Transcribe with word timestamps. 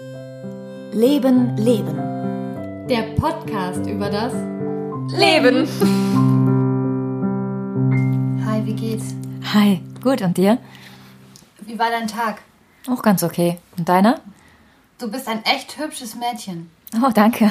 Leben, 0.00 1.58
Leben. 1.58 2.86
Der 2.88 3.02
Podcast 3.16 3.86
über 3.86 4.08
das 4.08 4.32
Leben. 5.12 5.68
Hi, 8.46 8.64
wie 8.64 8.72
geht's? 8.72 9.14
Hi, 9.52 9.82
gut 10.02 10.22
und 10.22 10.38
dir? 10.38 10.56
Wie 11.60 11.78
war 11.78 11.90
dein 11.90 12.06
Tag? 12.06 12.40
Auch 12.88 13.02
ganz 13.02 13.22
okay. 13.22 13.58
Und 13.76 13.90
deiner? 13.90 14.20
Du 14.96 15.10
bist 15.10 15.28
ein 15.28 15.44
echt 15.44 15.76
hübsches 15.76 16.14
Mädchen. 16.14 16.70
Oh, 16.96 17.10
danke. 17.12 17.50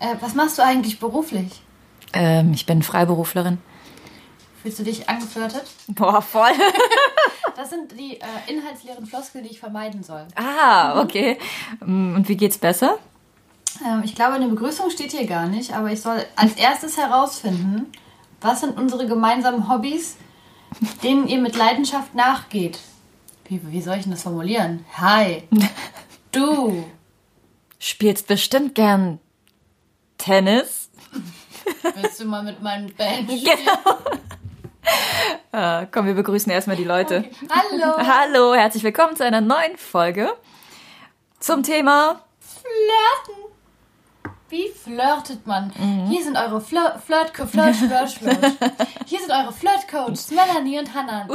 Äh, 0.00 0.16
was 0.20 0.34
machst 0.34 0.58
du 0.58 0.62
eigentlich 0.62 1.00
beruflich? 1.00 1.62
Ähm, 2.12 2.52
ich 2.52 2.66
bin 2.66 2.82
Freiberuflerin. 2.82 3.56
Fühlst 4.60 4.80
du 4.80 4.82
dich 4.82 5.08
angeflirtet? 5.08 5.64
Boah, 5.88 6.20
voll. 6.20 6.52
Das 7.64 7.70
sind 7.70 7.98
die 7.98 8.20
äh, 8.20 8.26
inhaltsleeren 8.52 9.06
Floskeln, 9.06 9.42
die 9.42 9.48
ich 9.50 9.58
vermeiden 9.58 10.02
soll. 10.02 10.26
ah, 10.34 11.00
okay. 11.00 11.38
Mm, 11.80 12.14
Und 12.14 12.28
wie 12.28 12.36
geht's 12.36 12.58
besser? 12.58 12.98
Ähm, 13.82 14.02
ich 14.04 14.14
glaube, 14.14 14.34
eine 14.34 14.48
Begrüßung 14.48 14.90
steht 14.90 15.12
hier 15.12 15.26
gar 15.26 15.46
nicht, 15.46 15.72
aber 15.72 15.90
ich 15.90 16.02
soll 16.02 16.26
als 16.36 16.56
erstes 16.56 16.98
herausfinden, 16.98 17.90
was 18.42 18.60
sind 18.60 18.76
unsere 18.76 19.06
gemeinsamen 19.06 19.66
Hobbys, 19.70 20.16
denen 21.02 21.26
ihr 21.26 21.38
mit 21.40 21.56
Leidenschaft 21.56 22.14
nachgeht. 22.14 22.80
Wie, 23.48 23.62
wie 23.72 23.80
soll 23.80 23.96
ich 23.96 24.02
denn 24.02 24.12
das 24.12 24.24
formulieren? 24.24 24.84
Hi. 24.98 25.44
Du. 26.32 26.84
Spielst 27.78 28.26
bestimmt 28.26 28.74
gern 28.74 29.20
Tennis? 30.18 30.90
Willst 31.94 32.20
du 32.20 32.26
mal 32.26 32.42
mit 32.42 32.60
meinen 32.60 32.92
Band 32.94 33.30
spielen? 33.32 33.56
Genau. 33.56 33.96
Ah, 35.52 35.86
komm, 35.92 36.06
wir 36.06 36.14
begrüßen 36.14 36.50
erstmal 36.50 36.76
die 36.76 36.84
Leute. 36.84 37.24
Hallo. 37.50 37.96
Hallo, 38.06 38.54
herzlich 38.54 38.82
willkommen 38.82 39.16
zu 39.16 39.24
einer 39.24 39.40
neuen 39.40 39.76
Folge 39.76 40.32
zum 41.40 41.62
Thema 41.62 42.20
Flirten. 42.40 43.42
Wie 44.50 44.68
flirtet 44.68 45.46
man? 45.46 45.72
Mhm. 45.76 46.06
Hier 46.08 46.22
sind 46.22 46.36
eure 46.36 46.60
Flirt, 46.60 47.00
Flirt, 47.04 47.30
Flirt, 47.34 47.74
Flirt, 47.74 48.10
Flirt. 48.10 48.52
Hier 49.06 49.18
sind 49.18 49.30
eure 49.30 49.52
Flirtcoaches 49.52 50.30
Melanie 50.32 50.78
und 50.78 50.94
Hannah. 50.94 51.26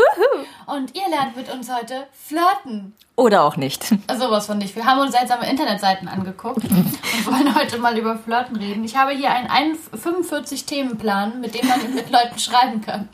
Und 0.67 0.95
ihr 0.95 1.09
lernt 1.09 1.35
mit 1.35 1.51
uns 1.51 1.69
heute 1.73 2.07
flirten. 2.13 2.95
oder 3.17 3.43
auch 3.43 3.57
nicht. 3.57 3.83
Sowas 4.17 4.45
von 4.45 4.57
nicht. 4.59 4.75
Wir 4.75 4.85
haben 4.85 5.01
uns 5.01 5.11
seltsame 5.13 5.49
Internetseiten 5.49 6.07
angeguckt 6.07 6.63
und 6.63 7.25
wollen 7.25 7.53
heute 7.55 7.77
mal 7.79 7.97
über 7.97 8.17
Flirten 8.17 8.55
reden. 8.55 8.83
Ich 8.85 8.95
habe 8.95 9.11
hier 9.11 9.31
einen 9.31 9.75
45-Themenplan, 9.75 11.41
mit 11.41 11.55
dem 11.59 11.67
man 11.67 11.93
mit 11.93 12.09
Leuten 12.09 12.39
schreiben 12.39 12.79
kann. 12.81 13.09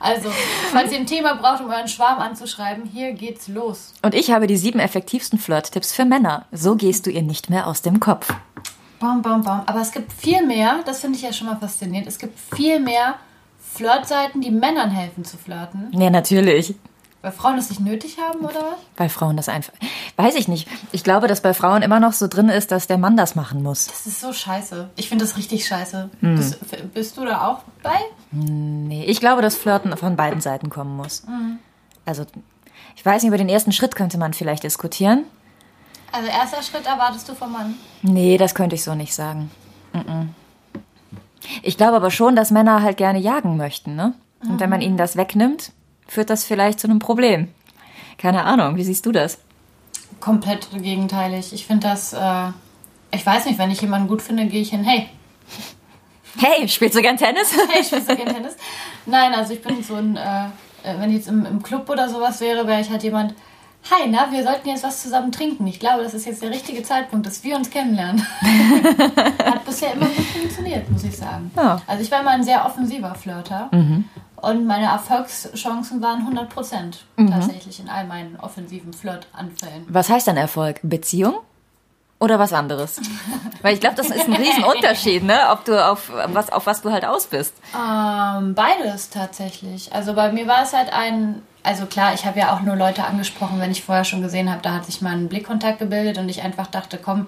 Also, 0.00 0.30
falls 0.72 0.92
ihr 0.92 0.98
ein 0.98 1.06
Thema 1.06 1.34
braucht, 1.34 1.60
um 1.60 1.70
euren 1.70 1.88
Schwarm 1.88 2.18
anzuschreiben, 2.18 2.84
hier 2.84 3.12
geht's 3.12 3.48
los. 3.48 3.94
Und 4.02 4.14
ich 4.14 4.30
habe 4.30 4.46
die 4.46 4.56
sieben 4.56 4.78
effektivsten 4.78 5.38
Flirt-Tipps 5.38 5.92
für 5.92 6.04
Männer. 6.04 6.46
So 6.52 6.76
gehst 6.76 7.06
du 7.06 7.10
ihr 7.10 7.22
nicht 7.22 7.50
mehr 7.50 7.66
aus 7.66 7.82
dem 7.82 8.00
Kopf. 8.00 8.32
Bam, 9.00 9.22
bam, 9.22 9.42
bam. 9.42 9.62
Aber 9.66 9.80
es 9.80 9.92
gibt 9.92 10.12
viel 10.12 10.44
mehr, 10.44 10.80
das 10.84 11.00
finde 11.00 11.16
ich 11.16 11.22
ja 11.22 11.32
schon 11.32 11.46
mal 11.46 11.56
faszinierend, 11.56 12.08
es 12.08 12.18
gibt 12.18 12.38
viel 12.54 12.80
mehr 12.80 13.14
Flirtseiten, 13.74 14.40
die 14.40 14.50
Männern 14.50 14.90
helfen 14.90 15.24
zu 15.24 15.36
flirten. 15.36 15.88
Ja, 15.92 16.10
natürlich. 16.10 16.74
Weil 17.28 17.36
Frauen 17.36 17.56
das 17.56 17.68
nicht 17.68 17.80
nötig 17.80 18.16
haben, 18.18 18.38
oder 18.40 18.54
was? 18.54 18.78
Bei 18.96 19.10
Frauen 19.10 19.36
das 19.36 19.50
einfach. 19.50 19.74
Weiß 20.16 20.34
ich 20.34 20.48
nicht. 20.48 20.66
Ich 20.92 21.04
glaube, 21.04 21.26
dass 21.26 21.42
bei 21.42 21.52
Frauen 21.52 21.82
immer 21.82 22.00
noch 22.00 22.14
so 22.14 22.26
drin 22.26 22.48
ist, 22.48 22.72
dass 22.72 22.86
der 22.86 22.96
Mann 22.96 23.18
das 23.18 23.34
machen 23.34 23.62
muss. 23.62 23.86
Das 23.86 24.06
ist 24.06 24.22
so 24.22 24.32
scheiße. 24.32 24.88
Ich 24.96 25.10
finde 25.10 25.26
das 25.26 25.36
richtig 25.36 25.66
scheiße. 25.66 26.08
Bist, 26.22 26.58
bist 26.94 27.18
du 27.18 27.26
da 27.26 27.46
auch 27.46 27.58
bei? 27.82 27.98
Nee, 28.30 29.04
ich 29.04 29.20
glaube, 29.20 29.42
dass 29.42 29.56
Flirten 29.56 29.94
von 29.98 30.16
beiden 30.16 30.40
Seiten 30.40 30.70
kommen 30.70 30.96
muss. 30.96 31.24
Also, 32.06 32.24
ich 32.96 33.04
weiß 33.04 33.22
nicht, 33.22 33.28
über 33.28 33.36
den 33.36 33.50
ersten 33.50 33.72
Schritt 33.72 33.94
könnte 33.94 34.16
man 34.16 34.32
vielleicht 34.32 34.62
diskutieren. 34.62 35.24
Also 36.10 36.30
erster 36.30 36.62
Schritt 36.62 36.86
erwartest 36.86 37.28
du 37.28 37.34
vom 37.34 37.52
Mann. 37.52 37.74
Nee, 38.00 38.38
das 38.38 38.54
könnte 38.54 38.74
ich 38.74 38.84
so 38.84 38.94
nicht 38.94 39.14
sagen. 39.14 39.50
Mm-mm. 39.92 40.28
Ich 41.62 41.76
glaube 41.76 41.96
aber 41.96 42.10
schon, 42.10 42.36
dass 42.36 42.50
Männer 42.50 42.82
halt 42.82 42.96
gerne 42.96 43.18
jagen 43.18 43.58
möchten, 43.58 43.96
ne? 43.96 44.14
Und 44.40 44.60
wenn 44.60 44.70
man 44.70 44.80
ihnen 44.80 44.96
das 44.96 45.16
wegnimmt, 45.16 45.72
führt 46.08 46.30
das 46.30 46.44
vielleicht 46.44 46.80
zu 46.80 46.88
einem 46.88 46.98
Problem. 46.98 47.48
Keine 48.16 48.44
Ahnung, 48.44 48.76
wie 48.76 48.84
siehst 48.84 49.06
du 49.06 49.12
das? 49.12 49.38
Komplett 50.18 50.68
gegenteilig. 50.72 51.52
Ich 51.52 51.66
finde 51.66 51.86
das, 51.86 52.12
äh, 52.12 52.48
ich 53.12 53.24
weiß 53.24 53.46
nicht, 53.46 53.58
wenn 53.58 53.70
ich 53.70 53.80
jemanden 53.80 54.08
gut 54.08 54.22
finde, 54.22 54.46
gehe 54.46 54.62
ich 54.62 54.70
hin, 54.70 54.82
hey, 54.82 55.08
Hey, 56.36 56.68
spielst 56.68 56.96
du 56.96 57.02
gern 57.02 57.16
Tennis? 57.16 57.52
hey, 57.68 57.80
ich 57.80 57.86
spiele 57.86 58.02
so 58.02 58.14
gerne 58.14 58.32
Tennis. 58.32 58.56
Nein, 59.06 59.34
also 59.34 59.54
ich 59.54 59.62
bin 59.62 59.82
so 59.82 59.96
ein, 59.96 60.16
äh, 60.16 60.48
wenn 60.98 61.10
ich 61.10 61.16
jetzt 61.16 61.28
im, 61.28 61.44
im 61.44 61.62
Club 61.62 61.88
oder 61.90 62.08
sowas 62.08 62.40
wäre, 62.40 62.66
wäre 62.66 62.80
ich 62.80 62.90
halt 62.90 63.02
jemand, 63.02 63.34
hi, 63.90 64.08
na, 64.08 64.30
wir 64.30 64.44
sollten 64.44 64.68
jetzt 64.68 64.84
was 64.84 65.02
zusammen 65.02 65.32
trinken. 65.32 65.66
Ich 65.66 65.80
glaube, 65.80 66.02
das 66.02 66.14
ist 66.14 66.26
jetzt 66.26 66.42
der 66.42 66.50
richtige 66.50 66.82
Zeitpunkt, 66.82 67.26
dass 67.26 67.42
wir 67.42 67.56
uns 67.56 67.70
kennenlernen. 67.70 68.24
Hat 69.44 69.64
bisher 69.64 69.94
immer 69.94 70.06
gut 70.06 70.26
funktioniert, 70.26 70.88
muss 70.90 71.02
ich 71.04 71.16
sagen. 71.16 71.50
Ja. 71.56 71.80
Also 71.86 72.02
ich 72.02 72.10
war 72.10 72.20
immer 72.20 72.30
ein 72.30 72.44
sehr 72.44 72.64
offensiver 72.64 73.14
Flirter. 73.14 73.68
Und 74.40 74.66
meine 74.66 74.86
Erfolgschancen 74.86 76.00
waren 76.00 76.20
100 76.20 76.48
Prozent 76.48 77.04
tatsächlich 77.16 77.80
in 77.80 77.88
all 77.88 78.04
meinen 78.06 78.36
offensiven 78.40 78.92
Flirtanfällen. 78.92 79.86
Was 79.88 80.08
heißt 80.08 80.28
dann 80.28 80.36
Erfolg? 80.36 80.80
Beziehung? 80.82 81.38
Oder 82.20 82.38
was 82.38 82.52
anderes? 82.52 83.00
Weil 83.62 83.74
ich 83.74 83.80
glaube, 83.80 83.94
das 83.96 84.10
ist 84.10 84.26
ein 84.26 84.34
Riesenunterschied, 84.34 85.22
ne? 85.22 85.38
Ob 85.52 85.64
du 85.64 85.84
auf 85.84 86.10
was, 86.26 86.50
auf 86.50 86.66
was 86.66 86.82
du 86.82 86.90
halt 86.90 87.04
aus 87.04 87.26
bist. 87.26 87.54
Ähm, 87.74 88.54
beides 88.54 89.10
tatsächlich. 89.10 89.92
Also 89.92 90.14
bei 90.14 90.32
mir 90.32 90.48
war 90.48 90.62
es 90.62 90.72
halt 90.72 90.92
ein, 90.92 91.42
also 91.62 91.86
klar, 91.86 92.14
ich 92.14 92.26
habe 92.26 92.40
ja 92.40 92.54
auch 92.54 92.62
nur 92.62 92.74
Leute 92.74 93.04
angesprochen, 93.04 93.60
wenn 93.60 93.70
ich 93.70 93.84
vorher 93.84 94.04
schon 94.04 94.20
gesehen 94.22 94.50
habe, 94.50 94.62
da 94.62 94.72
hat 94.74 94.86
sich 94.86 95.00
mal 95.00 95.12
ein 95.12 95.28
Blickkontakt 95.28 95.78
gebildet 95.78 96.18
und 96.18 96.28
ich 96.28 96.42
einfach 96.42 96.66
dachte, 96.66 96.98
komm, 96.98 97.26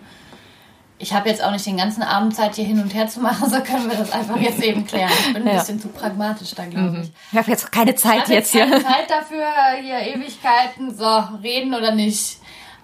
ich 1.02 1.12
habe 1.14 1.28
jetzt 1.30 1.42
auch 1.42 1.50
nicht 1.50 1.64
den 1.66 1.78
ganzen 1.78 2.02
Abend 2.02 2.36
Zeit, 2.36 2.54
hier 2.54 2.64
hin 2.66 2.80
und 2.80 2.92
her 2.94 3.08
zu 3.08 3.20
machen, 3.20 3.48
so 3.50 3.60
können 3.62 3.90
wir 3.90 3.96
das 3.96 4.12
einfach 4.12 4.36
jetzt 4.36 4.62
eben 4.62 4.86
klären. 4.86 5.10
Ich 5.26 5.32
bin 5.32 5.42
ein 5.42 5.48
Ja. 5.54 5.58
bisschen 5.60 5.80
zu 5.80 5.88
pragmatisch 5.88 6.54
da, 6.54 6.66
glaube 6.66 6.98
ich. 7.02 7.10
Ich 7.32 7.38
habe 7.38 7.50
jetzt 7.50 7.72
keine 7.72 7.94
Zeit 7.94 8.28
jetzt 8.28 8.52
jetzt 8.52 8.52
keine 8.52 8.76
hier. 8.76 8.84
Zeit 8.84 9.08
dafür, 9.10 9.46
hier 9.82 10.14
Ewigkeiten, 10.14 10.94
so, 10.96 11.18
reden 11.42 11.74
oder 11.74 11.92
nicht. 11.94 12.38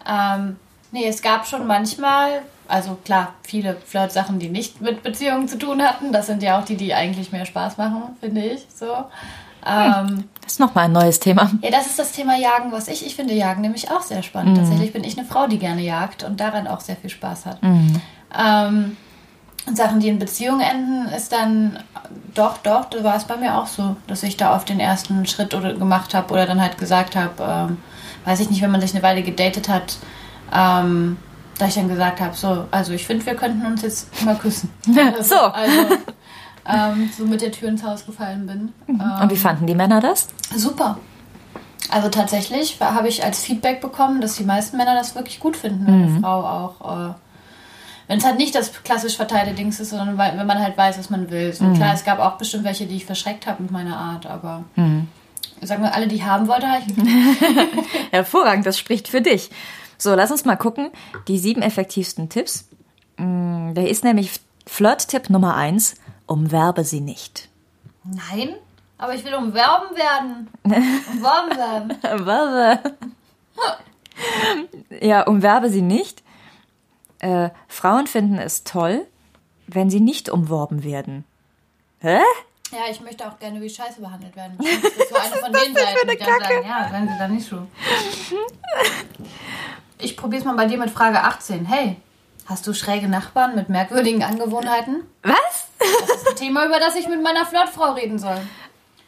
Ähm, 0.08 0.56
nee, 0.92 1.06
es 1.06 1.20
gab 1.22 1.46
schon 1.46 1.66
manchmal, 1.66 2.42
also 2.68 2.96
klar, 3.04 3.34
viele 3.42 3.76
Flirt-Sachen, 3.86 4.38
die 4.38 4.48
nicht 4.48 4.80
mit 4.80 5.02
Beziehungen 5.02 5.46
zu 5.46 5.58
tun 5.58 5.82
hatten. 5.82 6.10
Das 6.12 6.26
sind 6.26 6.42
ja 6.42 6.58
auch 6.58 6.64
die, 6.64 6.76
die 6.76 6.94
eigentlich 6.94 7.32
mehr 7.32 7.44
Spaß 7.46 7.76
machen, 7.76 8.16
finde 8.20 8.42
ich, 8.44 8.66
so. 8.74 9.04
Ähm, 9.68 10.24
Das 10.42 10.52
ist 10.54 10.60
nochmal 10.60 10.84
ein 10.84 10.92
neues 10.92 11.18
Thema. 11.20 11.50
ja, 11.62 11.70
das 11.70 11.86
ist 11.86 11.98
das 11.98 12.12
Thema 12.12 12.36
Jagen, 12.38 12.70
was 12.72 12.88
ich, 12.88 13.04
ich 13.04 13.16
finde 13.16 13.34
Jagen 13.34 13.62
nämlich 13.62 13.90
auch 13.90 14.02
sehr 14.02 14.22
spannend. 14.22 14.56
Tatsächlich 14.58 14.92
bin 14.92 15.02
ich 15.04 15.18
eine 15.18 15.26
Frau, 15.26 15.46
die 15.48 15.58
gerne 15.58 15.82
jagt 15.82 16.22
und 16.22 16.38
daran 16.40 16.66
auch 16.66 16.80
sehr 16.80 16.96
viel 16.96 17.10
Spaß 17.10 17.46
hat. 17.46 17.58
Ähm, 17.62 18.96
und 19.66 19.76
Sachen, 19.76 19.98
die 19.98 20.08
in 20.08 20.18
Beziehung 20.20 20.60
enden, 20.60 21.08
ist 21.08 21.32
dann 21.32 21.78
doch, 22.34 22.58
doch, 22.58 22.84
da 22.84 23.02
war 23.02 23.16
es 23.16 23.24
bei 23.24 23.36
mir 23.36 23.56
auch 23.58 23.66
so, 23.66 23.96
dass 24.06 24.22
ich 24.22 24.36
da 24.36 24.54
auf 24.54 24.64
den 24.64 24.78
ersten 24.78 25.26
Schritt 25.26 25.54
oder 25.54 25.74
gemacht 25.74 26.14
habe 26.14 26.32
oder 26.32 26.46
dann 26.46 26.60
halt 26.60 26.78
gesagt 26.78 27.16
habe, 27.16 27.32
ähm, 27.70 27.78
weiß 28.24 28.38
ich 28.40 28.50
nicht, 28.50 28.62
wenn 28.62 28.70
man 28.70 28.80
sich 28.80 28.94
eine 28.94 29.02
Weile 29.02 29.22
gedatet 29.22 29.68
hat, 29.68 29.96
ähm, 30.54 31.16
da 31.58 31.66
ich 31.66 31.74
dann 31.74 31.88
gesagt 31.88 32.20
habe, 32.20 32.36
so, 32.36 32.66
also 32.70 32.92
ich 32.92 33.06
finde, 33.06 33.26
wir 33.26 33.34
könnten 33.34 33.66
uns 33.66 33.82
jetzt 33.82 34.24
mal 34.24 34.36
küssen. 34.36 34.70
Also, 35.16 35.34
So. 35.34 35.40
Also, 35.40 35.72
ähm, 36.68 37.10
so 37.16 37.24
mit 37.24 37.40
der 37.40 37.52
Tür 37.52 37.68
ins 37.68 37.82
Haus 37.82 38.04
gefallen 38.06 38.46
bin. 38.46 38.72
Ähm, 38.88 39.00
Und 39.22 39.30
wie 39.30 39.36
fanden 39.36 39.66
die 39.66 39.74
Männer 39.74 40.00
das? 40.00 40.28
Super. 40.54 40.98
Also 41.90 42.08
tatsächlich 42.08 42.80
habe 42.80 43.08
ich 43.08 43.24
als 43.24 43.40
Feedback 43.40 43.80
bekommen, 43.80 44.20
dass 44.20 44.36
die 44.36 44.44
meisten 44.44 44.76
Männer 44.76 44.94
das 44.94 45.14
wirklich 45.14 45.38
gut 45.38 45.56
finden, 45.56 45.86
wenn 45.86 46.02
eine 46.08 46.20
Frau 46.20 46.40
auch, 46.44 47.10
äh, 47.10 47.14
wenn 48.08 48.18
es 48.18 48.24
halt 48.24 48.38
nicht 48.38 48.54
das 48.54 48.72
klassisch 48.82 49.16
verteilte 49.16 49.52
Dings 49.54 49.78
ist, 49.78 49.90
sondern 49.90 50.18
weil, 50.18 50.36
wenn 50.36 50.46
man 50.46 50.58
halt 50.58 50.76
weiß, 50.76 50.98
was 50.98 51.10
man 51.10 51.30
will. 51.30 51.52
So 51.52 51.72
klar, 51.74 51.94
es 51.94 52.04
gab 52.04 52.18
auch 52.18 52.38
bestimmt 52.38 52.64
welche, 52.64 52.86
die 52.86 52.96
ich 52.96 53.06
verschreckt 53.06 53.46
habe 53.46 53.62
mit 53.62 53.70
meiner 53.70 53.96
Art, 53.96 54.26
aber 54.26 54.64
sagen 55.62 55.82
wir 55.82 55.94
alle, 55.94 56.08
die 56.08 56.16
ich 56.16 56.24
haben 56.24 56.48
wollte, 56.48 56.66
habe 56.66 56.82
ich 56.86 56.94
Hervorragend, 58.10 58.66
das 58.66 58.78
spricht 58.78 59.08
für 59.08 59.20
dich. 59.20 59.50
So, 59.98 60.14
lass 60.14 60.30
uns 60.30 60.44
mal 60.44 60.56
gucken. 60.56 60.90
Die 61.28 61.38
sieben 61.38 61.62
effektivsten 61.62 62.28
Tipps. 62.28 62.68
Mm, 63.16 63.74
Da 63.74 63.82
ist 63.82 64.04
nämlich 64.04 64.30
Flirt-Tipp 64.66 65.30
Nummer 65.30 65.54
eins. 65.54 65.94
Umwerbe 66.26 66.84
sie 66.84 67.00
nicht. 67.00 67.48
Nein, 68.04 68.54
aber 68.98 69.14
ich 69.14 69.24
will 69.24 69.34
umwerben 69.34 69.96
werden. 69.96 70.48
Umworben 70.64 71.56
werden. 71.56 71.98
Werbe. 72.26 72.94
ja, 75.00 75.22
umwerbe 75.22 75.70
sie 75.70 75.82
nicht. 75.82 76.22
Äh, 77.18 77.50
Frauen 77.68 78.06
finden 78.06 78.38
es 78.38 78.64
toll, 78.64 79.06
wenn 79.66 79.90
sie 79.90 80.00
nicht 80.00 80.28
umworben 80.28 80.84
werden. 80.84 81.24
Hä? 82.00 82.20
Ja, 82.72 82.90
ich 82.90 83.00
möchte 83.00 83.26
auch 83.26 83.38
gerne 83.38 83.60
wie 83.60 83.70
Scheiße 83.70 84.00
behandelt 84.00 84.34
werden. 84.36 84.58
Das 84.58 84.92
ist 84.92 85.08
so 85.08 85.14
eine 85.14 85.36
von 85.36 85.52
den 85.52 85.74
Seiten, 85.74 86.08
die 86.08 86.16
dann 86.18 86.40
sagen, 86.40 86.66
ja, 86.66 86.88
sagen 86.90 87.08
sie 87.08 87.18
dann 87.18 87.34
nicht 87.34 87.48
so. 87.48 87.66
Ich 89.98 90.16
probier's 90.16 90.44
mal 90.44 90.56
bei 90.56 90.66
dir 90.66 90.78
mit 90.78 90.90
Frage 90.90 91.22
18. 91.22 91.64
Hey, 91.66 91.96
hast 92.46 92.66
du 92.66 92.74
schräge 92.74 93.08
Nachbarn 93.08 93.54
mit 93.54 93.68
merkwürdigen 93.68 94.22
Angewohnheiten? 94.22 95.04
Was? 95.22 95.65
Das 95.78 96.22
ist 96.22 96.28
ein 96.28 96.36
Thema, 96.36 96.66
über 96.66 96.78
das 96.78 96.94
ich 96.96 97.08
mit 97.08 97.22
meiner 97.22 97.44
Flirtfrau 97.46 97.92
reden 97.92 98.18
soll. 98.18 98.40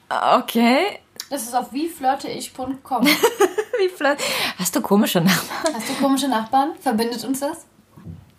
Okay. 0.09 0.99
Das 1.31 1.43
ist 1.43 1.55
auf 1.55 1.73
wieflirteich.com. 1.73 3.07
Wie 3.79 3.89
flirt. 3.89 4.21
Hast 4.59 4.75
du 4.75 4.81
komische 4.81 5.21
Nachbarn? 5.21 5.75
Hast 5.75 5.89
du 5.89 5.95
komische 5.95 6.29
Nachbarn? 6.29 6.71
Verbindet 6.81 7.25
uns 7.25 7.41
das? 7.41 7.67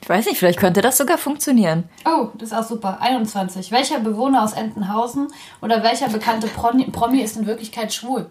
Ich 0.01 0.09
weiß 0.09 0.25
nicht, 0.25 0.37
vielleicht 0.37 0.59
könnte 0.59 0.81
das 0.81 0.97
sogar 0.97 1.17
funktionieren. 1.17 1.87
Oh, 2.05 2.29
das 2.35 2.51
ist 2.51 2.57
auch 2.57 2.63
super. 2.63 2.97
21. 3.01 3.71
Welcher 3.71 3.99
Bewohner 3.99 4.43
aus 4.43 4.53
Entenhausen 4.53 5.27
oder 5.61 5.83
welcher 5.83 6.09
bekannte 6.09 6.47
Promi, 6.47 6.85
Promi 6.85 7.21
ist 7.21 7.37
in 7.37 7.45
Wirklichkeit 7.45 7.93
schwul? 7.93 8.29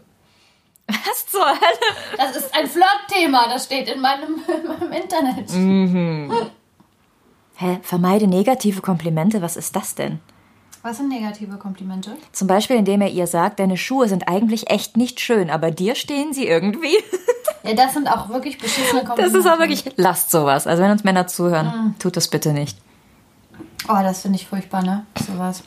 Was 0.88 1.26
zur 1.26 1.46
Hölle? 1.46 2.16
Das 2.16 2.34
ist 2.34 2.54
ein 2.54 2.66
Flirtthema, 2.66 3.46
das 3.48 3.66
steht 3.66 3.88
in 3.90 4.00
meinem, 4.00 4.42
in 4.62 4.66
meinem 4.66 4.92
Internet. 4.92 5.50
Hä? 7.60 7.81
Vermeide 7.82 8.28
negative 8.28 8.81
Komplimente? 8.81 9.43
Was 9.43 9.56
ist 9.56 9.75
das 9.75 9.96
denn? 9.96 10.20
Was 10.82 10.99
sind 10.99 11.08
negative 11.08 11.56
Komplimente? 11.56 12.16
Zum 12.31 12.46
Beispiel, 12.46 12.76
indem 12.76 13.00
er 13.00 13.10
ihr 13.10 13.26
sagt, 13.26 13.58
deine 13.58 13.76
Schuhe 13.76 14.08
sind 14.08 14.28
eigentlich 14.28 14.70
echt 14.70 14.96
nicht 14.96 15.19
schön, 15.19 15.50
aber 15.50 15.72
dir 15.72 15.94
stehen 15.96 16.32
sie 16.32 16.46
irgendwie. 16.46 16.96
Ja, 17.64 17.75
das 17.75 17.93
sind 17.94 18.06
auch 18.06 18.28
wirklich 18.28 18.56
beschissene 18.56 19.00
Das 19.00 19.08
Komplimente. 19.08 19.38
ist 19.38 19.46
auch 19.46 19.58
wirklich, 19.58 19.84
lasst 19.96 20.31
sowas. 20.31 20.69
Also 20.69 20.81
wenn 20.82 20.93
uns 20.93 21.02
Männer 21.02 21.26
zuhören, 21.26 21.96
tut 21.99 22.16
das 22.16 22.28
bitte 22.28 22.52
nicht. 22.52 22.78
Oh, 23.88 24.00
das 24.00 24.22
finde 24.22 24.38
ich 24.38 24.46
furchtbar, 24.46 24.82
ne? 24.84 25.05
Sowas. 25.26 25.64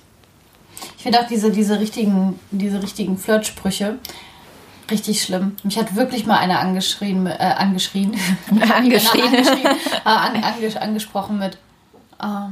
Ich 0.95 1.03
finde 1.03 1.19
auch 1.19 1.27
diese, 1.27 1.51
diese 1.51 1.79
richtigen, 1.81 2.39
diese 2.49 2.81
richtigen 2.81 3.17
Flirtsprüche 3.17 3.99
richtig 4.89 5.21
schlimm. 5.21 5.57
Mich 5.63 5.77
hat 5.77 5.95
wirklich 5.95 6.25
mal 6.25 6.37
einer 6.37 6.59
angeschrien, 6.59 7.27
äh, 7.27 7.31
angeschrien. 7.31 8.15
Angeschrien. 8.73 9.25
angeschrien 9.25 9.65
äh, 9.65 10.09
an, 10.09 10.41
anges 10.43 10.77
angesprochen 10.77 11.39
mit, 11.39 11.57
ah, 12.21 12.51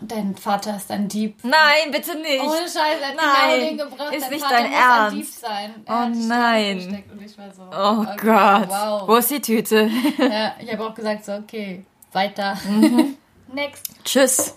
dein 0.00 0.36
Vater 0.36 0.76
ist 0.76 0.90
ein 0.90 1.08
Dieb. 1.08 1.36
Nein, 1.42 1.90
bitte 1.92 2.16
nicht. 2.18 2.42
Ohne 2.42 2.58
Scheiß, 2.60 3.00
er 3.00 3.08
hat 3.08 3.16
Nein, 3.16 3.60
genau 3.60 3.84
den 3.84 3.90
gebracht. 3.90 4.14
ist 4.14 4.22
dein 4.24 4.30
nicht 4.32 4.42
Vater 4.44 4.54
dein 4.56 4.70
muss 4.70 4.78
Ernst. 4.80 5.12
ein 5.12 5.18
Dieb 5.18 5.28
sein. 5.28 5.74
Oh 5.86 5.92
Er 5.92 6.14
Strafe 6.14 6.28
nein. 6.28 6.80
versteckt 6.80 7.12
Und 7.12 7.22
ich 7.22 7.38
war 7.38 7.52
so, 7.52 7.62
Oh 7.62 8.02
okay, 8.02 8.16
Gott. 8.26 8.68
Wow. 8.68 9.08
Wo 9.08 9.16
ist 9.16 9.30
die 9.30 9.40
Tüte? 9.40 9.90
Ja, 10.18 10.54
ich 10.60 10.72
habe 10.72 10.86
auch 10.86 10.94
gesagt, 10.94 11.24
so, 11.24 11.32
okay, 11.32 11.84
weiter. 12.12 12.56
Mhm. 12.68 13.16
Next. 13.52 13.84
Tschüss. 14.04 14.54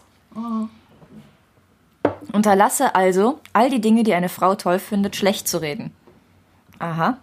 Unterlasse 2.34 2.94
also, 2.96 3.40
all 3.54 3.70
die 3.70 3.82
Dinge, 3.82 4.04
die 4.04 4.14
eine 4.14 4.30
Frau 4.30 4.56
toll 4.56 4.80
findet, 4.80 5.16
schlecht 5.16 5.48
zu 5.48 5.60
reden. 5.62 5.92
Aha. 6.80 7.18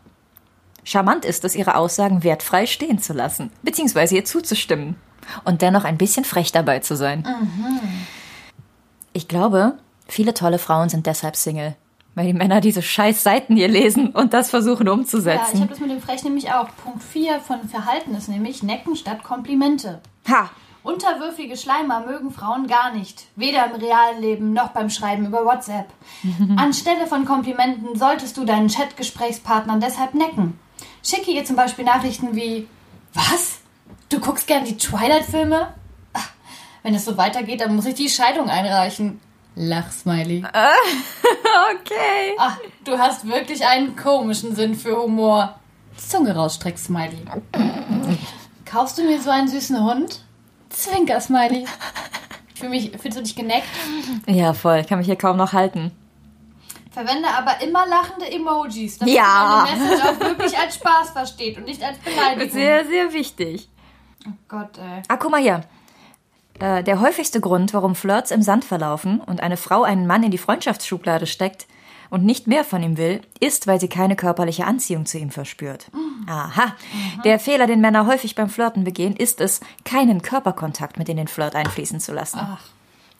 Charmant 0.84 1.24
ist 1.24 1.44
es, 1.44 1.54
ihre 1.54 1.76
Aussagen 1.76 2.22
wertfrei 2.24 2.66
stehen 2.66 2.98
zu 2.98 3.12
lassen, 3.12 3.50
beziehungsweise 3.62 4.16
ihr 4.16 4.24
zuzustimmen. 4.24 4.96
Und 5.44 5.62
dennoch 5.62 5.84
ein 5.84 5.98
bisschen 5.98 6.24
frech 6.24 6.52
dabei 6.52 6.78
zu 6.80 6.96
sein. 6.96 7.24
Ich 9.12 9.28
glaube, 9.28 9.78
viele 10.06 10.34
tolle 10.34 10.58
Frauen 10.58 10.88
sind 10.88 11.06
deshalb 11.06 11.36
Single. 11.36 11.76
Weil 12.16 12.26
die 12.26 12.32
Männer 12.32 12.60
diese 12.60 12.80
scheiß 12.80 13.24
Seiten 13.24 13.56
hier 13.56 13.66
lesen 13.66 14.10
und 14.10 14.34
das 14.34 14.50
versuchen 14.50 14.86
Ja, 14.86 14.92
ich 14.92 14.98
umzusetzen. 15.00 15.58
habe 15.60 15.70
das 15.70 15.80
mit 15.80 15.90
dem 15.90 16.00
Frech 16.00 16.22
nämlich 16.22 16.52
auch. 16.52 16.68
Punkt 16.84 17.02
4 17.02 17.40
von 17.40 17.68
Verhalten 17.68 18.14
ist 18.14 18.28
nämlich 18.28 18.62
Necken 18.62 18.94
statt 18.96 19.22
Komplimente. 19.24 20.00
ha! 20.28 20.50
Unterwürfige 20.84 21.56
Schleimer 21.56 22.04
mögen 22.06 22.30
Frauen 22.30 22.66
gar 22.66 22.92
nicht. 22.92 23.24
Weder 23.36 23.64
im 23.64 23.80
realen 23.80 24.20
Leben 24.20 24.52
noch 24.52 24.68
beim 24.68 24.90
Schreiben 24.90 25.24
über 25.26 25.44
WhatsApp. 25.46 25.86
Anstelle 26.56 27.06
von 27.06 27.24
Komplimenten 27.24 27.96
solltest 27.98 28.36
du 28.36 28.44
deinen 28.44 28.68
Chatgesprächspartnern 28.68 29.80
deshalb 29.80 30.12
necken. 30.12 30.58
Schicke 31.02 31.30
ihr 31.30 31.44
zum 31.46 31.56
Beispiel 31.56 31.86
Nachrichten 31.86 32.36
wie: 32.36 32.68
Was? 33.14 33.60
Du 34.14 34.20
guckst 34.20 34.46
gern 34.46 34.64
die 34.64 34.76
Twilight-Filme? 34.78 35.74
Ach, 36.12 36.28
Wenn 36.84 36.94
es 36.94 37.04
so 37.04 37.16
weitergeht, 37.16 37.60
dann 37.60 37.74
muss 37.74 37.84
ich 37.86 37.94
die 37.96 38.08
Scheidung 38.08 38.48
einreichen. 38.48 39.20
Lachsmiley. 39.56 40.44
Okay. 41.80 42.34
Ach, 42.38 42.58
du 42.84 42.98
hast 42.98 43.26
wirklich 43.28 43.64
einen 43.66 43.94
komischen 43.96 44.54
Sinn 44.56 44.74
für 44.74 44.96
Humor. 45.02 45.58
Zunge 45.96 46.34
rausstreck, 46.34 46.76
Smiley. 46.78 47.24
Kaufst 48.64 48.98
du 48.98 49.02
mir 49.04 49.20
so 49.20 49.30
einen 49.30 49.46
süßen 49.48 49.82
Hund? 49.82 50.24
Zwinker, 50.70 51.20
Smiley. 51.20 51.64
Ich 52.54 52.60
fühl 52.60 52.68
mich, 52.68 52.90
fühlst 53.00 53.18
du 53.18 53.22
dich 53.22 53.36
geneckt? 53.36 53.66
Ja, 54.26 54.52
voll. 54.52 54.78
Ich 54.78 54.86
kann 54.88 54.98
mich 54.98 55.06
hier 55.06 55.16
kaum 55.16 55.36
noch 55.36 55.52
halten. 55.52 55.92
Verwende 56.90 57.28
aber 57.28 57.60
immer 57.62 57.86
lachende 57.86 58.30
Emojis, 58.30 58.98
damit 58.98 59.14
Ja. 59.14 59.66
man 59.66 59.78
die 59.78 59.80
Message 59.84 60.04
auch 60.08 60.20
wirklich 60.20 60.58
als 60.58 60.74
Spaß 60.76 61.10
versteht 61.10 61.56
und 61.58 61.64
nicht 61.66 61.82
als 61.82 61.98
Beleidigung. 61.98 62.50
Sehr, 62.50 62.84
sehr 62.86 63.12
wichtig. 63.12 63.68
Oh 64.26 64.32
Gott, 64.48 64.78
ey. 64.78 65.02
Ah, 65.08 65.16
guck 65.16 65.30
mal 65.30 65.40
hier. 65.40 65.62
Äh, 66.60 66.84
der 66.84 67.00
häufigste 67.00 67.40
Grund, 67.40 67.74
warum 67.74 67.94
Flirts 67.94 68.30
im 68.30 68.42
Sand 68.42 68.64
verlaufen 68.64 69.20
und 69.20 69.40
eine 69.40 69.56
Frau 69.56 69.82
einen 69.82 70.06
Mann 70.06 70.22
in 70.22 70.30
die 70.30 70.38
Freundschaftsschublade 70.38 71.26
steckt 71.26 71.66
und 72.10 72.24
nicht 72.24 72.46
mehr 72.46 72.64
von 72.64 72.82
ihm 72.82 72.96
will, 72.96 73.22
ist, 73.40 73.66
weil 73.66 73.80
sie 73.80 73.88
keine 73.88 74.14
körperliche 74.14 74.66
Anziehung 74.66 75.04
zu 75.04 75.18
ihm 75.18 75.30
verspürt. 75.30 75.90
Aha. 76.28 76.74
Der 77.24 77.38
Fehler, 77.40 77.66
den 77.66 77.80
Männer 77.80 78.06
häufig 78.06 78.34
beim 78.34 78.48
Flirten 78.48 78.84
begehen, 78.84 79.16
ist 79.16 79.40
es, 79.40 79.60
keinen 79.84 80.22
Körperkontakt 80.22 80.96
mit 80.96 81.08
in 81.08 81.16
den 81.16 81.28
Flirt 81.28 81.56
einfließen 81.56 81.98
zu 81.98 82.12
lassen. 82.12 82.38
Ach. 82.40 82.60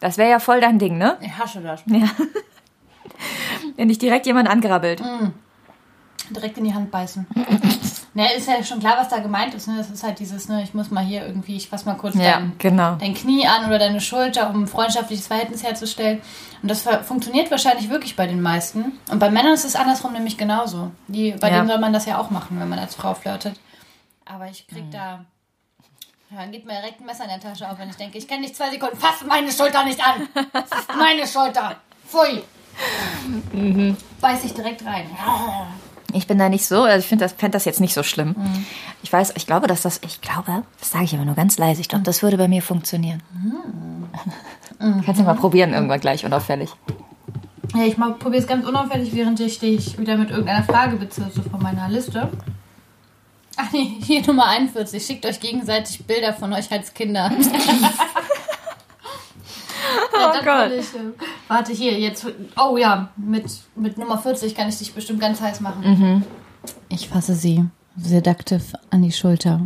Das 0.00 0.18
wäre 0.18 0.30
ja 0.30 0.38
voll 0.38 0.60
dein 0.60 0.78
Ding, 0.78 0.98
ne? 0.98 1.16
Ich 1.20 1.36
hasche 1.36 1.60
das. 1.60 1.82
Ja. 1.86 2.08
Wenn 3.76 3.88
dich 3.88 3.98
direkt 3.98 4.26
jemand 4.26 4.48
angrabbelt. 4.48 5.02
Direkt 6.30 6.58
in 6.58 6.64
die 6.64 6.74
Hand 6.74 6.90
beißen. 6.90 7.26
ne, 8.14 8.32
ist 8.34 8.48
ja 8.48 8.62
schon 8.64 8.80
klar, 8.80 8.96
was 8.98 9.08
da 9.08 9.18
gemeint 9.18 9.54
ist. 9.54 9.68
Ne? 9.68 9.74
Das 9.76 9.90
ist 9.90 10.02
halt 10.02 10.18
dieses, 10.18 10.48
ne, 10.48 10.62
ich 10.62 10.72
muss 10.74 10.90
mal 10.90 11.04
hier 11.04 11.26
irgendwie, 11.26 11.56
ich 11.56 11.68
fass 11.68 11.84
mal 11.84 11.94
kurz 11.94 12.14
Ja, 12.16 12.34
dein, 12.38 12.52
genau. 12.58 12.94
dein 12.96 13.14
Knie 13.14 13.46
an 13.46 13.66
oder 13.66 13.78
deine 13.78 14.00
Schulter, 14.00 14.48
um 14.50 14.62
ein 14.62 14.66
freundschaftliches 14.66 15.26
Verhältnis 15.26 15.62
herzustellen. 15.62 16.22
Und 16.62 16.70
das 16.70 16.82
funktioniert 17.06 17.50
wahrscheinlich 17.50 17.90
wirklich 17.90 18.16
bei 18.16 18.26
den 18.26 18.40
meisten. 18.40 18.98
Und 19.10 19.18
bei 19.18 19.30
Männern 19.30 19.52
ist 19.52 19.64
es 19.64 19.76
andersrum 19.76 20.12
nämlich 20.12 20.38
genauso. 20.38 20.90
Die, 21.08 21.32
bei 21.32 21.50
Ja. 21.50 21.56
denen 21.56 21.68
soll 21.68 21.78
man 21.78 21.92
das 21.92 22.06
ja 22.06 22.18
auch 22.18 22.30
machen, 22.30 22.58
wenn 22.58 22.68
man 22.68 22.78
als 22.78 22.94
Frau 22.94 23.12
flirtet. 23.14 23.60
Aber 24.24 24.48
ich 24.48 24.66
krieg 24.66 24.90
da. 24.90 25.24
Ja, 26.30 26.40
dann 26.40 26.50
geht 26.52 26.64
mir 26.64 26.72
direkt 26.72 27.00
ein 27.00 27.06
Messer 27.06 27.24
in 27.24 27.30
der 27.30 27.40
Tasche 27.40 27.70
auf, 27.70 27.78
wenn 27.78 27.90
ich 27.90 27.96
denke, 27.96 28.16
ich 28.18 28.26
kenne 28.26 28.46
dich 28.46 28.54
zwei 28.56 28.70
Sekunden, 28.70 28.96
fass 28.96 29.22
meine 29.28 29.52
Schulter 29.52 29.84
nicht 29.84 30.00
an. 30.04 30.26
Das 30.52 30.64
ist 30.80 30.88
meine 30.96 31.26
Schulter. 31.28 31.76
Pfui. 32.08 32.42
Beiß 34.20 34.44
ich 34.44 34.54
direkt 34.54 34.84
rein. 34.84 35.06
Ich 36.14 36.26
bin 36.26 36.38
da 36.38 36.48
nicht 36.48 36.66
so, 36.66 36.82
also 36.82 36.98
ich 37.00 37.06
finde 37.06 37.24
das, 37.24 37.32
fänd 37.32 37.54
das 37.54 37.64
jetzt 37.64 37.80
nicht 37.80 37.94
so 37.94 38.02
schlimm. 38.02 38.36
Ich 39.02 39.12
weiß, 39.12 39.32
ich 39.36 39.46
glaube, 39.46 39.66
dass 39.66 39.82
das, 39.82 40.00
ich 40.04 40.20
glaube, 40.20 40.62
das 40.78 40.90
sage 40.92 41.04
ich 41.04 41.14
aber 41.14 41.24
nur 41.24 41.34
ganz 41.34 41.58
leise, 41.58 41.80
ich 41.80 41.88
glaube, 41.88 42.04
das 42.04 42.22
würde 42.22 42.36
bei 42.38 42.48
mir 42.48 42.62
funktionieren. 42.62 43.22
Kannst 44.78 45.20
du 45.20 45.24
mal 45.24 45.34
probieren, 45.34 45.72
irgendwann 45.72 46.00
gleich 46.00 46.24
unauffällig. 46.24 46.70
Ja, 47.74 47.84
ich 47.84 47.96
probiere 47.96 48.36
es 48.36 48.46
ganz 48.46 48.64
unauffällig, 48.66 49.14
während 49.14 49.40
ich 49.40 49.58
dich 49.58 49.98
wieder 49.98 50.16
mit 50.16 50.30
irgendeiner 50.30 50.62
Frage 50.62 50.96
bezirze 50.96 51.42
von 51.42 51.60
meiner 51.60 51.88
Liste. 51.88 52.30
Ach 53.56 53.72
nee, 53.72 53.98
hier 54.00 54.22
Nummer 54.26 54.46
41. 54.46 55.04
Schickt 55.04 55.26
euch 55.26 55.40
gegenseitig 55.40 56.04
Bilder 56.06 56.32
von 56.32 56.52
euch 56.52 56.70
als 56.70 56.94
Kinder. 56.94 57.30
Ja, 60.12 60.32
das 60.32 60.44
Gott. 60.44 60.70
Ich, 60.78 60.94
äh, 61.00 61.12
warte, 61.48 61.72
hier, 61.72 61.98
jetzt. 61.98 62.26
Oh 62.56 62.76
ja, 62.76 63.10
mit, 63.16 63.44
mit 63.76 63.98
Nummer 63.98 64.18
40 64.18 64.54
kann 64.54 64.68
ich 64.68 64.78
dich 64.78 64.94
bestimmt 64.94 65.20
ganz 65.20 65.40
heiß 65.40 65.60
machen. 65.60 66.24
Ich 66.88 67.08
fasse 67.08 67.34
sie 67.34 67.64
seductive 67.96 68.62
an 68.90 69.02
die 69.02 69.12
Schulter. 69.12 69.60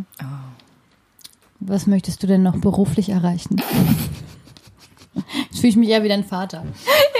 Was 1.60 1.86
möchtest 1.86 2.22
du 2.22 2.26
denn 2.26 2.42
noch 2.42 2.56
beruflich 2.56 3.08
erreichen? 3.10 3.60
Jetzt 5.50 5.60
fühle 5.60 5.68
ich 5.70 5.76
mich 5.76 5.88
eher 5.88 6.02
wie 6.02 6.08
dein 6.08 6.24
Vater. 6.24 6.64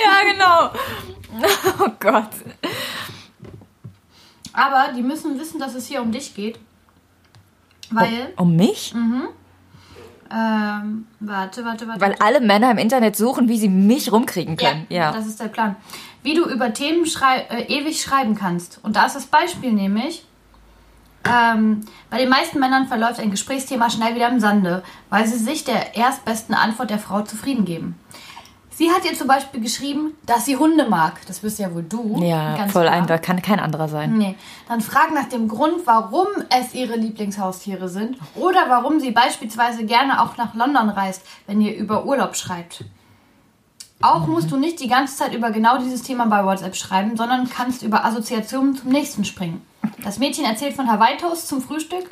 Ja, 0.05 0.31
genau. 0.33 0.71
Oh 1.85 1.91
Gott. 2.01 2.31
Aber 4.53 4.93
die 4.97 5.03
müssen 5.03 5.39
wissen, 5.39 5.59
dass 5.61 5.75
es 5.75 5.87
hier 5.87 6.01
um 6.03 6.11
dich 6.13 6.35
geht. 6.35 6.59
Weil, 7.91 8.33
Um 8.37 8.57
mich? 8.57 8.95
Ähm, 10.31 11.07
warte, 11.21 11.65
warte, 11.65 11.89
warte. 11.89 12.01
Weil 12.01 12.15
alle 12.21 12.41
Männer 12.41 12.71
im 12.71 12.79
Internet 12.79 13.17
suchen, 13.17 13.49
wie 13.49 13.59
sie 13.59 13.69
mich 13.69 14.13
rumkriegen 14.13 14.57
können. 14.57 14.87
Ja. 14.89 15.13
das 15.13 15.27
ist 15.27 15.41
der 15.41 15.49
Plan. 15.49 15.77
Wie 16.23 16.35
du 16.35 16.45
über 16.45 16.73
Themen 16.73 17.07
schrei 17.07 17.47
äh, 17.51 17.63
ewig 17.73 18.03
schreiben 18.03 18.35
kannst. 18.35 18.81
Und 18.83 18.97
da 18.97 19.07
ist 19.07 19.17
das 19.17 19.27
Beispiel 19.27 19.73
nämlich, 19.73 20.25
ähm, 21.25 21.81
bei 22.11 22.19
den 22.19 22.29
meisten 22.29 22.59
Männern 22.59 22.87
verläuft 22.87 23.21
ein 23.21 23.31
Gesprächsthema 23.31 23.91
schnell 23.91 24.15
wieder 24.15 24.29
im 24.29 24.41
Sande, 24.41 24.83
weil 25.11 25.27
sie 25.27 25.39
sich 25.39 25.65
der 25.65 25.97
erstbesten 25.97 26.55
Antwort 26.55 26.91
der 26.91 26.99
Frau 26.99 27.23
zufrieden 27.23 27.65
geben. 27.65 27.97
Sie 28.79 28.93
hat 28.93 29.05
ihr 29.05 29.19
zum 29.19 29.27
Beispiel 29.27 29.61
geschrieben, 29.61 30.15
dass 30.25 30.45
sie 30.45 30.57
Hunde 30.57 30.89
mag. 30.89 31.15
Das 31.27 31.41
bist 31.41 31.59
ja 31.59 31.75
wohl 31.75 31.83
du. 31.83 32.23
Ja, 32.23 32.57
Ganz 32.57 32.71
voll 32.71 32.85
klar. 32.85 32.95
ein, 32.95 33.09
da 33.09 33.19
kann 33.19 33.43
kein 33.43 33.59
anderer 33.59 33.89
sein. 33.89 34.17
Nee. 34.17 34.37
Dann 34.69 34.81
frag 34.81 35.13
nach 35.13 35.29
dem 35.29 35.49
Grund, 35.49 35.85
warum 35.85 36.29
es 36.49 36.75
ihre 36.75 36.95
Lieblingshaustiere 36.95 37.89
sind 37.89 38.17
oder 38.37 38.67
warum 38.69 39.01
sie 39.01 39.11
beispielsweise 39.11 39.85
gerne 39.85 40.23
auch 40.23 40.37
nach 40.37 40.55
London 40.55 40.91
reist, 40.91 41.23
wenn 41.49 41.61
ihr 41.61 41.75
über 41.75 42.05
Urlaub 42.07 42.37
schreibt. 42.37 42.85
Auch 44.01 44.29
musst 44.29 44.53
du 44.53 44.57
nicht 44.57 44.79
die 44.79 44.87
ganze 44.87 45.17
Zeit 45.17 45.35
über 45.35 45.51
genau 45.51 45.79
dieses 45.79 46.05
Thema 46.05 46.27
bei 46.27 46.45
WhatsApp 46.45 46.77
schreiben, 46.77 47.17
sondern 47.17 47.51
kannst 47.51 47.83
über 47.83 48.05
Assoziationen 48.05 48.77
zum 48.77 48.91
nächsten 48.91 49.25
springen. 49.25 49.61
Das 50.05 50.21
Mädchen 50.21 50.45
erzählt 50.45 50.77
von 50.77 50.89
Hawaii 50.89 51.17
Toast 51.17 51.49
zum 51.49 51.61
Frühstück. 51.61 52.09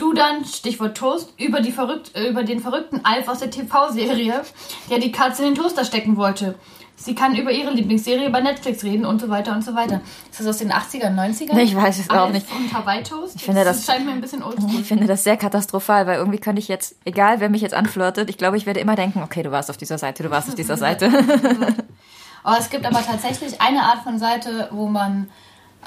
Du 0.00 0.14
dann, 0.14 0.46
Stichwort 0.46 0.96
Toast, 0.96 1.34
über, 1.38 1.60
die 1.60 1.72
verrückt, 1.72 2.12
äh, 2.14 2.26
über 2.26 2.42
den 2.42 2.60
verrückten 2.60 3.04
Alf 3.04 3.28
aus 3.28 3.40
der 3.40 3.50
TV-Serie, 3.50 4.40
der 4.88 4.98
die 4.98 5.12
Katze 5.12 5.44
in 5.44 5.52
den 5.52 5.62
Toaster 5.62 5.84
stecken 5.84 6.16
wollte. 6.16 6.54
Sie 6.96 7.14
kann 7.14 7.36
über 7.36 7.50
ihre 7.50 7.70
Lieblingsserie 7.70 8.30
bei 8.30 8.40
Netflix 8.40 8.82
reden 8.82 9.04
und 9.04 9.20
so 9.20 9.28
weiter 9.28 9.52
und 9.52 9.62
so 9.62 9.74
weiter. 9.74 10.00
Ist 10.30 10.40
das 10.40 10.46
aus 10.46 10.56
den 10.56 10.72
80ern, 10.72 11.14
90ern? 11.14 11.58
Ich 11.58 11.76
weiß 11.76 11.98
es 11.98 12.08
auch 12.08 12.30
nicht. 12.30 12.46
Und 12.50 12.72
Hawaii 12.72 13.02
Toast? 13.02 13.36
Ich 13.36 13.44
finde 13.44 13.62
das, 13.62 13.84
das 13.84 13.94
scheint 13.94 14.06
mir 14.06 14.12
ein 14.12 14.22
bisschen 14.22 14.42
oldschool. 14.42 14.80
Ich 14.80 14.88
finde 14.88 15.06
das 15.06 15.22
sehr 15.22 15.36
katastrophal, 15.36 16.06
weil 16.06 16.16
irgendwie 16.16 16.38
könnte 16.38 16.60
ich 16.60 16.68
jetzt, 16.68 16.96
egal 17.04 17.40
wer 17.40 17.50
mich 17.50 17.60
jetzt 17.60 17.74
anflirtet, 17.74 18.30
ich 18.30 18.38
glaube, 18.38 18.56
ich 18.56 18.64
werde 18.64 18.80
immer 18.80 18.96
denken, 18.96 19.22
okay, 19.22 19.42
du 19.42 19.50
warst 19.50 19.68
auf 19.68 19.76
dieser 19.76 19.98
Seite, 19.98 20.22
du 20.22 20.30
warst 20.30 20.48
auf 20.48 20.54
dieser 20.54 20.78
Seite. 20.78 21.10
oh, 22.44 22.54
es 22.58 22.70
gibt 22.70 22.86
aber 22.86 23.04
tatsächlich 23.04 23.60
eine 23.60 23.82
Art 23.82 24.02
von 24.02 24.18
Seite, 24.18 24.68
wo 24.70 24.86
man 24.86 25.28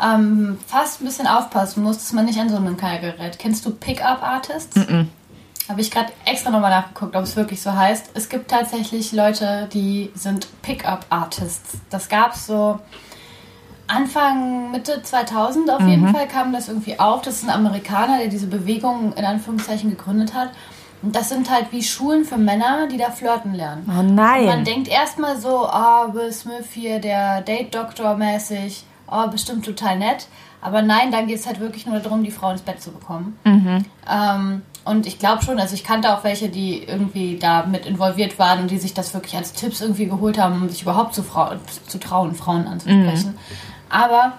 ähm, 0.01 0.57
fast 0.67 1.01
ein 1.01 1.05
bisschen 1.05 1.27
aufpassen 1.27 1.83
muss, 1.83 1.97
dass 1.97 2.13
man 2.13 2.25
nicht 2.25 2.39
an 2.39 2.49
so 2.49 2.55
einem 2.55 2.77
Kerl 2.77 2.99
gerät. 2.99 3.37
Kennst 3.39 3.65
du 3.65 3.71
Pickup 3.71 4.23
Artists? 4.23 4.75
Mm, 4.75 4.81
-mm. 4.81 5.07
Habe 5.69 5.79
ich 5.79 5.91
gerade 5.91 6.11
extra 6.25 6.51
nochmal 6.51 6.71
nachgeguckt, 6.71 7.15
ob 7.15 7.23
es 7.23 7.35
wirklich 7.35 7.61
so 7.61 7.73
heißt. 7.73 8.11
Es 8.15 8.27
gibt 8.27 8.51
tatsächlich 8.51 9.13
Leute, 9.13 9.69
die 9.71 10.11
sind 10.13 10.47
Pickup-Artists. 10.61 11.77
Das 11.89 12.09
gab 12.09 12.35
es 12.35 12.47
so 12.47 12.79
Anfang, 13.87 14.71
Mitte 14.71 15.01
2000 15.01 15.69
auf 15.69 15.79
mhm. 15.79 15.87
jeden 15.87 16.07
Fall 16.09 16.27
kam 16.27 16.51
das 16.51 16.67
irgendwie 16.67 16.99
auf. 16.99 17.21
Das 17.21 17.35
ist 17.35 17.43
ein 17.45 17.49
Amerikaner, 17.49 18.17
der 18.17 18.27
diese 18.27 18.47
Bewegung 18.47 19.13
in 19.13 19.23
Anführungszeichen 19.23 19.89
gegründet 19.89 20.33
hat. 20.33 20.49
Und 21.01 21.15
das 21.15 21.29
sind 21.29 21.49
halt 21.49 21.71
wie 21.71 21.83
Schulen 21.83 22.25
für 22.25 22.37
Männer, 22.37 22.87
die 22.87 22.97
da 22.97 23.11
flirten 23.11 23.53
lernen. 23.53 23.85
Oh 23.87 24.01
nein. 24.01 24.41
Und 24.41 24.47
man 24.47 24.63
denkt 24.65 24.87
erstmal 24.87 25.37
so, 25.37 25.65
ah, 25.65 26.07
oh, 26.07 26.13
Will 26.13 26.31
Smith 26.31 26.67
hier, 26.73 26.99
der 26.99 27.41
Date-Doktor 27.41 28.15
mäßig, 28.15 28.85
oh, 29.13 29.27
bestimmt 29.29 29.65
total 29.65 29.97
nett. 29.97 30.27
Aber 30.61 30.81
nein, 30.81 31.11
dann 31.11 31.27
geht 31.27 31.39
es 31.39 31.45
halt 31.45 31.59
wirklich 31.59 31.85
nur 31.85 31.99
darum, 31.99 32.23
die 32.23 32.31
Frau 32.31 32.49
ins 32.51 32.61
Bett 32.61 32.81
zu 32.81 32.91
bekommen. 32.91 33.37
Mhm. 33.43 33.85
Ähm, 34.09 34.61
und 34.85 35.05
ich 35.05 35.19
glaube 35.19 35.43
schon, 35.43 35.59
also 35.59 35.75
ich 35.75 35.83
kannte 35.83 36.13
auch 36.13 36.23
welche, 36.23 36.49
die 36.49 36.83
irgendwie 36.83 37.37
da 37.37 37.65
mit 37.65 37.85
involviert 37.85 38.39
waren 38.39 38.61
und 38.61 38.71
die 38.71 38.77
sich 38.77 38.93
das 38.93 39.13
wirklich 39.13 39.35
als 39.35 39.53
Tipps 39.53 39.81
irgendwie 39.81 40.05
geholt 40.05 40.37
haben, 40.37 40.61
um 40.61 40.69
sich 40.69 40.81
überhaupt 40.81 41.13
zu, 41.13 41.23
Frau, 41.23 41.51
zu 41.87 41.99
trauen, 41.99 42.33
Frauen 42.33 42.67
anzusprechen. 42.67 43.31
Mhm. 43.31 43.37
Aber 43.89 44.33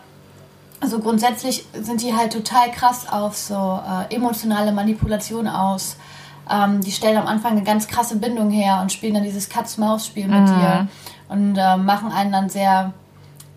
also 0.80 0.98
grundsätzlich 0.98 1.64
sind 1.72 2.02
die 2.02 2.14
halt 2.14 2.32
total 2.32 2.70
krass 2.70 3.06
auf 3.10 3.36
so 3.36 3.80
äh, 3.88 4.14
emotionale 4.14 4.72
Manipulation 4.72 5.48
aus. 5.48 5.96
Ähm, 6.50 6.82
die 6.82 6.92
stellen 6.92 7.16
am 7.16 7.26
Anfang 7.26 7.52
eine 7.52 7.62
ganz 7.62 7.88
krasse 7.88 8.16
Bindung 8.16 8.50
her 8.50 8.80
und 8.82 8.92
spielen 8.92 9.14
dann 9.14 9.22
dieses 9.22 9.48
Katz-Maus-Spiel 9.48 10.28
mit 10.28 10.42
mhm. 10.42 10.46
dir 10.46 10.88
und 11.28 11.56
äh, 11.56 11.78
machen 11.78 12.12
einen 12.12 12.32
dann 12.32 12.50
sehr, 12.50 12.92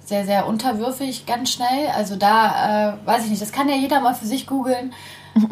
sehr, 0.08 0.26
sehr 0.26 0.48
unterwürfig 0.48 1.26
ganz 1.26 1.52
schnell. 1.52 1.90
Also 1.94 2.16
da, 2.16 2.94
äh, 2.94 3.06
weiß 3.06 3.26
ich 3.26 3.30
nicht, 3.30 3.42
das 3.42 3.52
kann 3.52 3.68
ja 3.68 3.76
jeder 3.76 4.00
mal 4.00 4.16
für 4.16 4.26
sich 4.26 4.48
googeln. 4.48 4.94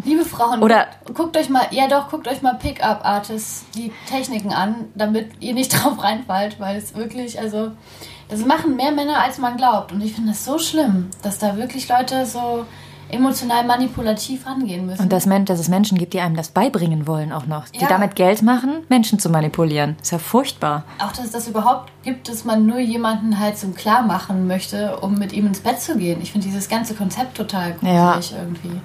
Liebe 0.05 0.25
Frauen, 0.25 0.63
Oder 0.63 0.87
guckt 1.13 1.37
euch 1.37 1.49
mal, 1.49 1.67
ja 1.71 1.87
doch, 1.87 2.09
guckt 2.09 2.27
euch 2.27 2.41
mal 2.41 2.55
Pickup-Artists 2.55 3.65
die 3.75 3.91
Techniken 4.09 4.51
an, 4.51 4.85
damit 4.95 5.31
ihr 5.41 5.53
nicht 5.53 5.71
drauf 5.83 6.01
reinfallt, 6.01 6.59
weil 6.59 6.77
es 6.77 6.95
wirklich, 6.95 7.39
also, 7.39 7.71
das 8.29 8.43
machen 8.45 8.77
mehr 8.77 8.91
Männer, 8.91 9.21
als 9.21 9.37
man 9.37 9.57
glaubt. 9.57 9.91
Und 9.91 10.01
ich 10.01 10.13
finde 10.13 10.29
das 10.31 10.45
so 10.45 10.57
schlimm, 10.57 11.11
dass 11.21 11.37
da 11.37 11.57
wirklich 11.57 11.87
Leute 11.87 12.25
so 12.25 12.65
emotional 13.09 13.65
manipulativ 13.65 14.45
rangehen 14.45 14.85
müssen. 14.85 15.03
Und 15.03 15.11
dass, 15.11 15.25
dass 15.45 15.59
es 15.59 15.67
Menschen 15.67 15.97
gibt, 15.97 16.13
die 16.13 16.19
einem 16.19 16.35
das 16.35 16.49
beibringen 16.49 17.07
wollen 17.07 17.31
auch 17.31 17.45
noch. 17.45 17.69
Die 17.69 17.81
ja. 17.81 17.87
damit 17.87 18.15
Geld 18.15 18.41
machen, 18.41 18.83
Menschen 18.89 19.19
zu 19.19 19.29
manipulieren. 19.29 19.95
Ist 20.01 20.11
ja 20.11 20.17
furchtbar. 20.17 20.83
Auch, 20.99 21.11
dass 21.11 21.25
es 21.25 21.31
das 21.31 21.47
überhaupt 21.47 21.91
gibt, 22.03 22.29
dass 22.29 22.45
man 22.45 22.65
nur 22.65 22.79
jemanden 22.79 23.39
halt 23.39 23.57
zum 23.57 23.75
Klarmachen 23.75 24.47
möchte, 24.47 24.97
um 24.97 25.15
mit 25.15 25.33
ihm 25.33 25.47
ins 25.47 25.59
Bett 25.59 25.79
zu 25.79 25.97
gehen. 25.97 26.21
Ich 26.21 26.31
finde 26.31 26.47
dieses 26.47 26.67
ganze 26.67 26.95
Konzept 26.95 27.37
total 27.37 27.73
gruselig 27.73 28.31
ja. 28.31 28.37
irgendwie. 28.37 28.81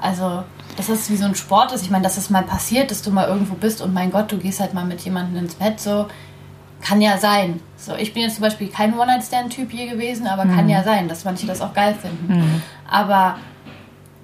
Also, 0.00 0.44
dass 0.76 0.86
das 0.86 1.10
wie 1.10 1.16
so 1.16 1.24
ein 1.24 1.34
Sport 1.34 1.72
ist. 1.72 1.82
Ich 1.82 1.90
meine, 1.90 2.04
dass 2.04 2.16
es 2.16 2.30
mal 2.30 2.44
passiert, 2.44 2.90
dass 2.90 3.02
du 3.02 3.10
mal 3.10 3.28
irgendwo 3.28 3.54
bist 3.54 3.82
und 3.82 3.92
mein 3.92 4.10
Gott, 4.10 4.30
du 4.30 4.38
gehst 4.38 4.60
halt 4.60 4.74
mal 4.74 4.84
mit 4.84 5.00
jemandem 5.00 5.44
ins 5.44 5.56
Bett, 5.56 5.80
so 5.80 6.06
kann 6.80 7.00
ja 7.00 7.18
sein. 7.18 7.60
So, 7.76 7.94
ich 7.94 8.14
bin 8.14 8.22
jetzt 8.22 8.36
zum 8.36 8.42
Beispiel 8.42 8.68
kein 8.68 8.96
One-Night-Stand-Typ 8.96 9.72
je 9.72 9.88
gewesen, 9.88 10.26
aber 10.26 10.44
mhm. 10.44 10.54
kann 10.54 10.68
ja 10.68 10.82
sein, 10.82 11.08
dass 11.08 11.24
manche 11.24 11.46
das 11.46 11.60
auch 11.60 11.74
geil 11.74 11.94
finden. 12.00 12.38
Mhm. 12.38 12.62
Aber 12.88 13.36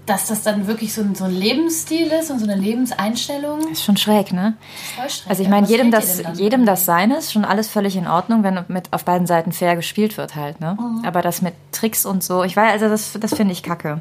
dass 0.07 0.27
das 0.27 0.43
dann 0.43 0.67
wirklich 0.67 0.93
so 0.93 1.01
ein, 1.01 1.15
so 1.15 1.25
ein 1.25 1.31
Lebensstil 1.31 2.09
ist 2.09 2.31
und 2.31 2.39
so 2.39 2.45
eine 2.45 2.61
Lebenseinstellung. 2.61 3.71
Ist 3.73 3.85
schon 3.85 3.97
schräg, 3.97 4.33
ne? 4.33 4.55
Voll 4.97 5.09
schräg. 5.09 5.31
Also 5.31 5.43
ich 5.43 5.49
meine, 5.49 5.67
jedem 5.67 5.91
das, 5.91 6.23
jedem 6.35 6.67
das 6.67 6.85
Seine 6.85 7.17
ist 7.17 7.33
schon 7.33 7.45
alles 7.45 7.69
völlig 7.69 7.97
in 7.97 8.07
Ordnung, 8.07 8.43
wenn 8.43 8.65
mit 8.69 8.93
auf 8.93 9.05
beiden 9.05 9.27
Seiten 9.27 9.53
fair 9.53 9.77
gespielt 9.77 10.19
wird 10.19 10.35
halt, 10.35 10.61
ne? 10.61 10.77
Mhm. 10.79 11.05
Aber 11.07 11.23
das 11.23 11.41
mit 11.41 11.55
Tricks 11.73 12.05
und 12.05 12.23
so, 12.23 12.45
ich 12.45 12.55
weiß, 12.57 12.73
also 12.73 12.89
das, 12.89 13.17
das 13.19 13.35
finde 13.35 13.53
ich 13.53 13.63
kacke. 13.63 14.01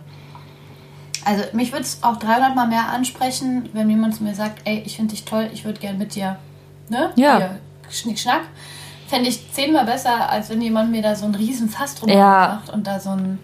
Also 1.26 1.44
mich 1.54 1.72
würde 1.72 1.84
es 1.84 2.00
auch 2.02 2.18
300 2.18 2.54
Mal 2.54 2.68
mehr 2.68 2.90
ansprechen, 2.90 3.70
wenn 3.72 3.90
jemand 3.90 4.16
zu 4.16 4.24
mir 4.24 4.36
sagt, 4.36 4.62
ey, 4.66 4.84
ich 4.86 4.98
finde 4.98 5.12
dich 5.12 5.24
toll, 5.24 5.50
ich 5.54 5.64
würde 5.64 5.80
gerne 5.80 5.98
mit 5.98 6.16
dir, 6.16 6.38
ne? 6.90 7.12
Ja. 7.16 7.38
Hier, 7.38 7.60
Schnick, 7.90 8.20
Schnack. 8.20 8.42
Fände 9.08 9.30
ich 9.30 9.52
zehnmal 9.54 9.86
besser, 9.86 10.30
als 10.30 10.50
wenn 10.50 10.62
jemand 10.62 10.92
mir 10.92 11.02
da 11.02 11.16
so 11.16 11.26
einen 11.26 11.36
riesen 11.36 11.70
Fass 11.70 11.96
drum 11.96 12.10
ja. 12.10 12.60
macht 12.60 12.74
und 12.74 12.88
da 12.88 13.00
so 13.00 13.12
ein... 13.12 13.40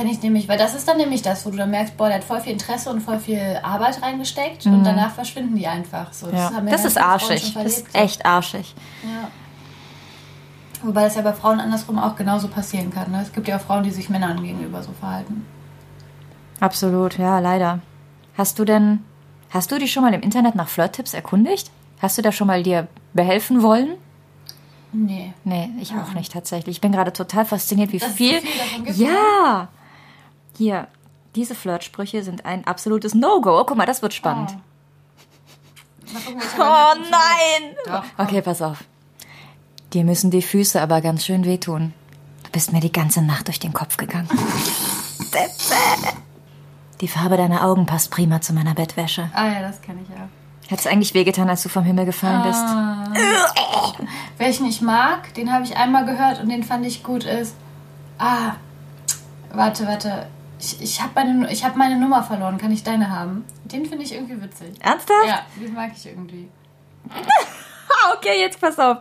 Fände 0.00 0.14
ich 0.14 0.22
nämlich, 0.22 0.48
weil 0.48 0.56
das 0.56 0.74
ist 0.74 0.88
dann 0.88 0.96
nämlich 0.96 1.20
das, 1.20 1.44
wo 1.44 1.50
du 1.50 1.58
dann 1.58 1.68
merkst, 1.68 1.94
boah, 1.98 2.06
der 2.06 2.16
hat 2.16 2.24
voll 2.24 2.40
viel 2.40 2.54
Interesse 2.54 2.88
und 2.88 3.02
voll 3.02 3.18
viel 3.18 3.60
Arbeit 3.62 4.00
reingesteckt 4.00 4.64
mhm. 4.64 4.76
und 4.76 4.84
danach 4.84 5.10
verschwinden 5.10 5.54
die 5.54 5.66
einfach. 5.66 6.10
So, 6.14 6.30
das, 6.30 6.52
ja. 6.52 6.60
das 6.62 6.86
ist 6.86 6.96
arschig. 6.96 7.52
Das 7.52 7.66
ist 7.66 7.94
echt 7.94 8.24
arschig. 8.24 8.74
Ja. 9.02 9.28
Wobei 10.82 11.02
das 11.02 11.16
ja 11.16 11.20
bei 11.20 11.34
Frauen 11.34 11.60
andersrum 11.60 11.98
auch 11.98 12.16
genauso 12.16 12.48
passieren 12.48 12.90
kann. 12.90 13.10
Ne? 13.10 13.20
Es 13.20 13.30
gibt 13.30 13.46
ja 13.46 13.58
auch 13.58 13.60
Frauen, 13.60 13.82
die 13.82 13.90
sich 13.90 14.08
Männern 14.08 14.42
gegenüber 14.42 14.82
so 14.82 14.92
verhalten. 14.98 15.44
Absolut, 16.60 17.18
ja, 17.18 17.38
leider. 17.38 17.80
Hast 18.38 18.58
du 18.58 18.64
denn, 18.64 19.04
hast 19.50 19.70
du 19.70 19.78
dich 19.78 19.92
schon 19.92 20.02
mal 20.02 20.14
im 20.14 20.22
Internet 20.22 20.54
nach 20.54 20.70
Flirt-Tipps 20.70 21.12
erkundigt? 21.12 21.70
Hast 22.00 22.16
du 22.16 22.22
da 22.22 22.32
schon 22.32 22.46
mal 22.46 22.62
dir 22.62 22.88
behelfen 23.12 23.60
wollen? 23.62 23.98
Nee. 24.94 25.34
Nee, 25.44 25.68
ich 25.78 25.92
auch 25.92 26.14
nicht 26.14 26.32
tatsächlich. 26.32 26.76
Ich 26.76 26.80
bin 26.80 26.92
gerade 26.92 27.12
total 27.12 27.44
fasziniert, 27.44 27.92
wie 27.92 27.98
das 27.98 28.12
viel. 28.12 28.40
viel 28.40 29.06
ja! 29.06 29.68
Hier, 30.56 30.88
diese 31.34 31.54
Flirtsprüche 31.54 32.22
sind 32.22 32.44
ein 32.44 32.66
absolutes 32.66 33.14
No-Go. 33.14 33.60
Oh, 33.60 33.64
guck 33.64 33.76
mal, 33.76 33.86
das 33.86 34.02
wird 34.02 34.14
spannend. 34.14 34.56
Oh, 36.12 36.60
oh 36.60 36.94
nein! 37.10 37.76
Doch, 37.86 38.04
okay, 38.18 38.42
pass 38.42 38.62
auf. 38.62 38.84
Dir 39.92 40.04
müssen 40.04 40.30
die 40.30 40.42
Füße 40.42 40.80
aber 40.80 41.00
ganz 41.00 41.24
schön 41.24 41.44
wehtun. 41.44 41.92
Du 42.44 42.50
bist 42.50 42.72
mir 42.72 42.80
die 42.80 42.92
ganze 42.92 43.22
Nacht 43.22 43.46
durch 43.46 43.60
den 43.60 43.72
Kopf 43.72 43.96
gegangen. 43.96 44.28
Die 47.00 47.08
Farbe 47.08 47.38
deiner 47.38 47.64
Augen 47.64 47.86
passt 47.86 48.10
prima 48.10 48.42
zu 48.42 48.52
meiner 48.52 48.74
Bettwäsche. 48.74 49.30
Ah 49.32 49.46
ja, 49.46 49.62
das 49.62 49.80
kenne 49.80 50.00
ich 50.02 50.08
ja. 50.10 50.28
Hat 50.70 50.78
es 50.78 50.86
eigentlich 50.86 51.14
wehgetan, 51.14 51.48
als 51.48 51.62
du 51.62 51.68
vom 51.68 51.82
Himmel 51.82 52.04
gefallen 52.04 52.42
bist? 52.42 52.60
Ah. 52.60 53.10
Welchen 54.36 54.66
ich 54.66 54.82
mag, 54.82 55.32
den 55.34 55.52
habe 55.52 55.64
ich 55.64 55.76
einmal 55.76 56.04
gehört 56.04 56.40
und 56.42 56.48
den 56.48 56.62
fand 56.62 56.84
ich 56.84 57.02
gut 57.02 57.24
ist. 57.24 57.54
Ah, 58.18 58.56
warte, 59.52 59.86
warte. 59.86 60.26
Ich, 60.60 60.80
ich 60.80 61.00
habe 61.00 61.12
meine, 61.14 61.48
hab 61.48 61.76
meine 61.76 61.96
Nummer 61.96 62.22
verloren. 62.22 62.58
Kann 62.58 62.70
ich 62.70 62.82
deine 62.82 63.10
haben? 63.10 63.44
Den 63.64 63.86
finde 63.86 64.04
ich 64.04 64.12
irgendwie 64.12 64.40
witzig. 64.42 64.74
Ernsthaft? 64.80 65.26
Ja, 65.26 65.46
den 65.58 65.72
mag 65.72 65.92
ich 65.96 66.06
irgendwie. 66.06 66.50
okay, 68.14 68.38
jetzt 68.40 68.60
pass 68.60 68.78
auf. 68.78 68.98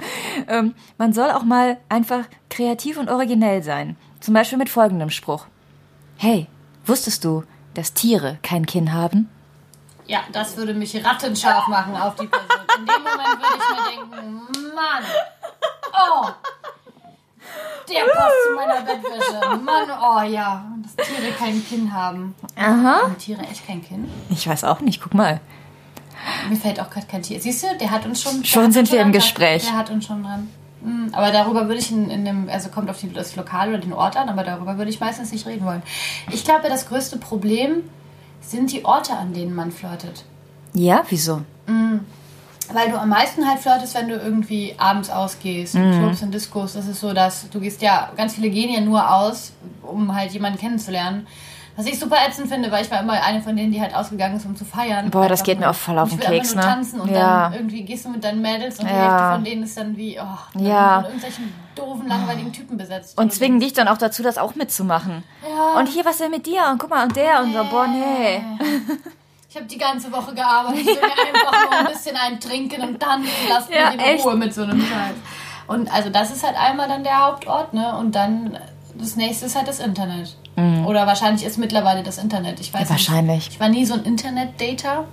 Ähm, 0.47 0.73
man 0.97 1.11
soll 1.11 1.31
auch 1.31 1.43
mal 1.43 1.77
einfach 1.89 2.25
kreativ 2.49 2.97
und 2.97 3.09
originell 3.09 3.61
sein. 3.61 3.97
Zum 4.21 4.33
Beispiel 4.33 4.57
mit 4.57 4.69
folgendem 4.69 5.09
Spruch. 5.09 5.47
Hey, 6.17 6.47
wusstest 6.85 7.25
du, 7.25 7.43
dass 7.73 7.93
Tiere 7.93 8.39
kein 8.41 8.65
Kinn 8.65 8.93
haben? 8.93 9.29
Ja, 10.07 10.21
das 10.31 10.55
würde 10.57 10.73
mich 10.73 11.05
rattenscharf 11.05 11.67
machen 11.67 11.95
auf 11.95 12.15
die 12.15 12.27
Person. 12.27 12.47
In 12.79 12.85
dem 12.85 13.03
Moment 13.03 13.41
würde 13.41 13.57
ich 13.57 13.69
mir 13.69 14.17
denken, 14.17 14.75
Mann, 14.75 15.03
oh, 15.93 16.29
der 17.89 18.03
passt 18.05 18.36
zu 18.48 18.55
meiner 18.55 18.81
Bettwäsche. 18.81 19.63
Mann, 19.63 19.89
oh 20.01 20.22
ja, 20.31 20.65
dass 20.84 21.08
Tiere 21.08 21.31
kein 21.31 21.65
Kinn 21.65 21.93
haben. 21.93 22.36
Aha. 22.55 23.03
Haben 23.03 23.17
Tiere 23.17 23.41
echt 23.41 23.65
kein 23.65 23.84
Kinn? 23.84 24.10
Ich 24.29 24.48
weiß 24.48 24.63
auch 24.63 24.79
nicht, 24.81 25.01
guck 25.01 25.13
mal. 25.13 25.39
Mir 26.50 26.55
fällt 26.55 26.79
auch 26.79 26.89
gerade 26.89 27.08
kein 27.08 27.22
Tier. 27.22 27.39
Siehst 27.39 27.63
du, 27.63 27.77
der 27.77 27.91
hat 27.91 28.05
uns 28.05 28.22
schon. 28.22 28.43
Schon 28.43 28.72
sind 28.72 28.91
wir 28.91 29.01
im 29.01 29.12
Gespräch. 29.12 29.63
Der 29.63 29.77
hat 29.77 29.89
uns 29.89 30.05
schon 30.05 30.24
dran. 30.24 30.50
Hm, 30.81 31.10
aber 31.12 31.31
darüber 31.31 31.67
würde 31.67 31.79
ich 31.79 31.91
in, 31.91 32.10
in 32.10 32.25
dem, 32.25 32.50
also 32.50 32.69
kommt 32.69 32.89
auf 32.89 33.00
die, 33.00 33.12
das 33.12 33.36
Lokal 33.36 33.69
oder 33.69 33.79
den 33.79 33.93
Ort 33.93 34.15
an, 34.15 34.29
aber 34.29 34.43
darüber 34.43 34.77
würde 34.77 34.89
ich 34.89 35.00
meistens 35.00 35.31
nicht 35.31 35.46
reden 35.46 35.65
wollen. 35.65 35.84
Ich 36.31 36.43
glaube, 36.43 36.69
das 36.69 36.88
größte 36.88 37.17
Problem 37.17 37.84
sind 38.41 38.72
die 38.72 38.86
Orte, 38.86 39.13
an 39.13 39.34
denen 39.34 39.53
man 39.53 39.72
flirtet. 39.72 40.24
Ja, 40.74 41.03
wieso? 41.10 41.41
Mhm. 41.67 42.05
Weil 42.71 42.91
du 42.91 42.99
am 42.99 43.09
meisten 43.09 43.47
halt 43.47 43.59
flirtest, 43.59 43.95
wenn 43.95 44.07
du 44.07 44.15
irgendwie 44.15 44.75
abends 44.77 45.09
ausgehst, 45.09 45.75
in 45.75 45.89
mhm. 45.89 45.99
Clubs, 45.99 46.21
in 46.21 46.31
Diskos. 46.31 46.73
Das 46.73 46.88
ist 46.88 46.99
so, 46.99 47.13
dass 47.13 47.49
du 47.49 47.59
gehst 47.59 47.81
ja, 47.81 48.11
ganz 48.15 48.35
viele 48.35 48.49
gehen 48.49 48.73
ja 48.73 48.81
nur 48.81 49.11
aus, 49.11 49.53
um 49.81 50.13
halt 50.15 50.31
jemanden 50.31 50.59
kennenzulernen. 50.59 51.27
Was 51.79 51.85
ich 51.85 51.97
super 51.97 52.17
ätzend 52.27 52.49
finde, 52.49 52.69
weil 52.71 52.83
ich 52.83 52.91
war 52.91 52.99
immer 52.99 53.13
eine 53.13 53.41
von 53.41 53.55
denen, 53.55 53.71
die 53.71 53.79
halt 53.79 53.95
ausgegangen 53.95 54.35
ist, 54.35 54.45
um 54.45 54.53
zu 54.53 54.65
feiern. 54.65 55.09
Boah, 55.11 55.29
das 55.29 55.43
geht 55.43 55.61
mir 55.61 55.69
auch 55.69 55.75
voll 55.75 55.97
auf 55.97 56.09
den 56.09 56.19
Keks, 56.19 56.53
ne? 56.53 56.61
tanzen 56.61 56.99
und 56.99 57.09
ja. 57.09 57.43
dann 57.43 57.53
irgendwie 57.53 57.83
gehst 57.83 58.03
du 58.03 58.09
mit 58.09 58.21
deinen 58.21 58.41
Mädels 58.41 58.79
und 58.79 58.88
ja. 58.88 58.91
die 58.91 58.99
Hälfte 58.99 59.33
von 59.35 59.43
denen 59.45 59.63
ist 59.63 59.77
dann 59.77 59.95
wie, 59.95 60.19
oh, 60.19 60.59
ja. 60.59 60.95
von 60.95 61.05
irgendwelchen 61.05 61.53
doofen, 61.75 62.07
langweiligen 62.09 62.51
Typen 62.51 62.77
besetzt. 62.77 63.17
Und 63.17 63.31
zwingen 63.31 63.61
dich 63.61 63.71
dann 63.71 63.88
auch 63.88 63.97
dazu, 63.97 64.21
das 64.23 64.38
auch 64.38 64.55
mitzumachen. 64.55 65.23
Ja. 65.49 65.79
Und 65.79 65.88
hier, 65.88 66.03
was 66.03 66.17
denn 66.17 66.31
mit 66.31 66.45
dir? 66.47 66.67
Und 66.69 66.79
guck 66.79 66.89
mal, 66.89 67.05
und 67.05 67.15
der 67.15 67.41
und 67.41 67.53
so, 67.53 67.63
boah, 67.63 67.88
nee. 67.88 68.41
Ich 69.49 69.55
habe 69.55 69.65
die 69.65 69.79
ganze 69.79 70.11
Woche 70.11 70.35
gearbeitet. 70.35 70.81
Ich 70.81 70.85
will 70.85 70.95
mir 70.95 71.39
einfach 71.39 71.69
nur 71.71 71.79
ein 71.79 71.85
bisschen 71.87 72.15
eintrinken 72.15 72.83
und 72.83 73.01
dann 73.01 73.23
lassen 73.49 73.73
ja, 73.73 73.89
mich 73.89 74.05
in 74.05 74.21
Ruhe 74.21 74.35
mit 74.35 74.53
so 74.53 74.61
einem 74.61 74.79
Scheiß. 74.79 75.15
Und 75.65 75.91
also 75.91 76.11
das 76.11 76.29
ist 76.29 76.45
halt 76.45 76.55
einmal 76.55 76.87
dann 76.87 77.03
der 77.03 77.25
Hauptort, 77.25 77.73
ne? 77.73 77.97
Und 77.97 78.13
dann 78.13 78.59
das 78.93 79.15
nächste 79.15 79.47
ist 79.47 79.55
halt 79.55 79.67
das 79.67 79.79
Internet. 79.79 80.35
Oder 80.85 81.07
wahrscheinlich 81.07 81.45
ist 81.45 81.57
mittlerweile 81.57 82.03
das 82.03 82.17
Internet. 82.17 82.59
Ich 82.59 82.73
weiß 82.73 82.81
Mhm. 82.81 82.85
Ja, 82.85 82.89
wahrscheinlich. 82.91 83.35
Nicht. 83.37 83.53
Ich 83.53 83.59
war 83.59 83.69
nie 83.69 83.85
so 83.85 83.93
ein 83.95 84.03
Internet-Dater. 84.03 85.05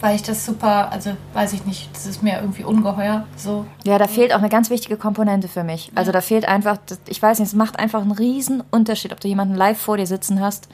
Weil 0.00 0.14
ich 0.14 0.22
das 0.22 0.46
super, 0.46 0.92
also 0.92 1.10
weiß 1.32 1.52
ich 1.54 1.64
nicht, 1.64 1.90
das 1.94 2.06
ist 2.06 2.22
mir 2.22 2.36
irgendwie 2.36 2.62
ungeheuer. 2.62 3.26
So. 3.36 3.66
Ja, 3.84 3.98
da 3.98 4.06
fehlt 4.06 4.32
auch 4.32 4.38
eine 4.38 4.48
ganz 4.48 4.70
wichtige 4.70 4.96
Komponente 4.96 5.48
für 5.48 5.64
mich. 5.64 5.90
Also 5.94 6.12
da 6.12 6.20
fehlt 6.20 6.46
einfach, 6.46 6.78
ich 7.08 7.20
weiß 7.20 7.40
nicht, 7.40 7.48
es 7.48 7.54
macht 7.54 7.78
einfach 7.78 8.02
einen 8.02 8.12
riesen 8.12 8.62
Unterschied, 8.70 9.12
ob 9.12 9.20
du 9.20 9.26
jemanden 9.28 9.56
live 9.56 9.78
vor 9.78 9.96
dir 9.96 10.06
sitzen 10.06 10.40
hast 10.40 10.68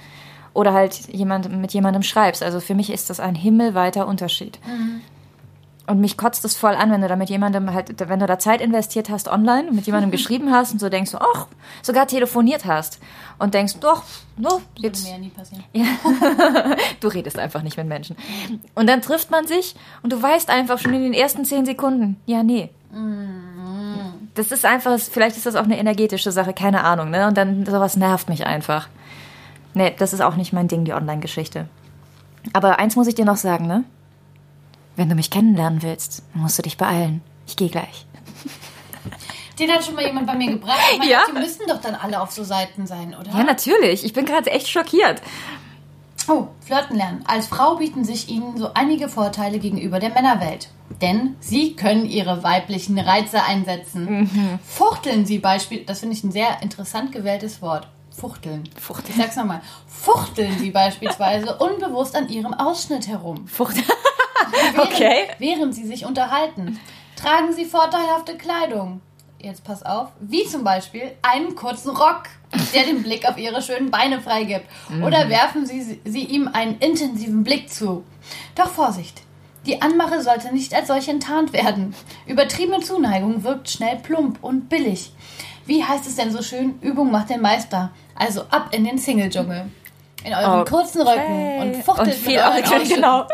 oder 0.55 0.73
halt 0.73 1.09
jemand, 1.09 1.51
mit 1.51 1.73
jemandem 1.73 2.03
schreibst. 2.03 2.43
Also 2.43 2.61
für 2.61 2.75
mich 2.75 2.91
ist 2.91 3.11
das 3.11 3.21
ein 3.21 3.35
himmelweiter 3.35 4.07
Unterschied. 4.07 4.59
Und 5.87 6.01
mich 6.01 6.17
kotzt 6.17 6.45
es 6.45 6.57
voll 6.57 6.75
an, 6.75 6.93
wenn 6.93 7.01
du 7.01 7.09
da 7.09 7.17
mit 7.17 7.29
jemandem 7.29 7.75
halt, 7.75 8.09
wenn 8.09 8.21
du 8.21 8.27
da 8.27 8.39
Zeit 8.39 8.61
investiert 8.61 9.11
hast 9.11 9.29
online 9.29 9.69
und 9.69 9.75
mit 9.75 9.85
jemandem 9.87 10.11
geschrieben 10.13 10.53
hast 10.53 10.73
und 10.73 10.79
so 10.79 10.89
denkst 10.89 11.11
du, 11.11 11.19
ach, 11.19 11.49
sogar 11.83 12.07
telefoniert 12.07 12.65
hast 12.65 13.01
und 13.39 13.53
denkst, 13.55 13.75
doch, 13.81 14.05
no, 14.37 14.51
Würde 14.51 14.63
jetzt, 14.77 15.05
mir 15.05 15.13
ja 15.13 15.19
nie 15.19 15.31
passieren. 15.31 15.65
du 17.01 17.09
redest 17.09 17.39
einfach 17.39 17.63
nicht 17.63 17.77
mit 17.77 17.89
Menschen. 17.89 18.17
Und 18.75 18.89
dann 18.89 19.03
trifft 19.03 19.31
man 19.31 19.47
sich 19.47 19.75
und 20.03 20.13
du 20.13 20.23
weißt 20.23 20.51
einfach 20.51 20.79
schon 20.79 20.95
in 20.95 21.03
den 21.03 21.15
ersten 21.15 21.45
zehn 21.45 21.67
Sekunden, 21.67 22.17
ja, 22.27 22.43
nee. 22.43 22.71
Das 24.35 24.53
ist 24.53 24.65
einfach, 24.65 24.99
vielleicht 24.99 25.37
ist 25.37 25.47
das 25.47 25.57
auch 25.57 25.65
eine 25.65 25.79
energetische 25.79 26.31
Sache, 26.31 26.53
keine 26.53 26.85
Ahnung, 26.85 27.11
ne? 27.11 27.27
Und 27.27 27.37
dann 27.37 27.67
sowas 27.67 27.97
nervt 27.97 28.29
mich 28.29 28.47
einfach. 28.47 28.89
Nee, 29.75 29.95
das 29.99 30.13
ist 30.13 30.21
auch 30.21 30.37
nicht 30.37 30.53
mein 30.53 30.69
Ding, 30.69 30.85
die 30.85 30.93
Online-Geschichte. 30.93 31.69
Aber 32.53 32.79
eins 32.79 32.97
muss 32.97 33.07
ich 33.07 33.15
dir 33.15 33.25
noch 33.25 33.37
sagen, 33.37 33.67
ne? 33.67 33.85
Wenn 34.97 35.09
du 35.09 35.15
mich 35.15 35.31
kennenlernen 35.31 35.83
willst, 35.83 36.23
musst 36.35 36.59
du 36.59 36.63
dich 36.63 36.77
beeilen. 36.77 37.23
Ich 37.47 37.57
gehe 37.57 37.71
gleich. 37.71 38.07
Den 39.59 39.71
hat 39.71 39.85
schon 39.85 39.95
mal 39.95 40.05
jemand 40.05 40.27
bei 40.27 40.35
mir 40.35 40.51
gebracht. 40.51 40.79
Meine, 40.99 41.11
Ja? 41.11 41.23
Die 41.29 41.39
müssten 41.39 41.67
doch 41.69 41.81
dann 41.81 41.95
alle 41.95 42.21
auf 42.21 42.31
so 42.33 42.45
Seiten 42.45 42.87
sein, 42.87 43.15
oder? 43.19 43.31
Ja, 43.31 43.45
natürlich. 43.45 44.05
Ich 44.05 44.13
bin 44.13 44.25
gerade 44.25 44.51
echt 44.51 44.69
schockiert. 44.69 45.23
Oh, 46.29 46.49
flirten 46.61 46.97
lernen. 46.97 47.25
Als 47.27 47.49
Frau 47.49 47.77
bieten 47.77 48.05
sich 48.05 48.29
ihnen 48.29 48.57
so 48.57 48.73
einige 48.75 49.09
Vorteile 49.09 49.59
gegenüber 49.59 49.99
der 49.99 50.11
Männerwelt. 50.11 50.69
Denn 51.01 51.37
sie 51.41 51.75
können 51.75 52.07
ihre 52.07 52.43
weiblichen 52.43 52.99
Reize 52.99 53.43
einsetzen. 53.43 54.61
Fuchteln 54.65 55.27
sie 55.27 55.39
beispielsweise, 55.39 55.87
das 55.87 56.01
finde 56.01 56.17
ich 56.17 56.23
ein 56.25 56.33
sehr 56.33 56.63
interessant 56.63 57.13
gewähltes 57.13 57.61
Wort. 57.61 57.89
Fuchteln. 58.23 58.63
Fuchteln. 58.81 59.11
Ich 59.19 59.21
sag's 59.21 59.35
nochmal. 59.35 59.63
Fuchteln 59.89 60.57
sie 60.61 60.71
beispielsweise 60.71 61.57
unbewusst 61.59 62.15
an 62.15 62.29
ihrem 62.29 62.55
Ausschnitt 62.55 63.09
herum. 63.09 63.49
Fucht. 63.49 63.75
Während, 64.53 64.79
Okay. 64.79 65.25
Während 65.41 65.75
sie 65.75 65.85
sich 65.85 66.07
unterhalten. 66.07 66.79
Tragen 67.17 67.53
sie 67.53 67.65
vorteilhafte 67.65 68.37
Kleidung. 68.37 69.01
Jetzt 69.41 69.65
pass 69.65 69.83
auf. 69.83 70.11
Wie 70.21 70.45
zum 70.45 70.63
Beispiel 70.63 71.11
einen 71.23 71.57
kurzen 71.57 71.91
Rock, 71.97 72.25
der 72.73 72.85
den 72.85 73.03
Blick 73.03 73.29
auf 73.29 73.39
ihre 73.39 73.61
schönen 73.61 73.91
Beine 73.91 74.21
freigibt. 74.21 74.67
Oder 75.05 75.29
werfen 75.29 75.67
sie, 75.67 76.01
sie 76.05 76.25
ihm 76.25 76.47
einen 76.47 76.79
intensiven 76.79 77.43
Blick 77.43 77.71
zu. 77.71 78.05
Doch 78.55 78.69
Vorsicht. 78.69 79.23
Die 79.67 79.83
Anmache 79.83 80.23
sollte 80.23 80.53
nicht 80.55 80.73
als 80.75 80.87
solche 80.87 81.11
enttarnt 81.11 81.53
werden. 81.53 81.93
Übertriebene 82.27 82.81
Zuneigung 82.81 83.43
wirkt 83.43 83.69
schnell 83.69 83.97
plump 83.97 84.39
und 84.43 84.69
billig. 84.69 85.13
Wie 85.67 85.85
heißt 85.85 86.07
es 86.07 86.17
denn 86.17 86.31
so 86.31 86.43
schön? 86.43 86.79
Übung 86.81 87.11
macht 87.11 87.31
den 87.31 87.41
Meister. 87.41 87.91
Also 88.15 88.43
ab 88.51 88.69
in 88.73 88.85
den 88.85 88.99
Single-Dschungel. 88.99 89.67
In 90.25 90.35
euren 90.35 90.65
kurzen 90.65 91.03
Röcken 91.03 91.59
und 91.61 91.85
fuchtelt 91.85 92.09
und 92.09 92.15
viel 92.15 92.41
mit 92.55 92.73
euren 92.73 92.89
genau. 92.89 93.27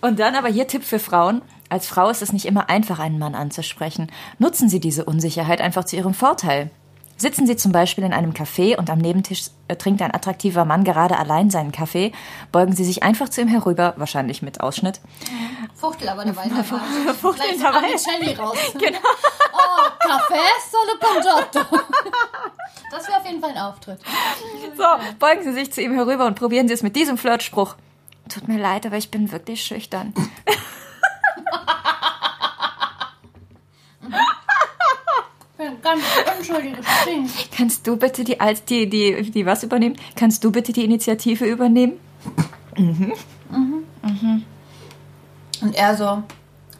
Und 0.00 0.20
dann 0.20 0.34
aber 0.34 0.48
hier 0.48 0.66
Tipp 0.66 0.84
für 0.84 0.98
Frauen. 0.98 1.42
Als 1.68 1.88
Frau 1.88 2.08
ist 2.08 2.22
es 2.22 2.32
nicht 2.32 2.44
immer 2.44 2.68
einfach, 2.68 2.98
einen 2.98 3.18
Mann 3.18 3.34
anzusprechen. 3.34 4.12
Nutzen 4.38 4.68
Sie 4.68 4.80
diese 4.80 5.04
Unsicherheit 5.04 5.60
einfach 5.60 5.84
zu 5.84 5.96
Ihrem 5.96 6.14
Vorteil. 6.14 6.70
Sitzen 7.16 7.46
Sie 7.46 7.56
zum 7.56 7.72
Beispiel 7.72 8.04
in 8.04 8.12
einem 8.12 8.32
Café 8.32 8.76
und 8.76 8.90
am 8.90 8.98
Nebentisch 8.98 9.44
äh, 9.68 9.76
trinkt 9.76 10.02
ein 10.02 10.12
attraktiver 10.12 10.64
Mann 10.64 10.84
gerade 10.84 11.16
allein 11.16 11.48
seinen 11.48 11.70
Kaffee, 11.70 12.12
beugen 12.50 12.74
Sie 12.74 12.84
sich 12.84 13.02
einfach 13.02 13.28
zu 13.28 13.40
ihm 13.40 13.48
herüber, 13.48 13.94
wahrscheinlich 13.96 14.42
mit 14.42 14.60
Ausschnitt. 14.60 15.00
Fuchtel 15.74 16.08
aber 16.08 16.24
dabei. 16.24 16.42
Fuchtel 17.20 17.58
dabei. 17.60 17.96
Celli 17.96 18.34
raus. 18.34 18.56
Genau. 18.74 18.98
Oh, 19.52 19.90
Kaffee 20.00 20.34
solo 20.70 20.98
congiotto. 21.00 21.60
Das 22.90 23.08
wäre 23.08 23.18
auf 23.18 23.26
jeden 23.26 23.40
Fall 23.40 23.50
ein 23.50 23.58
Auftritt. 23.58 24.00
So, 24.76 24.84
beugen 25.18 25.44
Sie 25.44 25.52
sich 25.52 25.72
zu 25.72 25.80
ihm 25.80 25.94
herüber 25.94 26.26
und 26.26 26.34
probieren 26.34 26.68
Sie 26.68 26.74
es 26.74 26.82
mit 26.82 26.96
diesem 26.96 27.16
Flirtspruch. 27.16 27.76
Tut 28.28 28.48
mir 28.48 28.58
leid, 28.58 28.86
aber 28.86 28.96
ich 28.96 29.10
bin 29.10 29.30
wirklich 29.30 29.62
schüchtern. 29.62 30.12
Ich 35.56 35.64
bin 35.64 35.80
ganz 35.82 36.02
unschuldig 36.38 36.74
gestinkt. 36.76 37.48
Kannst 37.56 37.86
du 37.86 37.96
bitte 37.96 38.24
die, 38.24 38.36
die, 38.68 38.90
die, 38.90 39.30
die 39.30 39.46
was 39.46 39.62
übernehmen? 39.62 39.96
Kannst 40.16 40.42
du 40.42 40.50
bitte 40.50 40.72
die 40.72 40.84
Initiative 40.84 41.44
übernehmen? 41.44 41.92
Und 45.62 45.74
er 45.74 45.96
so, 45.96 46.22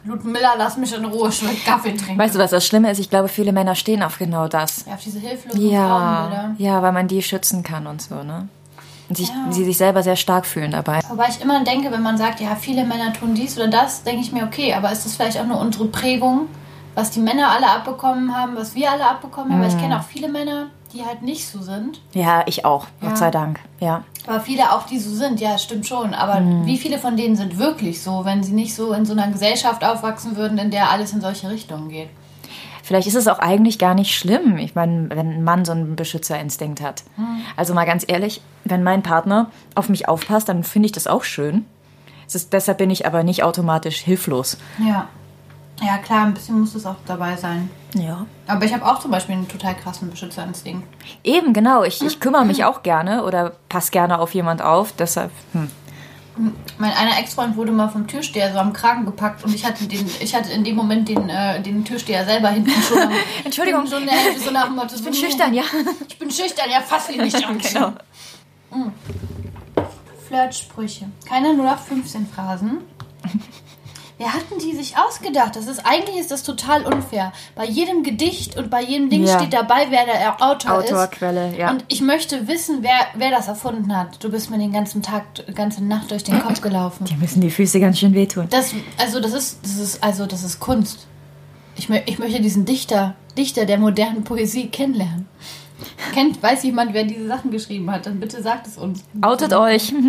Ludmilla, 0.03 0.55
lass 0.57 0.75
mich 0.75 0.93
in 0.93 1.05
Ruhe, 1.05 1.29
ich 1.29 1.41
will 1.41 1.55
Kaffee 1.65 1.93
trinken. 1.95 2.17
Weißt 2.19 2.35
du, 2.35 2.39
was 2.39 2.51
das 2.51 2.67
Schlimme 2.67 2.91
ist? 2.91 2.99
Ich 2.99 3.09
glaube, 3.09 3.29
viele 3.29 3.53
Männer 3.53 3.75
stehen 3.75 4.03
auf 4.03 4.17
genau 4.19 4.49
das. 4.49 4.83
ja, 4.85 4.93
auf 4.95 5.01
diese 5.01 5.19
hilflosen 5.19 5.69
Ja, 5.69 6.53
ja, 6.57 6.81
weil 6.81 6.91
man 6.91 7.07
die 7.07 7.21
schützen 7.23 7.63
kann 7.63 7.87
und 7.87 8.01
so, 8.01 8.23
ne? 8.23 8.49
Und 9.07 9.15
sich, 9.17 9.29
Ja. 9.29 9.51
sie 9.51 9.63
sich 9.63 9.77
selber 9.77 10.03
sehr 10.03 10.15
stark 10.17 10.45
fühlen 10.45 10.71
dabei. 10.71 10.99
Wobei 11.09 11.29
ich 11.29 11.39
immer 11.39 11.63
denke, 11.63 11.91
wenn 11.91 12.01
man 12.01 12.17
sagt, 12.17 12.41
ja, 12.41 12.55
viele 12.55 12.83
Männer 12.85 13.13
tun 13.13 13.35
dies 13.35 13.55
oder 13.57 13.67
das, 13.67 14.03
denke 14.03 14.21
ich 14.21 14.31
mir, 14.31 14.43
okay, 14.43 14.73
aber 14.73 14.91
ist 14.91 15.05
das 15.05 15.15
vielleicht 15.15 15.39
auch 15.39 15.45
nur 15.45 15.59
unsere 15.59 15.85
Prägung, 15.85 16.47
was 16.95 17.11
die 17.11 17.19
Männer 17.19 17.51
alle 17.51 17.69
abbekommen 17.69 18.35
haben, 18.35 18.55
was 18.55 18.73
wir 18.75 18.89
alle 18.91 19.05
abbekommen 19.07 19.51
haben? 19.53 19.59
Mhm. 19.61 19.67
ich 19.67 19.77
kenne 19.77 19.99
auch 19.99 20.03
viele 20.03 20.29
Männer, 20.29 20.67
die 20.93 21.03
halt 21.05 21.21
nicht 21.21 21.47
so 21.47 21.61
sind. 21.61 22.01
Ja, 22.13 22.43
ich 22.45 22.65
auch, 22.65 22.87
Ja. 23.01 23.09
Gott 23.09 23.17
sei 23.17 23.31
Dank. 23.31 23.59
Ja. 23.79 24.03
Aber 24.27 24.39
viele 24.39 24.71
auch, 24.71 24.85
die 24.85 24.97
so 24.97 25.13
sind, 25.13 25.39
ja, 25.39 25.57
stimmt 25.57 25.85
schon. 25.85 26.13
Aber 26.13 26.39
Mhm. 26.39 26.65
wie 26.65 26.77
viele 26.77 26.97
von 26.97 27.15
denen 27.17 27.35
sind 27.35 27.59
wirklich 27.59 28.01
so, 28.01 28.25
wenn 28.25 28.43
sie 28.43 28.53
nicht 28.53 28.73
so 28.73 28.93
in 28.93 29.05
so 29.05 29.13
einer 29.13 29.27
Gesellschaft 29.27 29.83
aufwachsen 29.83 30.35
würden, 30.37 30.57
in 30.57 30.71
der 30.71 30.89
alles 30.89 31.11
in 31.13 31.21
solche 31.21 31.49
Richtungen 31.49 31.89
geht? 31.89 32.09
Vielleicht 32.81 33.07
ist 33.07 33.15
es 33.15 33.27
auch 33.27 33.39
eigentlich 33.39 33.79
gar 33.79 33.95
nicht 33.95 34.15
schlimm. 34.15 34.57
Ich 34.57 34.75
meine, 34.75 35.09
wenn 35.09 35.31
ein 35.31 35.43
Mann 35.43 35.65
so 35.65 35.71
einen 35.71 35.95
Beschützerinstinkt 35.95 36.81
hat. 36.81 37.03
Also 37.57 37.73
mal 37.73 37.85
ganz 37.85 38.05
ehrlich, 38.07 38.41
wenn 38.63 38.83
mein 38.83 39.01
Partner 39.01 39.49
auf 39.73 39.89
mich 39.89 40.07
aufpasst, 40.07 40.49
dann 40.49 40.63
finde 40.63 40.85
ich 40.85 40.91
das 40.91 41.07
auch 41.07 41.23
schön. 41.23 41.65
Ist, 42.31 42.53
deshalb 42.53 42.77
bin 42.77 42.91
ich 42.91 43.07
aber 43.07 43.23
nicht 43.23 43.41
automatisch 43.43 43.97
hilflos. 43.97 44.57
Ja. 44.79 45.07
Ja, 45.81 45.97
klar, 45.97 46.25
ein 46.25 46.33
bisschen 46.33 46.59
muss 46.59 46.73
es 46.73 46.85
auch 46.85 46.95
dabei 47.05 47.35
sein. 47.35 47.69
Ja. 47.93 48.25
Aber 48.47 48.63
ich 48.65 48.73
habe 48.73 48.85
auch 48.85 48.99
zum 48.99 49.11
Beispiel 49.11 49.35
einen 49.35 49.47
total 49.47 49.75
krassen 49.75 50.09
Beschützerinstinkt. 50.09 50.87
Eben, 51.23 51.51
genau. 51.53 51.83
Ich, 51.83 52.01
ich 52.01 52.19
kümmere 52.19 52.45
mich 52.45 52.63
auch 52.63 52.81
gerne 52.81 53.23
oder 53.25 53.51
passe 53.69 53.91
gerne 53.91 54.19
auf 54.19 54.33
jemand 54.33 54.61
auf. 54.61 54.93
Deshalb, 54.93 55.31
hm. 55.53 55.69
Mein 56.77 56.91
einer 56.91 57.17
Ex-Freund 57.19 57.55
wurde 57.55 57.71
mal 57.71 57.87
vom 57.87 58.07
Türsteher 58.07 58.51
so 58.51 58.59
am 58.59 58.73
Kragen 58.73 59.05
gepackt 59.05 59.45
und 59.45 59.55
ich 59.55 59.65
hatte 59.65 59.85
den, 59.87 60.05
ich 60.19 60.35
hatte 60.35 60.51
in 60.51 60.65
dem 60.65 60.75
Moment 60.75 61.07
den, 61.07 61.29
äh, 61.29 61.61
den 61.61 61.85
Türsteher 61.85 62.25
selber 62.25 62.49
hinten 62.49 62.71
schon. 62.81 62.97
am- 63.03 63.11
Entschuldigung. 63.45 63.87
So, 63.87 63.95
eine, 63.95 64.11
so 64.43 64.51
nach 64.51 64.65
dem 64.65 64.75
Motto, 64.75 64.95
ich 64.95 65.03
bin 65.03 65.13
schüchtern, 65.13 65.53
ja. 65.53 65.63
Ich 66.09 66.19
bin 66.19 66.29
schüchtern, 66.29 66.65
ja, 66.69 66.81
fass 66.81 67.09
ihn 67.09 67.21
nicht 67.21 67.41
an. 67.45 67.57
genau. 67.59 67.93
Flirtsprüche. 70.27 71.05
Keine 71.27 71.49
0815 71.53 72.27
Phrasen. 72.27 72.79
Wer 74.17 74.33
hatten 74.33 74.59
die 74.59 74.73
sich 74.73 74.95
ausgedacht? 74.97 75.57
Das 75.57 75.67
ist 75.67 75.85
eigentlich 75.85 76.15
ist 76.17 76.31
das 76.31 76.43
total 76.43 76.85
unfair. 76.85 77.33
Bei 77.53 77.65
jedem 77.65 78.01
Gedicht 78.01 78.55
und 78.57 78.69
bei 78.69 78.81
jedem 78.81 79.09
Ding 79.09 79.25
Ja. 79.25 79.37
steht 79.37 79.51
dabei, 79.51 79.87
wer 79.89 80.05
der 80.05 80.41
Autor, 80.41 80.81
ist. 80.83 80.93
Autorquelle, 80.93 81.53
ja. 81.57 81.69
Und 81.71 81.83
ich 81.89 81.99
möchte 81.99 82.47
wissen, 82.47 82.77
wer, 82.81 82.93
wer 83.15 83.31
das 83.31 83.49
erfunden 83.49 83.93
hat. 83.95 84.23
Du 84.23 84.31
bist 84.31 84.49
mir 84.49 84.57
den 84.57 84.71
ganzen 84.71 85.01
Tag, 85.01 85.23
die 85.45 85.53
ganze 85.53 85.83
Nacht 85.83 86.11
durch 86.11 86.23
den 86.23 86.39
Kopf 86.41 86.61
gelaufen. 86.61 87.03
Die 87.03 87.15
müssen 87.17 87.41
die 87.41 87.49
Füße 87.51 87.81
ganz 87.81 87.99
schön 87.99 88.13
wehtun. 88.13 88.47
Das, 88.51 88.73
also 88.97 89.19
das 89.19 89.33
ist, 89.33 89.59
das 89.63 89.75
ist, 89.77 90.01
also 90.03 90.25
das 90.25 90.43
ist 90.45 90.61
Kunst. 90.61 91.07
Ich, 91.75 91.87
mö- 91.89 92.01
ich 92.05 92.17
möchte 92.17 92.41
diesen 92.41 92.63
Dichter, 92.63 93.15
Dichter 93.37 93.65
der 93.65 93.77
modernen 93.79 94.23
Poesie 94.23 94.67
kennenlernen. 94.67 95.27
Kennt, 96.13 96.41
weiß 96.41 96.63
jemand, 96.63 96.93
wer 96.93 97.03
diese 97.03 97.27
Sachen 97.27 97.51
geschrieben 97.51 97.91
hat? 97.91 98.05
Dann 98.05 98.21
bitte 98.21 98.41
sagt 98.41 98.65
es 98.65 98.77
uns. 98.77 99.03
Outet 99.21 99.51
euch. 99.53 99.93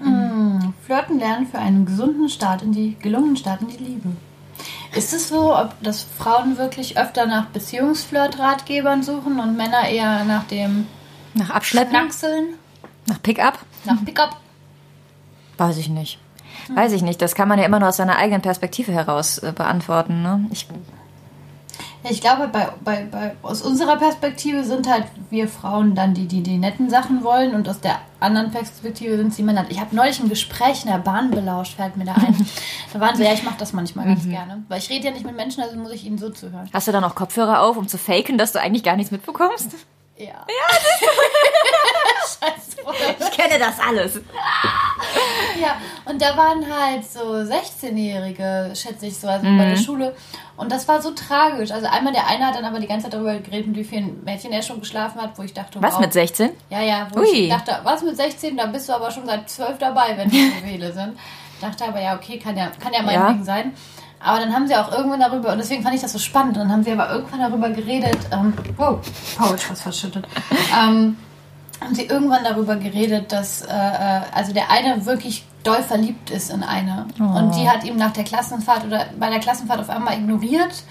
Flirten 0.90 1.20
lernen 1.20 1.46
für 1.46 1.60
einen 1.60 1.86
gesunden 1.86 2.28
Start 2.28 2.62
in 2.62 2.72
die, 2.72 2.96
gelungenen 2.98 3.36
Start 3.36 3.60
in 3.60 3.68
die 3.68 3.76
Liebe. 3.76 4.08
Ist 4.92 5.12
es 5.12 5.28
so, 5.28 5.56
ob 5.56 5.80
dass 5.84 6.02
Frauen 6.02 6.58
wirklich 6.58 6.98
öfter 6.98 7.26
nach 7.26 7.46
Beziehungsflirt-Ratgebern 7.46 9.04
suchen 9.04 9.38
und 9.38 9.56
Männer 9.56 9.88
eher 9.88 10.24
nach 10.24 10.42
dem 10.48 10.88
Nach 11.34 11.50
Abschleppen, 11.50 11.90
Schnackseln, 11.92 12.54
nach 13.06 13.22
Pickup? 13.22 13.60
nach 13.84 14.04
Pickup? 14.04 14.36
Weiß 15.58 15.76
ich 15.76 15.88
nicht. 15.88 16.18
Weiß 16.74 16.90
ich 16.90 17.02
nicht. 17.02 17.22
Das 17.22 17.36
kann 17.36 17.46
man 17.46 17.60
ja 17.60 17.66
immer 17.66 17.78
nur 17.78 17.90
aus 17.90 17.98
seiner 17.98 18.16
eigenen 18.16 18.42
Perspektive 18.42 18.90
heraus 18.90 19.38
äh, 19.38 19.52
beantworten. 19.54 20.22
Ne? 20.24 20.48
Ich, 20.50 20.66
Ich 22.08 22.20
glaube, 22.22 22.48
bei, 22.48 22.68
bei, 22.82 23.04
bei, 23.10 23.36
aus 23.42 23.60
unserer 23.60 23.96
Perspektive 23.96 24.64
sind 24.64 24.88
halt 24.88 25.04
wir 25.28 25.48
Frauen 25.48 25.94
dann 25.94 26.14
die, 26.14 26.26
die 26.26 26.42
die 26.42 26.56
netten 26.56 26.88
Sachen 26.88 27.22
wollen 27.22 27.54
und 27.54 27.68
aus 27.68 27.80
der 27.80 27.98
anderen 28.20 28.50
Perspektive 28.50 29.16
sind 29.18 29.34
sie 29.34 29.42
Männer. 29.42 29.66
Ich 29.68 29.78
habe 29.80 29.94
neulich 29.94 30.18
ein 30.18 30.28
Gespräch 30.30 30.84
in 30.84 30.90
der 30.90 30.98
Bahn 30.98 31.30
belauscht, 31.30 31.76
fällt 31.76 31.96
mir 31.98 32.06
da 32.06 32.14
ein. 32.14 32.46
da 32.92 33.00
waren 33.00 33.16
sie, 33.16 33.24
ja, 33.24 33.32
ich 33.34 33.42
mache 33.42 33.58
das 33.58 33.72
manchmal 33.74 34.06
ganz 34.06 34.24
Mhm. 34.24 34.30
gerne. 34.30 34.62
Weil 34.68 34.78
ich 34.78 34.88
rede 34.88 35.06
ja 35.08 35.10
nicht 35.12 35.26
mit 35.26 35.36
Menschen, 35.36 35.62
also 35.62 35.76
muss 35.76 35.92
ich 35.92 36.06
ihnen 36.06 36.16
so 36.18 36.30
zuhören. 36.30 36.70
Hast 36.72 36.88
du 36.88 36.92
dann 36.92 37.04
auch 37.04 37.14
Kopfhörer 37.14 37.60
auf, 37.60 37.76
um 37.76 37.86
zu 37.86 37.98
faken, 37.98 38.38
dass 38.38 38.52
du 38.52 38.60
eigentlich 38.60 38.82
gar 38.82 38.96
nichts 38.96 39.10
mitbekommst? 39.10 39.70
Ja. 40.16 40.26
Ja, 40.26 40.44
Scheiße. 42.22 42.76
Ich 43.20 43.30
kenne 43.36 43.58
das 43.58 43.78
alles. 43.78 44.20
Ja, 45.60 45.76
und 46.06 46.22
da 46.22 46.36
waren 46.36 46.64
halt 46.64 47.04
so 47.04 47.20
16-Jährige, 47.20 48.72
schätze 48.74 49.06
ich 49.06 49.18
so, 49.18 49.28
also 49.28 49.46
Mhm. 49.46 49.58
bei 49.58 49.64
der 49.66 49.76
Schule. 49.76 50.14
Und 50.56 50.70
das 50.72 50.86
war 50.88 51.00
so 51.02 51.10
tragisch. 51.10 51.70
Also 51.70 51.86
einmal 51.86 52.12
der 52.12 52.26
eine 52.26 52.46
hat 52.46 52.54
dann 52.54 52.64
aber 52.64 52.78
die 52.80 52.86
ganze 52.86 53.04
Zeit 53.04 53.14
darüber 53.14 53.34
geredet, 53.38 53.66
mit 53.68 53.76
wie 53.76 53.84
vielen 53.84 54.22
Mädchen 54.24 54.52
er 54.52 54.62
schon 54.62 54.80
geschlafen 54.80 55.20
hat, 55.20 55.36
wo 55.36 55.42
ich 55.42 55.52
dachte, 55.54 55.82
Was 55.82 55.94
wow. 55.94 56.00
mit 56.00 56.12
16? 56.12 56.50
Ja, 56.70 56.80
ja, 56.82 57.08
wo 57.14 57.20
Ui. 57.20 57.26
ich 57.28 57.48
dachte, 57.50 57.78
was 57.82 58.02
mit 58.02 58.16
16? 58.16 58.56
Da 58.56 58.66
bist 58.66 58.88
du 58.88 58.92
aber 58.94 59.10
schon 59.10 59.26
seit 59.26 59.48
12 59.48 59.78
dabei, 59.78 60.16
wenn 60.16 60.28
die 60.30 60.48
so 60.50 60.66
viele 60.66 60.92
sind. 60.92 61.18
Dachte 61.60 61.84
aber, 61.86 62.00
ja, 62.00 62.14
okay, 62.16 62.38
kann 62.38 62.56
ja, 62.56 62.70
kann 62.82 62.92
ja 62.92 63.02
meinetwegen 63.02 63.44
sein. 63.44 63.72
Aber 64.22 64.38
dann 64.38 64.52
haben 64.54 64.66
sie 64.66 64.76
auch 64.76 64.92
irgendwann 64.92 65.20
darüber, 65.20 65.52
und 65.52 65.58
deswegen 65.58 65.82
fand 65.82 65.94
ich 65.94 66.02
das 66.02 66.12
so 66.12 66.18
spannend, 66.18 66.56
und 66.56 66.64
dann 66.64 66.72
haben 66.72 66.82
sie 66.84 66.92
aber 66.92 67.10
irgendwann 67.10 67.40
darüber 67.40 67.70
geredet, 67.70 68.18
ähm, 68.30 68.52
wow, 68.76 68.98
Paul 69.38 69.54
ist 69.54 69.70
was 69.70 69.80
verschüttet, 69.80 70.26
ähm, 70.78 71.16
haben 71.80 71.94
sie 71.94 72.04
irgendwann 72.04 72.44
darüber 72.44 72.76
geredet, 72.76 73.32
dass 73.32 73.62
äh, 73.62 73.66
äh, 73.68 74.20
also 74.34 74.52
der 74.52 74.70
eine 74.70 75.06
wirklich 75.06 75.44
doll 75.62 75.82
verliebt 75.82 76.30
ist 76.30 76.50
in 76.50 76.62
eine. 76.62 77.06
Und 77.18 77.54
die 77.56 77.68
hat 77.68 77.84
ihm 77.84 77.96
nach 77.96 78.12
der 78.12 78.24
Klassenfahrt 78.24 78.84
oder 78.86 79.06
bei 79.18 79.28
der 79.28 79.40
Klassenfahrt 79.40 79.80
auf 79.80 79.90
einmal 79.90 80.14
ignoriert 80.14 80.84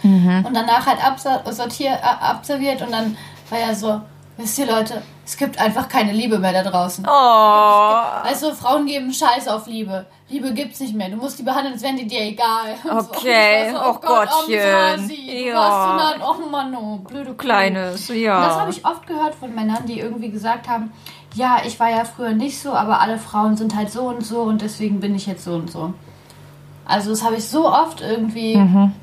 und 0.46 0.54
danach 0.54 0.86
halt 0.86 1.04
absortiert, 1.04 1.98
absolviert 2.04 2.82
und 2.84 2.92
dann 2.92 3.18
war 3.50 3.60
er 3.60 3.74
so, 3.74 4.00
wisst 4.40 4.58
ihr 4.58 4.66
Leute, 4.66 5.02
es 5.26 5.38
gibt 5.38 5.60
einfach 5.60 5.88
keine 5.88 6.12
Liebe 6.14 6.40
mehr 6.40 6.54
da 6.54 6.64
draußen. 6.70 7.06
Oh. 7.08 8.28
Also 8.28 8.54
Frauen 8.54 8.86
geben 8.88 9.14
Scheiß 9.14 9.48
auf 9.48 9.68
Liebe. 9.68 10.06
Liebe 10.30 10.54
gibt's 10.54 10.80
nicht 10.80 10.96
mehr. 10.96 11.10
Du 11.10 11.18
musst 11.18 11.38
die 11.38 11.44
behandeln, 11.44 11.74
als 11.74 11.84
wären 11.84 11.98
die 11.98 12.08
dir 12.08 12.22
egal. 12.22 12.76
Und 12.84 13.02
so. 13.04 13.12
Okay. 13.12 13.64
Und 13.64 13.68
ich 13.70 13.74
war 13.76 13.90
Oh 13.90 13.94
Gottchen. 14.00 14.60
Sasi, 15.00 15.48
Ja. 15.48 15.54
Du 15.54 16.18
so 16.18 16.20
nah, 16.20 16.30
oh 16.46 16.50
Mann, 16.50 16.76
oh, 16.76 16.98
blöde. 16.98 17.34
Kleines, 17.36 18.08
ja. 18.10 18.38
Und 18.38 18.44
das 18.48 18.58
habe 18.60 18.72
ich 18.72 18.86
oft 18.86 19.06
gehört 19.06 19.36
von 19.36 19.54
Männern, 19.54 19.86
die 19.86 20.00
irgendwie 20.00 20.30
gesagt 20.32 20.68
haben, 20.68 20.92
ja, 21.36 21.58
ich 21.66 21.80
war 21.80 21.90
ja 21.90 22.06
früher 22.06 22.32
nicht 22.32 22.60
so, 22.60 22.74
aber 22.74 23.02
alle 23.02 23.20
Frauen 23.20 23.56
sind 23.56 23.76
halt 23.76 23.92
so 23.92 24.04
und 24.08 24.26
so 24.26 24.42
und 24.42 24.62
deswegen 24.62 25.00
bin 25.00 25.14
ich 25.16 25.28
jetzt 25.28 25.44
so 25.44 25.54
und 25.54 25.70
so. 25.70 25.94
Also 26.86 27.12
das 27.12 27.24
habe 27.24 27.36
ich 27.36 27.48
so 27.48 27.68
oft 27.72 28.02
irgendwie 28.02 28.56
Mhm. 28.58 28.94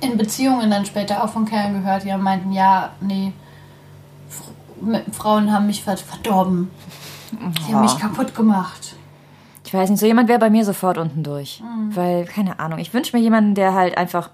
in 0.00 0.16
Beziehungen 0.16 0.70
dann 0.70 0.86
später 0.86 1.22
auch 1.22 1.28
von 1.28 1.44
Kerlen 1.44 1.82
gehört, 1.82 2.04
die 2.04 2.12
meinten, 2.16 2.52
ja, 2.52 2.90
nee, 3.00 3.32
Frauen 5.12 5.52
haben 5.52 5.66
mich 5.66 5.82
ver- 5.84 5.96
verdorben. 5.96 6.70
Sie 7.66 7.74
haben 7.74 7.82
mich 7.82 7.98
kaputt 7.98 8.34
gemacht. 8.34 8.94
Ich 9.64 9.72
weiß 9.72 9.88
nicht, 9.90 10.00
so 10.00 10.06
jemand 10.06 10.28
wäre 10.28 10.38
bei 10.38 10.50
mir 10.50 10.64
sofort 10.64 10.98
unten 10.98 11.22
durch. 11.22 11.60
Mhm. 11.60 11.96
Weil, 11.96 12.24
keine 12.26 12.58
Ahnung, 12.60 12.78
ich 12.78 12.92
wünsche 12.92 13.16
mir 13.16 13.22
jemanden, 13.22 13.54
der 13.54 13.74
halt 13.74 13.96
einfach, 13.96 14.30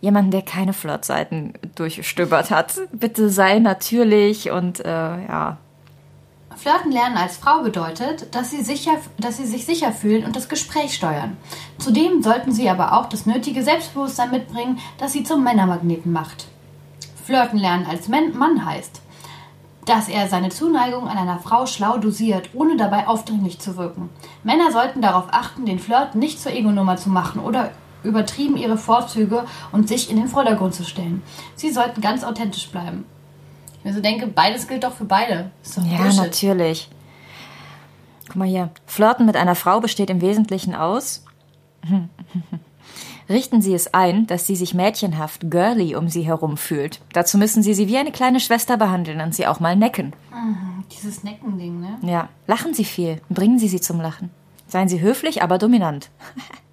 jemanden, 0.00 0.30
der 0.30 0.42
keine 0.42 0.72
Flirtseiten 0.72 1.52
durchstöbert 1.74 2.50
hat. 2.50 2.74
Bitte 2.92 3.28
sei 3.28 3.58
natürlich 3.58 4.50
und, 4.50 4.80
äh, 4.80 4.88
ja. 4.88 5.58
Flirten 6.56 6.92
lernen 6.92 7.16
als 7.16 7.36
Frau 7.36 7.62
bedeutet, 7.62 8.34
dass 8.34 8.50
sie, 8.50 8.62
sicher, 8.62 8.92
dass 9.18 9.36
sie 9.38 9.46
sich 9.46 9.64
sicher 9.66 9.92
fühlen 9.92 10.24
und 10.24 10.36
das 10.36 10.48
Gespräch 10.48 10.94
steuern. 10.94 11.36
Zudem 11.78 12.22
sollten 12.22 12.52
sie 12.52 12.68
aber 12.68 12.94
auch 12.98 13.06
das 13.08 13.26
nötige 13.26 13.62
Selbstbewusstsein 13.62 14.30
mitbringen, 14.30 14.78
das 14.98 15.12
sie 15.12 15.24
zum 15.24 15.42
Männermagneten 15.44 16.12
macht. 16.12 16.46
Flirten 17.24 17.58
lernen 17.58 17.86
als 17.86 18.08
Mann 18.08 18.64
heißt, 18.64 19.00
dass 19.86 20.08
er 20.08 20.28
seine 20.28 20.50
Zuneigung 20.50 21.08
an 21.08 21.16
einer 21.18 21.38
Frau 21.38 21.66
schlau 21.66 21.98
dosiert, 21.98 22.50
ohne 22.54 22.76
dabei 22.76 23.08
aufdringlich 23.08 23.58
zu 23.58 23.76
wirken. 23.76 24.10
Männer 24.44 24.70
sollten 24.72 25.00
darauf 25.02 25.24
achten, 25.30 25.64
den 25.66 25.78
Flirt 25.78 26.14
nicht 26.14 26.40
zur 26.40 26.52
Ego-Nummer 26.52 26.96
zu 26.96 27.08
machen 27.10 27.40
oder 27.40 27.70
übertrieben 28.02 28.56
ihre 28.56 28.78
Vorzüge 28.78 29.44
und 29.72 29.88
sich 29.88 30.10
in 30.10 30.16
den 30.16 30.28
Vordergrund 30.28 30.74
zu 30.74 30.84
stellen. 30.84 31.22
Sie 31.54 31.70
sollten 31.70 32.00
ganz 32.00 32.24
authentisch 32.24 32.68
bleiben. 32.70 33.04
Ich 33.78 33.84
mir 33.84 33.94
so 33.94 34.00
denke, 34.00 34.26
beides 34.26 34.68
gilt 34.68 34.84
doch 34.84 34.92
für 34.92 35.04
beide. 35.04 35.50
Doch 35.76 35.84
Ja, 35.84 35.98
Bullshit. 35.98 36.18
natürlich. 36.20 36.88
Guck 38.26 38.36
mal 38.36 38.48
hier. 38.48 38.70
Flirten 38.86 39.26
mit 39.26 39.36
einer 39.36 39.54
Frau 39.54 39.80
besteht 39.80 40.10
im 40.10 40.20
Wesentlichen 40.20 40.74
aus. 40.74 41.24
Richten 43.30 43.62
Sie 43.62 43.74
es 43.74 43.94
ein, 43.94 44.26
dass 44.26 44.48
sie 44.48 44.56
sich 44.56 44.74
mädchenhaft, 44.74 45.52
girly 45.52 45.94
um 45.94 46.08
Sie 46.08 46.22
herum 46.22 46.56
fühlt. 46.56 47.00
Dazu 47.12 47.38
müssen 47.38 47.62
Sie 47.62 47.74
sie 47.74 47.86
wie 47.86 47.96
eine 47.96 48.10
kleine 48.10 48.40
Schwester 48.40 48.76
behandeln 48.76 49.20
und 49.20 49.36
sie 49.36 49.46
auch 49.46 49.60
mal 49.60 49.76
necken. 49.76 50.12
Dieses 50.90 51.22
Neckending, 51.22 51.80
ne? 51.80 51.98
Ja, 52.02 52.28
lachen 52.48 52.74
Sie 52.74 52.84
viel. 52.84 53.20
Bringen 53.28 53.60
Sie 53.60 53.68
sie 53.68 53.80
zum 53.80 54.00
Lachen. 54.00 54.30
Seien 54.66 54.88
Sie 54.88 55.00
höflich, 55.00 55.42
aber 55.42 55.58
dominant. 55.58 56.10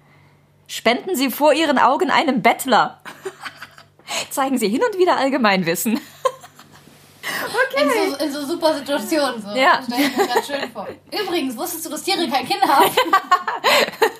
Spenden 0.66 1.14
Sie 1.14 1.30
vor 1.30 1.52
Ihren 1.52 1.78
Augen 1.78 2.10
einem 2.10 2.42
Bettler. 2.42 2.98
Zeigen 4.30 4.58
Sie 4.58 4.68
hin 4.68 4.82
und 4.82 4.98
wieder 4.98 5.16
Allgemeinwissen. 5.16 6.00
In, 7.80 7.88
so, 7.88 8.24
in 8.24 8.32
so 8.32 8.44
super 8.44 8.74
Situationen. 8.74 9.40
So. 9.40 9.50
Ja. 9.50 9.80
Stell 9.84 10.00
ich 10.00 10.16
mir 10.16 10.26
grad 10.26 10.44
schön 10.44 10.72
vor. 10.72 10.88
Übrigens, 11.12 11.56
wusstest 11.56 11.86
du, 11.86 11.90
dass 11.90 12.02
Tiere 12.02 12.28
kein 12.28 12.46
Kind 12.46 12.62
haben? 12.62 12.90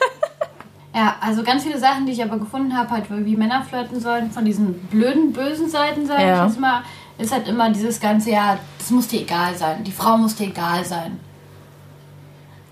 ja, 0.94 1.16
also 1.20 1.42
ganz 1.42 1.64
viele 1.64 1.78
Sachen, 1.78 2.06
die 2.06 2.12
ich 2.12 2.22
aber 2.22 2.38
gefunden 2.38 2.76
habe, 2.76 2.90
halt, 2.90 3.04
wie 3.10 3.36
Männer 3.36 3.62
flirten 3.62 4.00
sollen, 4.00 4.30
von 4.30 4.44
diesen 4.44 4.74
blöden, 4.88 5.32
bösen 5.32 5.68
Seiten, 5.68 6.06
sage 6.06 6.22
Ja. 6.22 6.44
ich 6.44 6.50
jetzt 6.52 6.60
mal, 6.60 6.82
ist 7.18 7.32
halt 7.32 7.48
immer 7.48 7.70
dieses 7.70 8.00
ganze, 8.00 8.30
ja, 8.30 8.58
das 8.78 8.90
muss 8.90 9.08
dir 9.08 9.20
egal 9.20 9.54
sein. 9.54 9.84
Die 9.84 9.92
Frau 9.92 10.16
muss 10.16 10.36
dir 10.36 10.46
egal 10.48 10.84
sein. 10.84 11.20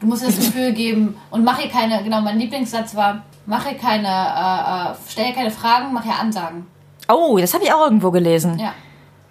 Du 0.01 0.07
musst 0.07 0.23
ihr 0.23 0.29
das 0.29 0.37
Gefühl 0.39 0.73
geben 0.73 1.17
und 1.31 1.45
mach 1.45 1.63
ihr 1.63 1.71
keine, 1.71 2.03
genau, 2.03 2.21
mein 2.21 2.39
Lieblingssatz 2.39 2.95
war, 2.95 3.23
mach 3.45 3.67
ihr 3.71 3.77
keine, 3.77 4.09
äh, 4.09 4.93
äh, 4.93 4.95
stell 5.09 5.29
ihr 5.29 5.35
keine 5.35 5.51
Fragen, 5.51 5.93
mach 5.93 6.05
ihr 6.05 6.19
Ansagen. 6.19 6.67
Oh, 7.09 7.37
das 7.39 7.55
habe 7.55 7.65
ich 7.65 7.73
auch 7.73 7.83
irgendwo 7.85 8.11
gelesen. 8.11 8.59
Ja. 8.59 8.73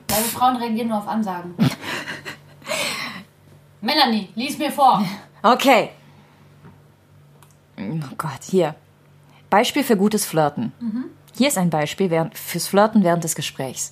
Weil 0.08 0.18
wir 0.20 0.26
Frauen 0.26 0.56
reagieren 0.58 0.90
nur 0.90 1.00
auf 1.00 1.08
Ansagen. 1.08 1.56
Melanie, 3.82 4.30
lies 4.36 4.58
mir 4.58 4.72
vor. 4.72 5.04
Okay. 5.44 5.92
Oh 7.78 8.16
Gott, 8.18 8.44
hier. 8.50 8.76
Beispiel 9.50 9.84
für 9.84 9.98
gutes 9.98 10.26
Flirten. 10.26 10.72
Hier 11.38 11.48
ist 11.48 11.58
ein 11.58 11.70
Beispiel 11.70 12.10
während, 12.10 12.38
fürs 12.38 12.68
Flirten 12.68 13.04
während 13.04 13.24
des 13.24 13.36
Gesprächs. 13.36 13.92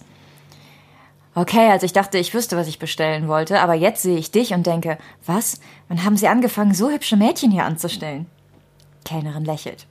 Okay, 1.35 1.71
also 1.71 1.85
ich 1.85 1.93
dachte, 1.93 2.17
ich 2.19 2.33
wüsste, 2.33 2.55
was 2.57 2.67
ich 2.67 2.79
bestellen 2.79 3.27
wollte, 3.27 3.59
aber 3.59 3.73
jetzt 3.73 4.03
sehe 4.03 4.17
ich 4.17 4.31
dich 4.31 4.53
und 4.53 4.67
denke, 4.67 4.97
was? 5.25 5.59
Wann 5.87 6.03
haben 6.03 6.15
Sie 6.15 6.27
angefangen, 6.27 6.73
so 6.73 6.89
hübsche 6.89 7.17
Mädchen 7.17 7.51
hier 7.51 7.65
anzustellen? 7.65 8.27
Kellnerin 9.03 9.43
lächelt. 9.43 9.87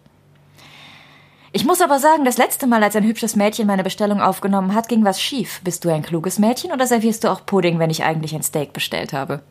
Ich 1.55 1.67
muss 1.67 1.83
aber 1.83 1.99
sagen, 1.99 2.25
das 2.25 2.39
letzte 2.39 2.67
Mal, 2.67 2.83
als 2.83 2.97
ein 2.97 3.05
hübsches 3.05 3.37
Mädchen 3.37 3.67
meine 3.67 3.83
Bestellung 3.83 4.23
aufgenommen 4.23 4.75
hat, 4.75 4.89
ging 4.89 5.05
was 5.05 5.21
schief. 5.21 5.61
Bist 5.65 5.85
du 5.85 5.91
ein 5.91 6.03
kluges 6.03 6.39
Mädchen 6.39 6.73
oder 6.73 6.87
servierst 6.87 7.25
du 7.25 7.29
auch 7.29 7.45
Pudding, 7.45 7.79
wenn 7.79 7.91
ich 7.91 8.05
eigentlich 8.05 8.35
ein 8.35 8.43
Steak 8.43 8.73
bestellt 8.73 9.13
habe? 9.13 9.43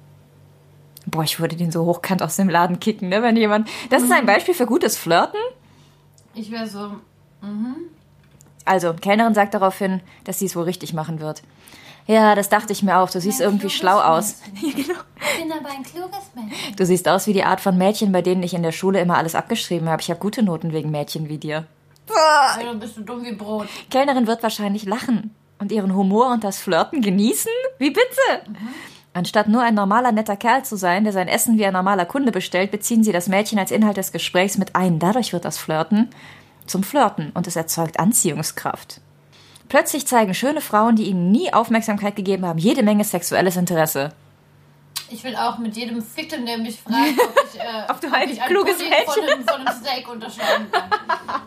Boah, 1.12 1.24
ich 1.24 1.40
würde 1.40 1.56
den 1.58 1.72
so 1.72 1.86
hochkant 1.86 2.24
aus 2.24 2.38
dem 2.38 2.50
Laden 2.50 2.80
kicken, 2.80 3.10
ne, 3.10 3.22
wenn 3.22 3.36
jemand. 3.36 3.68
Das 3.90 4.02
ist 4.02 4.12
ein 4.12 4.26
Beispiel 4.26 4.54
für 4.54 4.66
gutes 4.66 4.98
Flirten. 4.98 5.40
Ich 6.34 6.50
wäre 6.50 6.68
so, 6.68 6.92
Also, 8.64 8.94
Kellnerin 8.94 9.34
sagt 9.34 9.54
daraufhin, 9.54 10.00
dass 10.24 10.40
sie 10.40 10.46
es 10.46 10.56
wohl 10.56 10.64
richtig 10.64 10.94
machen 10.94 11.20
wird. 11.20 11.44
Ja, 12.08 12.34
das 12.36 12.50
dachte 12.50 12.74
ich 12.74 12.82
mir 12.82 12.98
auch. 12.98 13.10
Du 13.10 13.20
siehst 13.20 13.42
Ein 13.42 13.48
irgendwie 13.48 13.70
schlau 13.70 14.00
aus. 14.00 14.42
ich 14.62 14.76
bin 14.76 15.52
aber 15.52 15.70
ein 15.70 15.84
kluges 15.84 16.32
Mensch. 16.34 16.54
Du 16.76 16.86
siehst 16.86 17.08
aus 17.08 17.28
wie 17.28 17.34
die 17.34 17.44
Art 17.44 17.62
von 17.62 17.78
Mädchen, 17.78 18.12
bei 18.12 18.22
denen 18.22 18.42
ich 18.44 18.54
in 18.54 18.64
der 18.64 18.72
Schule 18.72 19.00
immer 19.00 19.18
alles 19.18 19.36
abgeschrieben 19.36 19.90
habe. 19.90 20.02
Ich 20.02 20.10
habe 20.10 20.20
gute 20.20 20.44
Noten 20.44 20.74
wegen 20.74 20.92
Mädchen 20.92 21.30
wie 21.30 21.38
dir. 21.38 21.68
Also 22.58 22.78
bist 22.78 22.98
du 22.98 23.02
dumm 23.02 23.24
wie 23.24 23.34
Brot. 23.34 23.68
Kellnerin 23.90 24.28
wird 24.28 24.44
wahrscheinlich 24.44 24.86
lachen 24.86 25.34
und 25.60 25.72
ihren 25.72 25.96
Humor 25.96 26.32
und 26.32 26.44
das 26.44 26.60
Flirten 26.60 27.02
genießen? 27.02 27.52
Wie 27.78 27.92
bitte? 27.92 28.58
Anstatt 29.14 29.50
nur 29.50 29.62
ein 29.62 29.76
normaler, 29.76 30.14
netter 30.14 30.38
Kerl 30.38 30.64
zu 30.64 30.78
sein, 30.78 31.04
der 31.04 31.12
sein 31.12 31.28
Essen 31.28 31.58
wie 31.58 31.66
ein 31.66 31.74
normaler 31.74 32.06
Kunde 32.06 32.32
bestellt, 32.32 32.72
beziehen 32.72 33.04
sie 33.04 33.12
das 33.12 33.28
Mädchen 33.28 33.60
als 33.60 33.72
Inhalt 33.72 33.98
des 33.98 34.14
Gesprächs 34.14 34.58
mit 34.58 34.76
ein. 34.76 35.00
Dadurch 35.00 35.34
wird 35.34 35.44
das 35.44 35.58
Flirten 35.58 36.10
zum 36.66 36.84
Flirten 36.84 37.32
und 37.34 37.48
es 37.48 37.58
erzeugt 37.58 38.00
Anziehungskraft. 38.00 39.02
Plötzlich 39.68 40.08
zeigen 40.08 40.34
schöne 40.34 40.62
Frauen, 40.62 40.96
die 40.96 41.04
ihnen 41.04 41.32
nie 41.32 41.54
Aufmerksamkeit 41.54 42.16
gegeben 42.16 42.46
haben, 42.46 42.60
jede 42.60 42.84
Menge 42.84 43.04
sexuelles 43.04 43.58
Interesse. 43.58 44.14
Ich 45.10 45.26
will 45.26 45.36
auch 45.36 45.58
mit 45.58 45.76
jedem 45.76 46.02
Ficken, 46.02 46.46
der 46.46 46.58
mich 46.58 46.80
fragt, 46.80 47.20
ob 47.20 47.36
ich, 47.54 47.60
äh, 47.60 47.64
Ob 47.90 48.00
du 48.00 48.14
ein 48.14 48.30
ich 48.30 48.42
ein 48.42 48.48
kluges 48.48 48.76
Pudding 48.76 48.90
Mädchen 48.90 49.14
von 49.14 49.24
einem, 49.24 49.48
von 49.48 49.68
einem 49.68 49.82
Steak 49.82 50.10
unterscheiden 50.10 50.72
kann. 50.72 50.90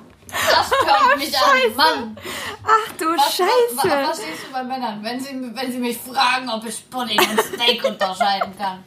Hört 0.86 1.18
mich 1.18 1.36
an, 1.36 1.76
Mann. 1.76 2.16
Ach 2.62 2.92
du 2.98 3.06
Was, 3.06 3.38
was, 3.38 3.48
was, 3.76 3.84
was 3.84 4.22
stehst 4.22 4.46
du 4.48 4.52
bei 4.52 4.62
Männern, 4.62 5.02
wenn 5.02 5.20
sie, 5.20 5.30
wenn 5.54 5.72
sie 5.72 5.78
mich 5.78 5.98
fragen, 5.98 6.48
ob 6.48 6.66
ich 6.66 6.88
Pudding 6.90 7.18
und 7.18 7.40
Steak 7.40 7.84
unterscheiden 7.88 8.56
kann? 8.56 8.84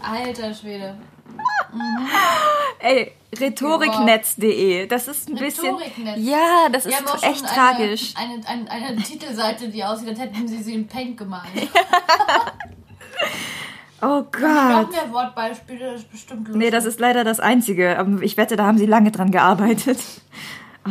Alter 0.00 0.54
Schwede. 0.54 0.96
Ey, 2.78 3.12
rhetoriknetz.de. 3.38 4.86
Das 4.86 5.08
ist 5.08 5.28
ein 5.28 5.36
bisschen. 5.36 5.76
Ja, 6.16 6.68
das 6.70 6.86
ist 6.86 6.94
echt 7.22 7.44
eine, 7.44 7.54
tragisch. 7.54 8.14
Eine, 8.16 8.40
eine, 8.46 8.70
eine, 8.70 8.96
Titelseite, 8.96 9.68
die 9.68 9.84
aussieht, 9.84 10.08
als 10.08 10.18
hätten 10.18 10.48
sie 10.48 10.62
sie 10.62 10.74
in 10.74 10.86
Paint 10.88 11.16
gemalt. 11.16 11.44
oh 14.02 14.22
Gott. 14.22 14.42
Noch 14.42 14.90
mehr 14.90 15.12
Wortbeispiele, 15.12 15.92
das 15.92 16.00
ist 16.00 16.10
bestimmt 16.10 16.48
lustig. 16.48 16.56
Nee, 16.56 16.70
das 16.70 16.84
ist 16.86 16.98
leider 16.98 17.24
das 17.24 17.40
Einzige. 17.40 17.98
Aber 17.98 18.22
ich 18.22 18.36
wette, 18.36 18.56
da 18.56 18.64
haben 18.66 18.78
sie 18.78 18.86
lange 18.86 19.10
dran 19.12 19.30
gearbeitet. 19.30 19.98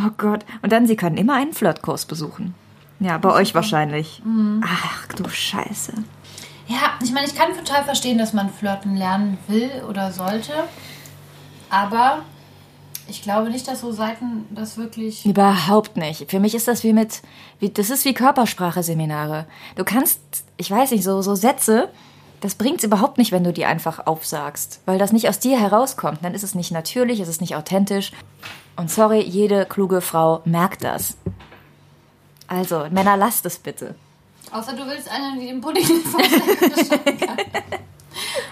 Oh 0.06 0.12
Gott. 0.18 0.46
Und 0.62 0.72
dann, 0.72 0.88
sie 0.88 0.96
können 0.96 1.18
immer 1.18 1.36
einen 1.36 1.54
Flirtkurs 1.54 2.06
besuchen. 2.06 2.56
Ja, 3.00 3.18
bei 3.18 3.32
euch 3.32 3.56
wahrscheinlich. 3.56 4.22
Mhm. 4.26 4.64
Ach 4.66 5.08
du 5.08 5.28
Scheiße. 5.28 5.94
Ja, 6.68 6.94
ich 7.02 7.12
meine, 7.12 7.26
ich 7.26 7.36
kann 7.36 7.54
total 7.56 7.84
verstehen, 7.84 8.18
dass 8.18 8.34
man 8.34 8.50
flirten 8.50 8.96
lernen 8.96 9.38
will 9.48 9.72
oder 9.88 10.12
sollte. 10.12 10.54
Aber 11.70 12.20
ich 13.08 13.24
glaube 13.24 13.50
nicht, 13.50 13.68
dass 13.68 13.82
so 13.82 13.92
Seiten 13.92 14.46
das 14.52 14.78
wirklich. 14.78 15.26
Überhaupt 15.26 15.98
nicht. 15.98 16.30
Für 16.30 16.40
mich 16.40 16.54
ist 16.54 16.68
das 16.68 16.84
wie 16.84 16.94
mit, 16.94 17.22
wie, 17.60 17.70
das 17.70 17.90
ist 17.90 18.06
wie 18.06 18.14
Körpersprache-Seminare. 18.14 19.46
Du 19.76 19.84
kannst, 19.84 20.20
ich 20.58 20.70
weiß 20.70 20.92
nicht, 20.92 21.04
so, 21.04 21.22
so 21.22 21.36
Sätze, 21.36 21.90
das 22.42 22.56
bringt's 22.56 22.84
überhaupt 22.84 23.18
nicht, 23.18 23.32
wenn 23.32 23.44
du 23.44 23.52
die 23.52 23.66
einfach 23.66 24.06
aufsagst. 24.06 24.82
Weil 24.86 25.00
das 25.00 25.12
nicht 25.12 25.28
aus 25.28 25.40
dir 25.40 25.60
herauskommt. 25.60 26.20
Dann 26.22 26.34
ist 26.34 26.44
es 26.44 26.54
nicht 26.54 26.72
natürlich, 26.72 27.20
es 27.20 27.28
ist 27.28 27.42
nicht 27.42 27.56
authentisch. 27.56 28.12
Und 28.80 28.90
sorry, 28.90 29.20
jede 29.20 29.66
kluge 29.66 30.00
Frau 30.00 30.42
merkt 30.46 30.86
das. 30.86 31.18
Also, 32.48 32.88
Männer, 32.90 33.18
lasst 33.18 33.46
es 33.46 33.60
bitte. 33.60 33.94
Außer 34.54 34.72
du 34.72 34.88
willst 34.88 35.12
einen, 35.12 35.38
die 35.38 35.48
den 35.48 35.60
Pudding. 35.62 35.86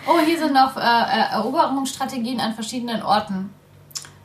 Oh, 0.10 0.20
hier 0.26 0.40
sind 0.40 0.54
noch 0.54 0.78
äh, 0.78 0.80
äh, 0.80 1.34
Eroberungsstrategien 1.34 2.40
an 2.40 2.54
verschiedenen 2.54 3.02
Orten. 3.04 3.50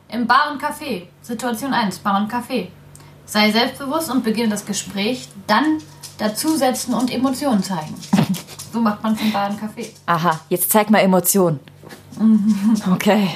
Im 0.07 0.25
Bar 0.27 0.51
und 0.51 0.61
Café. 0.61 1.07
Situation 1.21 1.73
1, 1.73 1.99
Bar 1.99 2.21
und 2.21 2.31
Café. 2.31 2.67
Sei 3.25 3.51
selbstbewusst 3.51 4.09
und 4.09 4.23
beginne 4.23 4.49
das 4.49 4.65
Gespräch, 4.65 5.27
dann 5.45 5.79
dazusetzen 6.17 6.93
und 6.93 7.11
Emotionen 7.11 7.63
zeigen. 7.63 7.95
So 8.71 8.79
macht 8.79 9.03
man 9.03 9.17
vom 9.17 9.31
Bar 9.33 9.49
und 9.49 9.59
Café. 9.59 9.89
Aha, 10.05 10.39
jetzt 10.47 10.71
zeig 10.71 10.89
mal 10.89 10.99
Emotionen. 10.99 11.59
okay. 12.91 13.29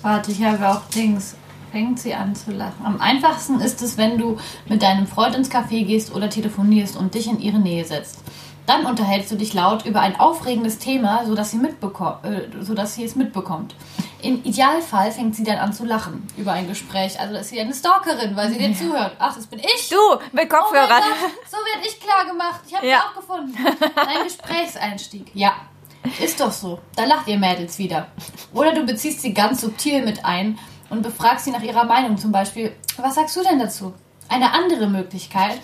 Warte, 0.00 0.32
ich 0.32 0.42
habe 0.42 0.68
auch 0.68 0.80
Dings. 0.94 1.34
Fängt 1.72 1.98
sie 1.98 2.14
an 2.14 2.34
zu 2.34 2.50
lachen. 2.50 2.84
Am 2.84 3.00
einfachsten 3.00 3.60
ist 3.60 3.82
es, 3.82 3.98
wenn 3.98 4.18
du 4.18 4.38
mit 4.66 4.82
deinem 4.82 5.06
Freund 5.06 5.34
ins 5.34 5.50
Café 5.50 5.84
gehst 5.84 6.14
oder 6.14 6.30
telefonierst 6.30 6.96
und 6.96 7.14
dich 7.14 7.28
in 7.28 7.40
ihre 7.40 7.58
Nähe 7.58 7.84
setzt. 7.84 8.20
Dann 8.66 8.84
unterhältst 8.84 9.30
du 9.30 9.36
dich 9.36 9.54
laut 9.54 9.86
über 9.86 10.00
ein 10.00 10.20
aufregendes 10.20 10.78
Thema, 10.78 11.24
sodass 11.24 11.50
sie, 11.50 11.58
äh, 11.58 11.70
sodass 12.60 12.94
sie 12.94 13.04
es 13.04 13.16
mitbekommt. 13.16 13.74
Im 14.20 14.42
Idealfall 14.44 15.10
fängt 15.10 15.36
sie 15.36 15.44
dann 15.44 15.58
an 15.58 15.72
zu 15.72 15.84
lachen 15.84 16.26
über 16.36 16.52
ein 16.52 16.68
Gespräch. 16.68 17.18
Also 17.18 17.36
ist 17.36 17.48
sie 17.48 17.60
eine 17.60 17.72
Stalkerin, 17.72 18.36
weil 18.36 18.50
sie 18.50 18.58
dir 18.58 18.74
zuhört. 18.74 19.12
Ach, 19.18 19.34
das 19.34 19.46
bin 19.46 19.60
ich. 19.60 19.88
Du, 19.88 19.96
mit 20.32 20.50
Kopfhörer. 20.50 21.00
Oh 21.00 21.28
so 21.50 21.56
wird 21.56 21.86
ich 21.86 21.98
klar 22.00 22.26
gemacht. 22.26 22.60
Ich 22.66 22.74
habe 22.74 22.86
ja. 22.86 23.04
auch 23.04 23.14
gefunden. 23.14 23.54
Ein 23.94 24.24
Gesprächseinstieg. 24.24 25.30
Ja, 25.34 25.54
ist 26.22 26.40
doch 26.40 26.52
so. 26.52 26.80
Da 26.96 27.04
lacht 27.04 27.28
ihr 27.28 27.38
Mädels 27.38 27.78
wieder. 27.78 28.08
Oder 28.52 28.72
du 28.72 28.84
beziehst 28.84 29.22
sie 29.22 29.32
ganz 29.32 29.60
subtil 29.60 30.04
mit 30.04 30.24
ein 30.24 30.58
und 30.90 31.02
befragst 31.02 31.44
sie 31.44 31.50
nach 31.50 31.62
ihrer 31.62 31.84
Meinung. 31.84 32.16
Zum 32.16 32.32
Beispiel, 32.32 32.74
was 32.96 33.14
sagst 33.14 33.36
du 33.36 33.42
denn 33.42 33.58
dazu? 33.58 33.94
Eine 34.28 34.52
andere 34.52 34.86
Möglichkeit 34.86 35.60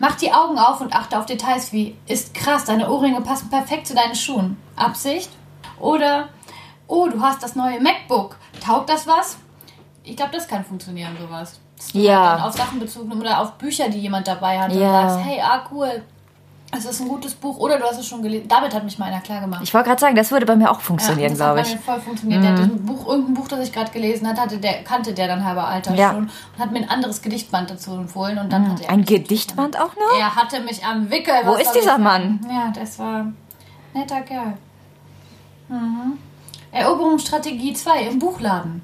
Mach 0.00 0.16
die 0.16 0.32
Augen 0.32 0.58
auf 0.58 0.80
und 0.80 0.94
achte 0.94 1.18
auf 1.18 1.26
Details 1.26 1.74
wie, 1.74 1.94
ist 2.06 2.32
krass, 2.32 2.64
deine 2.64 2.90
Ohrringe 2.90 3.20
passen 3.20 3.50
perfekt 3.50 3.86
zu 3.86 3.94
deinen 3.94 4.14
Schuhen. 4.14 4.56
Absicht? 4.74 5.28
Oder, 5.78 6.30
oh, 6.86 7.06
du 7.08 7.20
hast 7.20 7.42
das 7.42 7.54
neue 7.54 7.78
MacBook. 7.82 8.38
Taugt 8.64 8.88
das 8.88 9.06
was? 9.06 9.36
Ich 10.02 10.16
glaube, 10.16 10.32
das 10.32 10.48
kann 10.48 10.64
funktionieren, 10.64 11.14
sowas. 11.20 11.60
ja. 11.92 12.30
Halt 12.32 12.44
auf 12.44 12.56
Sachen 12.56 12.80
bezogen 12.80 13.12
oder 13.12 13.40
auf 13.40 13.52
Bücher, 13.58 13.90
die 13.90 13.98
jemand 13.98 14.26
dabei 14.26 14.58
hat. 14.58 14.72
Ja. 14.72 15.02
Und 15.02 15.10
sagst, 15.10 15.26
hey, 15.26 15.40
ah, 15.42 15.64
cool, 15.70 16.02
es 16.72 16.84
ist 16.84 17.00
ein 17.00 17.08
gutes 17.08 17.34
Buch 17.34 17.56
oder 17.58 17.78
du 17.78 17.84
hast 17.84 17.98
es 17.98 18.06
schon 18.06 18.22
gelesen. 18.22 18.46
Damit 18.46 18.72
hat 18.72 18.84
mich 18.84 18.98
mal 18.98 19.06
einer 19.06 19.20
klar 19.20 19.40
gemacht. 19.40 19.60
Ich 19.64 19.74
wollte 19.74 19.88
gerade 19.88 20.00
sagen, 20.00 20.14
das 20.14 20.30
würde 20.30 20.46
bei 20.46 20.54
mir 20.54 20.70
auch 20.70 20.80
funktionieren, 20.80 21.32
ja, 21.32 21.36
glaube 21.36 21.60
ich. 21.60 21.66
Das 21.66 21.74
hat 21.74 21.86
bei 21.86 21.92
mir 21.92 21.98
voll 21.98 22.04
funktioniert. 22.04 22.40
Mhm. 22.40 22.44
Der 22.44 22.52
hat 22.52 22.60
ein 22.60 22.86
Buch, 22.86 23.06
irgendein 23.08 23.34
Buch, 23.34 23.48
das 23.48 23.60
ich 23.60 23.72
gerade 23.72 23.90
gelesen 23.90 24.28
hat, 24.28 24.38
hatte 24.38 24.58
der, 24.58 24.84
kannte 24.84 25.12
der 25.12 25.26
dann 25.26 25.44
halber 25.44 25.66
Alter 25.66 25.94
ja. 25.94 26.12
schon 26.12 26.24
und 26.24 26.58
hat 26.58 26.70
mir 26.70 26.78
ein 26.78 26.88
anderes 26.88 27.22
Gedichtband 27.22 27.70
dazu 27.70 27.94
empfohlen. 27.94 28.38
Und 28.38 28.52
dann 28.52 28.62
mhm. 28.62 28.72
hat 28.72 28.80
er 28.82 28.90
ein 28.90 29.04
Gedichtband 29.04 29.76
auch 29.78 29.96
noch? 29.96 30.18
Er 30.18 30.36
hatte 30.36 30.60
mich 30.60 30.84
am 30.84 31.10
Wickel. 31.10 31.34
Wo 31.44 31.54
ist 31.54 31.72
dieser 31.72 31.98
Mann? 31.98 32.40
Ja, 32.48 32.72
das 32.72 32.98
war 32.98 33.20
ein 33.20 33.36
netter 33.92 34.20
Kerl. 34.22 34.54
Mhm. 35.68 36.18
Eroberungsstrategie 36.70 37.74
2 37.74 38.02
im 38.02 38.18
Buchladen. 38.20 38.82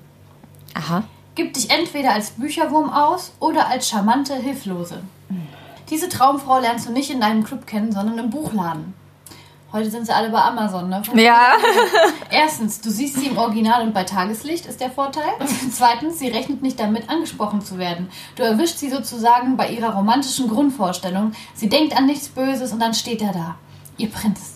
Aha. 0.75 1.05
Gib 1.37 1.55
dich 1.55 1.71
entweder 1.71 2.15
als 2.15 2.31
Bücherwurm 2.31 2.91
aus 2.91 3.33
oder 3.39 3.69
als 3.69 3.89
charmante 3.89 4.35
Hilflose. 4.35 5.03
Mhm. 5.29 5.47
Diese 5.91 6.09
Traumfrau 6.09 6.59
lernst 6.59 6.89
du 6.89 6.93
nicht 6.93 7.11
in 7.11 7.21
deinem 7.21 7.45
Club 7.45 7.67
kennen, 7.67 7.93
sondern 7.93 8.19
im 8.19 8.31
Buchladen. 8.31 8.95
Heute 9.73 9.91
sind 9.91 10.07
sie 10.07 10.15
alle 10.15 10.31
bei 10.31 10.41
Amazon, 10.41 10.89
ne? 10.89 11.03
Ja. 11.15 11.53
Erstens, 12.31 12.81
du 12.81 12.89
siehst 12.91 13.17
sie 13.17 13.27
im 13.27 13.37
Original 13.37 13.83
und 13.83 13.93
bei 13.93 14.05
Tageslicht 14.05 14.65
ist 14.67 14.81
der 14.81 14.91
Vorteil. 14.91 15.25
Zweitens, 15.73 16.19
sie 16.19 16.29
rechnet 16.29 16.63
nicht 16.63 16.79
damit, 16.81 17.11
angesprochen 17.11 17.61
zu 17.61 17.77
werden. 17.77 18.09
Du 18.37 18.43
erwischst 18.43 18.79
sie 18.79 18.91
sozusagen 18.91 19.57
bei 19.57 19.69
ihrer 19.69 19.95
romantischen 19.95 20.49
Grundvorstellung. 20.49 21.33
Sie 21.55 21.69
denkt 21.69 21.97
an 21.97 22.07
nichts 22.07 22.29
Böses 22.29 22.73
und 22.73 22.81
dann 22.81 22.95
steht 22.95 23.21
er 23.21 23.33
da. 23.33 23.57
Ihr 23.99 24.09
Prinz. 24.09 24.55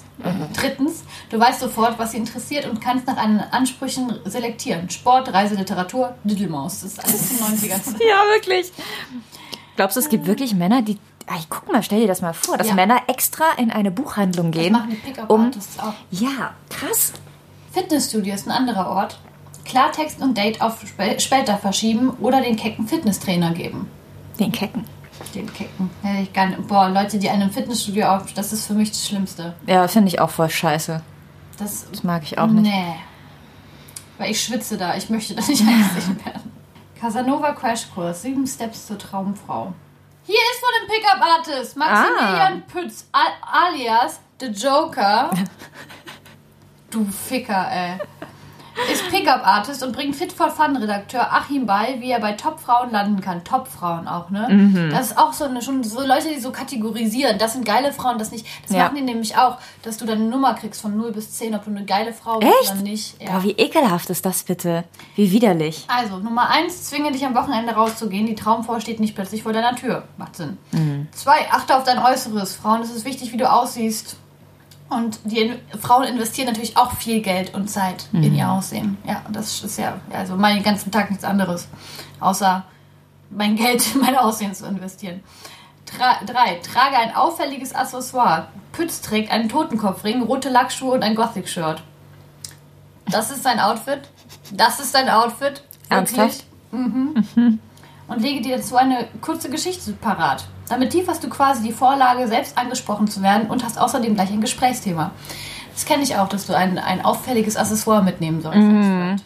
Drittens, 0.55 1.05
du 1.31 1.41
weißt 1.41 1.61
sofort, 1.61 1.99
was 1.99 2.13
sie 2.13 2.19
interessiert 2.19 2.67
und 2.67 2.81
kannst 2.81 3.07
nach 3.07 3.17
einen 3.17 3.41
Ansprüchen 3.41 4.21
selektieren. 4.27 4.91
Sport, 4.91 5.33
Reise, 5.33 5.55
Literatur, 5.55 6.15
Diddlemaus. 6.25 6.81
Das 6.81 6.93
ist 6.93 7.05
alles 7.05 7.31
in 7.63 7.69
90er. 7.69 8.07
ja, 8.07 8.23
wirklich. 8.35 8.71
Glaubst 9.77 9.97
du, 9.97 10.01
es 10.01 10.09
gibt 10.09 10.27
wirklich 10.27 10.55
Männer, 10.55 10.83
die 10.83 10.99
Ey, 11.33 11.39
guck 11.49 11.71
mal, 11.71 11.81
stell 11.83 12.01
dir 12.01 12.09
das 12.09 12.23
mal 12.23 12.33
vor, 12.33 12.59
dass 12.59 12.69
ja. 12.69 12.75
Männer 12.75 13.03
extra 13.07 13.45
in 13.57 13.71
eine 13.71 13.93
Buchhandlung 13.93 14.51
gehen. 14.51 14.73
Das 14.73 14.83
machen 14.83 14.91
die 14.91 14.97
Pickup-Artists 14.97 15.77
um, 15.79 15.89
auch. 15.89 15.95
Ja, 16.11 16.55
krass. 16.69 17.13
Fitnessstudio 17.71 18.35
ist 18.35 18.49
ein 18.49 18.51
anderer 18.51 18.89
Ort. 18.89 19.21
Klartext 19.65 20.21
und 20.21 20.37
Date 20.37 20.61
auf 20.61 20.85
später 21.19 21.57
verschieben 21.57 22.11
oder 22.21 22.41
den 22.41 22.57
kecken 22.57 22.89
Fitnesstrainer 22.89 23.53
geben. 23.53 23.89
Den 24.41 24.51
kecken? 24.51 24.85
Den 25.33 25.53
kecken. 25.53 25.91
ich 26.21 26.33
gar 26.33 26.47
nicht. 26.47 26.67
Boah, 26.67 26.89
Leute, 26.89 27.19
die 27.19 27.31
einem 27.31 27.51
Fitnessstudio 27.51 28.07
auf, 28.07 28.33
das 28.33 28.53
ist 28.53 28.67
für 28.67 28.75
mich 28.75 28.91
das 28.91 29.07
Schlimmste. 29.07 29.55
Ja, 29.69 29.87
finde 29.87 30.09
ich 30.09 30.21
auch 30.21 30.31
voll 30.31 30.51
scheiße. 30.51 31.01
Das, 31.59 31.87
das 31.89 32.03
mag 32.03 32.25
ich 32.25 32.39
auch 32.39 32.49
nicht. 32.49 32.65
Nee. 32.65 32.97
Weil 34.19 34.33
ich 34.33 34.43
schwitze 34.43 34.77
da. 34.77 34.97
Ich 34.97 35.09
möchte 35.11 35.37
da 35.37 35.47
nicht 35.47 35.63
angesehen 35.67 36.25
werden. 36.25 36.51
Casanova 36.99 37.53
Crashkurs. 37.53 38.23
Sieben 38.23 38.47
Steps 38.49 38.89
zur 38.89 38.99
Traumfrau. 38.99 39.73
Hier 40.31 40.39
ist 40.39 40.61
von 40.61 40.71
dem 40.79 40.87
Pickup 40.87 41.21
Artist 41.21 41.77
Maximilian 41.77 42.63
ah. 42.65 42.73
Pütz 42.73 43.05
alias 43.13 44.21
The 44.39 44.47
Joker. 44.47 45.29
du 46.91 47.05
Ficker, 47.05 47.69
ey 47.69 47.99
ist 48.93 49.09
Pickup-Artist 49.11 49.83
und 49.83 49.93
bringt 49.93 50.17
Fit 50.17 50.33
for 50.33 50.51
Fun-Redakteur 50.51 51.33
Achim 51.33 51.67
bei, 51.67 51.97
wie 51.99 52.11
er 52.11 52.21
bei 52.21 52.33
Top-Frauen 52.33 52.91
landen 52.91 53.21
kann. 53.21 53.45
Top-Frauen 53.45 54.09
auch, 54.09 54.31
ne? 54.31 54.49
Mhm. 54.49 54.91
Das 54.91 55.09
ist 55.09 55.19
auch 55.19 55.33
so 55.33 55.45
eine, 55.45 55.63
schon 55.63 55.83
so 55.83 56.01
Leute, 56.01 56.29
die 56.29 56.41
so 56.41 56.51
kategorisieren. 56.51 57.39
Das 57.39 57.53
sind 57.53 57.65
geile 57.65 57.93
Frauen, 57.93 58.19
das 58.19 58.31
nicht. 58.31 58.47
Das 58.63 58.77
ja. 58.77 58.85
machen 58.85 58.97
die 58.97 59.03
nämlich 59.03 59.37
auch, 59.37 59.59
dass 59.83 59.97
du 59.97 60.07
deine 60.07 60.25
Nummer 60.25 60.55
kriegst 60.55 60.81
von 60.81 60.97
0 60.97 61.13
bis 61.13 61.33
10, 61.35 61.55
ob 61.55 61.65
du 61.65 61.71
eine 61.71 61.85
geile 61.85 62.13
Frau 62.13 62.39
bist 62.39 62.73
oder 62.73 62.83
nicht. 62.83 63.21
Ja. 63.21 63.33
Boah, 63.33 63.43
wie 63.43 63.53
ekelhaft 63.53 64.11
ist 64.11 64.25
das 64.25 64.43
bitte? 64.43 64.85
Wie 65.17 65.31
widerlich. 65.31 65.85
Also, 65.89 66.19
Nummer 66.19 66.51
1, 66.51 66.85
zwinge 66.85 67.13
dich 67.13 67.25
am 67.25 67.35
Wochenende 67.35 67.73
rauszugehen. 67.73 68.27
Die 68.27 68.35
Traumfrau 68.35 68.81
steht 68.81 69.01
nicht 69.01 69.15
plötzlich 69.15 69.43
vor 69.43 69.53
deiner 69.53 69.75
Tür. 69.77 70.05
Macht 70.17 70.37
Sinn. 70.37 70.59
2, 71.13 71.41
mhm. 71.41 71.47
achte 71.51 71.77
auf 71.77 71.85
dein 71.85 71.99
Äußeres. 71.99 72.57
Frauen, 72.57 72.83
es 72.83 72.91
ist 72.91 73.05
wichtig, 73.05 73.33
wie 73.33 73.37
du 73.37 73.51
aussiehst. 73.51 74.17
Und 74.91 75.21
die 75.23 75.55
Frauen 75.81 76.03
investieren 76.03 76.49
natürlich 76.49 76.77
auch 76.77 76.93
viel 76.95 77.23
Geld 77.23 77.55
und 77.55 77.71
Zeit 77.71 78.09
mhm. 78.11 78.25
in 78.25 78.35
ihr 78.35 78.51
Aussehen. 78.51 78.99
Ja, 79.07 79.23
das 79.31 79.63
ist 79.63 79.79
ja 79.79 80.01
also 80.13 80.35
meinen 80.35 80.65
ganzen 80.65 80.91
Tag 80.91 81.11
nichts 81.11 81.25
anderes, 81.25 81.69
außer 82.19 82.65
mein 83.31 83.55
Geld 83.55 83.95
in 83.95 84.01
mein 84.01 84.17
Aussehen 84.17 84.53
zu 84.53 84.67
investieren. 84.67 85.23
Drei, 85.87 86.55
trage 86.57 86.97
ein 86.97 87.15
auffälliges 87.15 87.75
Accessoire. 87.75 88.49
Pütz 88.73 89.01
trägt 89.01 89.31
einen 89.31 89.49
Totenkopfring, 89.49 90.23
rote 90.23 90.49
Lackschuhe 90.49 90.93
und 90.95 91.03
ein 91.03 91.15
Gothic-Shirt. 91.15 91.83
Das 93.07 93.31
ist 93.31 93.43
sein 93.43 93.59
Outfit. 93.59 94.03
Das 94.53 94.81
ist 94.81 94.93
sein 94.93 95.09
Outfit. 95.09 95.63
Ernsthaft? 95.89 96.45
Mhm. 96.73 97.25
mhm. 97.35 97.59
Und 98.09 98.23
lege 98.23 98.41
dir 98.43 98.57
dazu 98.57 98.75
eine 98.75 99.07
kurze 99.21 99.51
Geschichte 99.51 99.93
parat. 99.93 100.45
Damit 100.71 100.95
lieferst 100.95 101.23
du 101.25 101.29
quasi 101.29 101.65
die 101.65 101.73
Vorlage, 101.73 102.29
selbst 102.29 102.57
angesprochen 102.57 103.09
zu 103.09 103.23
werden 103.23 103.51
und 103.51 103.65
hast 103.65 103.77
außerdem 103.77 104.15
gleich 104.15 104.31
ein 104.31 104.41
Gesprächsthema. 104.41 105.11
Das 105.75 105.85
kenne 105.85 106.05
ich 106.05 106.17
auch, 106.17 106.29
dass 106.29 106.47
du 106.47 106.57
ein, 106.57 106.79
ein 106.79 107.05
auffälliges 107.05 107.57
Accessoire 107.57 108.05
mitnehmen 108.05 108.41
sollst. 108.41 108.59
Mhm. 108.59 109.17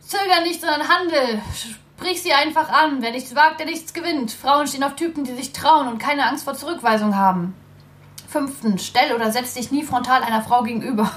Zöger 0.00 0.42
nicht, 0.42 0.60
sondern 0.60 0.88
handel. 0.88 1.40
Sprich 1.54 2.20
sie 2.20 2.32
einfach 2.32 2.68
an. 2.68 2.96
Wer 3.00 3.12
nichts 3.12 3.36
wagt, 3.36 3.60
der 3.60 3.66
nichts 3.66 3.94
gewinnt. 3.94 4.32
Frauen 4.32 4.66
stehen 4.66 4.82
auf 4.82 4.96
Typen, 4.96 5.22
die 5.22 5.34
sich 5.34 5.52
trauen 5.52 5.86
und 5.86 5.98
keine 5.98 6.26
Angst 6.26 6.44
vor 6.44 6.54
Zurückweisung 6.54 7.16
haben. 7.16 7.54
Fünftens, 8.28 8.84
stell 8.84 9.14
oder 9.14 9.30
setz 9.30 9.54
dich 9.54 9.70
nie 9.70 9.84
frontal 9.84 10.24
einer 10.24 10.42
Frau 10.42 10.64
gegenüber. 10.64 11.10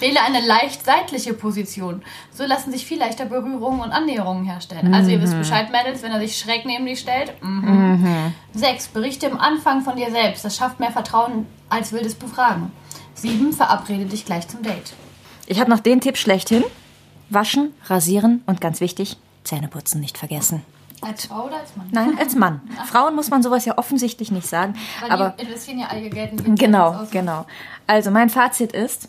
Wähle 0.00 0.20
eine 0.22 0.44
leicht 0.46 0.84
seitliche 0.84 1.34
Position. 1.34 2.02
So 2.32 2.44
lassen 2.44 2.72
sich 2.72 2.86
viel 2.86 2.98
leichter 2.98 3.24
Berührungen 3.24 3.80
und 3.80 3.92
Annäherungen 3.92 4.44
herstellen. 4.44 4.94
Also 4.94 5.10
ihr 5.10 5.20
wisst 5.22 5.36
Bescheid, 5.36 5.70
Mädels, 5.70 6.02
wenn 6.02 6.12
er 6.12 6.20
sich 6.20 6.38
schräg 6.38 6.64
neben 6.64 6.86
dich 6.86 7.00
stellt. 7.00 7.32
Mhm. 7.42 8.34
Sechs, 8.52 8.88
berichte 8.88 9.26
im 9.26 9.38
Anfang 9.38 9.82
von 9.82 9.96
dir 9.96 10.10
selbst. 10.10 10.44
Das 10.44 10.56
schafft 10.56 10.80
mehr 10.80 10.92
Vertrauen 10.92 11.46
als 11.68 11.92
wildes 11.92 12.14
Befragen. 12.14 12.72
Sieben, 13.14 13.52
verabrede 13.52 14.06
dich 14.06 14.24
gleich 14.24 14.48
zum 14.48 14.62
Date. 14.62 14.92
Ich 15.46 15.60
habe 15.60 15.70
noch 15.70 15.80
den 15.80 16.00
Tipp 16.00 16.16
schlechthin. 16.16 16.64
Waschen, 17.30 17.72
rasieren 17.86 18.42
und 18.46 18.60
ganz 18.60 18.80
wichtig, 18.80 19.16
Zähneputzen 19.44 20.00
nicht 20.00 20.18
vergessen. 20.18 20.62
Als 21.00 21.26
Frau 21.26 21.46
oder 21.46 21.58
als 21.58 21.76
Mann? 21.76 21.88
Nein, 21.90 22.16
als 22.18 22.36
Mann. 22.36 22.60
Frauen 22.86 23.14
muss 23.16 23.28
man 23.30 23.42
sowas 23.42 23.64
ja 23.64 23.76
offensichtlich 23.76 24.30
nicht 24.30 24.46
sagen. 24.46 24.74
Weil 25.00 25.10
aber 25.10 25.34
die 25.38 25.44
investieren 25.44 25.80
ja 25.80 25.86
all 25.88 26.00
ihr 26.00 26.10
Geld 26.10 26.32
in 26.32 26.54
die 26.54 26.64
Genau, 26.64 27.06
genau. 27.10 27.46
Also 27.86 28.10
mein 28.10 28.30
Fazit 28.30 28.72
ist, 28.72 29.08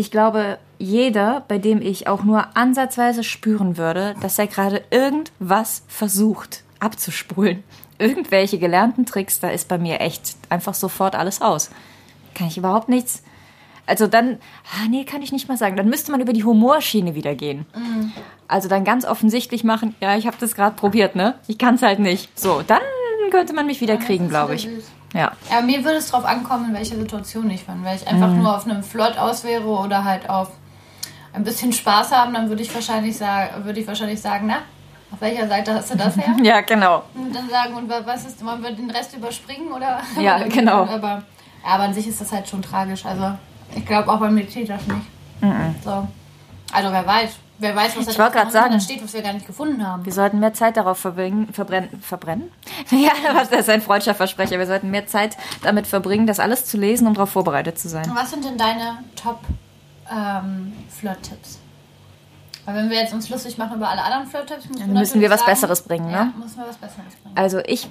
ich 0.00 0.10
glaube, 0.10 0.58
jeder, 0.78 1.44
bei 1.46 1.58
dem 1.58 1.82
ich 1.82 2.08
auch 2.08 2.24
nur 2.24 2.56
ansatzweise 2.56 3.22
spüren 3.22 3.76
würde, 3.76 4.14
dass 4.22 4.38
er 4.38 4.46
gerade 4.46 4.82
irgendwas 4.90 5.82
versucht 5.88 6.64
abzuspulen, 6.78 7.62
irgendwelche 7.98 8.58
gelernten 8.58 9.04
Tricks, 9.04 9.40
da 9.40 9.50
ist 9.50 9.68
bei 9.68 9.76
mir 9.76 10.00
echt 10.00 10.36
einfach 10.48 10.72
sofort 10.72 11.14
alles 11.14 11.42
aus. 11.42 11.68
Kann 12.34 12.46
ich 12.46 12.56
überhaupt 12.56 12.88
nichts. 12.88 13.22
Also 13.84 14.06
dann, 14.06 14.38
ah, 14.72 14.88
nee, 14.88 15.04
kann 15.04 15.20
ich 15.20 15.32
nicht 15.32 15.48
mal 15.48 15.58
sagen. 15.58 15.76
Dann 15.76 15.90
müsste 15.90 16.12
man 16.12 16.22
über 16.22 16.32
die 16.32 16.44
Humorschiene 16.44 17.14
wieder 17.14 17.34
gehen. 17.34 17.66
Also 18.48 18.70
dann 18.70 18.84
ganz 18.84 19.04
offensichtlich 19.04 19.64
machen, 19.64 19.94
ja, 20.00 20.16
ich 20.16 20.26
habe 20.26 20.38
das 20.40 20.54
gerade 20.54 20.76
probiert, 20.76 21.14
ne? 21.14 21.34
Ich 21.46 21.58
kann 21.58 21.74
es 21.74 21.82
halt 21.82 21.98
nicht. 21.98 22.38
So, 22.40 22.62
dann 22.66 22.80
könnte 23.30 23.52
man 23.52 23.66
mich 23.66 23.82
wieder 23.82 23.98
kriegen, 23.98 24.30
glaube 24.30 24.54
ich. 24.54 24.62
süß. 24.62 24.84
Ja. 25.12 25.32
Ja, 25.50 25.60
mir 25.60 25.82
würde 25.84 25.96
es 25.98 26.10
drauf 26.10 26.24
ankommen, 26.24 26.66
in 26.70 26.74
welcher 26.74 26.96
Situation 26.96 27.50
ich 27.50 27.66
bin. 27.66 27.84
Wenn 27.84 27.96
ich 27.96 28.06
einfach 28.06 28.28
Mhm. 28.28 28.42
nur 28.42 28.56
auf 28.56 28.64
einem 28.64 28.82
Flirt 28.82 29.18
aus 29.18 29.42
wäre 29.44 29.64
oder 29.64 30.04
halt 30.04 30.28
auf 30.30 30.50
ein 31.32 31.44
bisschen 31.44 31.72
Spaß 31.72 32.12
haben, 32.12 32.32
dann 32.34 32.48
würde 32.48 32.62
ich 32.62 32.72
wahrscheinlich 32.74 33.16
sagen, 33.16 33.64
würde 33.64 33.80
ich 33.80 33.86
wahrscheinlich 33.86 34.20
sagen, 34.20 34.46
na, 34.48 34.58
auf 35.12 35.20
welcher 35.20 35.48
Seite 35.48 35.74
hast 35.74 35.90
du 35.92 35.96
das 35.96 36.16
her? 36.16 36.36
Ja, 36.42 36.60
genau. 36.60 37.02
Und 37.14 37.34
dann 37.34 37.48
sagen, 37.48 37.74
und 37.74 37.88
wa- 37.88 38.02
was 38.04 38.24
ist, 38.24 38.44
wollen 38.44 38.62
wir 38.62 38.70
den 38.72 38.90
Rest 38.90 39.16
überspringen 39.16 39.72
oder? 39.72 40.00
Ja, 40.20 40.38
genau. 40.44 40.84
Aber, 40.88 41.22
aber 41.64 41.82
an 41.84 41.94
sich 41.94 42.06
ist 42.06 42.20
das 42.20 42.30
halt 42.32 42.48
schon 42.48 42.62
tragisch. 42.62 43.04
Also 43.04 43.32
ich 43.74 43.84
glaube 43.84 44.10
auch 44.10 44.18
beim 44.18 44.34
Militär 44.34 44.64
das 44.66 44.86
nicht. 44.86 45.06
So. 45.84 46.06
Also 46.72 46.92
wer 46.92 47.06
weiß. 47.06 47.30
Wer 47.60 47.76
weiß, 47.76 47.96
was 47.96 48.16
da 48.16 48.28
grad 48.30 48.50
sagen. 48.50 48.80
steht, 48.80 49.04
was 49.04 49.12
wir 49.12 49.20
gar 49.20 49.34
nicht 49.34 49.46
gefunden 49.46 49.86
haben. 49.86 50.04
Wir 50.04 50.12
sollten 50.12 50.40
mehr 50.40 50.54
Zeit 50.54 50.78
darauf 50.78 50.98
verbringen, 50.98 51.52
verbrennen, 51.52 52.00
verbrennen? 52.00 52.50
Ja, 52.90 53.12
das 53.34 53.50
ist 53.50 53.68
ein 53.68 53.82
freudscher 53.82 54.14
Versprecher. 54.14 54.58
Wir 54.58 54.66
sollten 54.66 54.90
mehr 54.90 55.06
Zeit 55.06 55.36
damit 55.62 55.86
verbringen, 55.86 56.26
das 56.26 56.40
alles 56.40 56.64
zu 56.64 56.78
lesen, 56.78 57.06
um 57.06 57.14
darauf 57.14 57.30
vorbereitet 57.30 57.78
zu 57.78 57.88
sein. 57.88 58.10
Was 58.14 58.30
sind 58.30 58.44
denn 58.44 58.56
deine 58.56 58.98
Top 59.14 59.40
ähm, 60.10 60.72
Flirt-Tipps? 60.88 61.58
Weil 62.64 62.76
wenn 62.76 62.90
wir 62.90 62.98
jetzt 62.98 63.12
uns 63.12 63.28
lustig 63.28 63.58
machen 63.58 63.76
über 63.76 63.88
alle 63.88 64.02
anderen 64.02 64.26
Flirt-Tipps, 64.26 64.68
müssen, 64.68 64.92
müssen 64.92 65.20
wir 65.20 65.30
was 65.30 65.40
sagen, 65.40 65.52
Besseres 65.52 65.82
bringen, 65.82 66.06
ne? 66.06 66.12
Ja, 66.12 66.32
müssen 66.38 66.58
wir 66.58 66.66
was 66.66 66.76
Besseres 66.76 67.14
bringen. 67.22 67.36
Also 67.36 67.60
ich, 67.66 67.88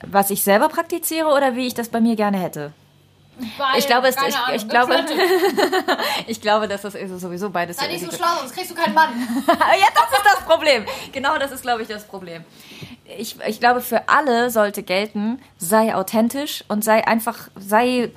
was 0.00 0.30
ich 0.30 0.42
selber 0.42 0.68
praktiziere 0.68 1.28
oder 1.28 1.56
wie 1.56 1.66
ich 1.66 1.74
das 1.74 1.88
bei 1.90 2.00
mir 2.00 2.16
gerne 2.16 2.38
hätte? 2.38 2.72
Weil, 3.58 3.78
Ich 3.78 3.86
glaube, 3.86 4.08
es- 4.08 4.16
ich- 4.16 4.34
Ahnung, 4.34 4.56
ich 4.56 4.68
glaube-. 4.68 4.96
Ich 6.26 6.40
glaube, 6.40 6.68
dass 6.68 6.82
das 6.82 6.94
ist 6.94 7.20
sowieso 7.20 7.50
beides. 7.50 7.76
Sei 7.76 7.86
nicht 7.88 8.04
so 8.04 8.10
schlau, 8.16 8.26
sonst 8.40 8.54
kriegst 8.54 8.70
du 8.70 8.74
keinen 8.74 8.94
Mann. 8.94 9.10
ja, 9.46 9.54
das 9.94 10.18
ist 10.18 10.24
das 10.24 10.44
Problem. 10.44 10.84
Genau 11.12 11.38
das 11.38 11.52
ist, 11.52 11.62
glaube 11.62 11.82
ich, 11.82 11.88
das 11.88 12.04
Problem. 12.04 12.44
Ich, 13.18 13.36
ich 13.46 13.60
glaube, 13.60 13.80
für 13.80 14.08
alle 14.08 14.50
sollte 14.50 14.82
gelten, 14.82 15.40
sei 15.58 15.94
authentisch 15.94 16.64
und 16.68 16.82
sei 16.84 17.06
einfach, 17.06 17.48
sei 17.58 18.10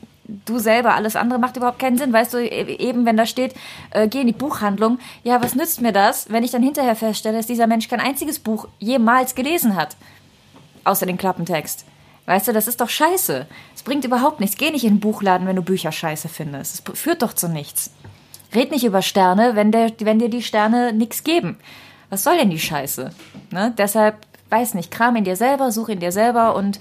du 0.46 0.60
selber. 0.60 0.94
Alles 0.96 1.16
andere 1.16 1.40
macht 1.40 1.58
überhaupt 1.58 1.80
keinen 1.80 1.98
Sinn. 1.98 2.14
Weißt 2.14 2.34
du, 2.34 2.38
e- 2.38 2.76
eben 2.78 3.06
wenn 3.06 3.18
da 3.18 3.26
steht, 3.26 3.54
äh, 3.92 4.08
geh 4.08 4.22
in 4.22 4.28
die 4.28 4.34
Buchhandlung, 4.34 5.00
ja, 5.24 5.42
was 5.44 5.54
nützt 5.56 5.82
mir 5.82 5.92
das, 5.92 6.30
wenn 6.32 6.44
ich 6.44 6.52
dann 6.52 6.64
hinterher 6.64 6.96
feststelle, 6.96 7.38
dass 7.38 7.48
dieser 7.48 7.68
Mensch 7.68 7.88
kein 7.88 8.00
einziges 8.00 8.40
Buch 8.40 8.68
jemals 8.80 9.36
gelesen 9.36 9.76
hat? 9.76 9.96
Außer 10.86 11.06
den 11.06 11.18
Klappentext. 11.18 11.86
Weißt 12.30 12.48
du, 12.48 12.54
das 12.54 12.68
ist 12.68 12.80
doch 12.80 12.90
scheiße. 12.90 13.48
Es 13.74 13.82
bringt 13.82 14.06
überhaupt 14.06 14.40
nichts. 14.40 14.56
Geh 14.56 14.70
nicht 14.70 14.84
in 14.84 14.98
den 14.98 15.00
Buchladen, 15.00 15.48
wenn 15.48 15.56
du 15.56 15.64
Bücher 15.64 15.92
scheiße 15.92 16.30
findest. 16.30 16.88
Es 16.88 17.00
führt 17.00 17.24
doch 17.24 17.34
zu 17.34 17.50
nichts. 17.50 17.90
Red 18.54 18.70
nicht 18.70 18.84
über 18.84 19.02
Sterne, 19.02 19.56
wenn, 19.56 19.72
der, 19.72 19.92
wenn 20.02 20.20
dir 20.20 20.30
die 20.30 20.44
Sterne 20.44 20.94
nichts 20.94 21.24
geben. 21.24 21.58
Was 22.12 22.24
soll 22.24 22.38
denn 22.38 22.52
die 22.52 22.60
Scheiße? 22.60 23.10
Ne? 23.50 23.74
Deshalb, 23.80 24.18
weiß 24.52 24.76
nicht, 24.76 24.92
kram 24.92 25.16
in 25.16 25.24
dir 25.24 25.36
selber, 25.36 25.72
such 25.72 25.90
in 25.90 26.02
dir 26.02 26.12
selber 26.12 26.56
und 26.56 26.80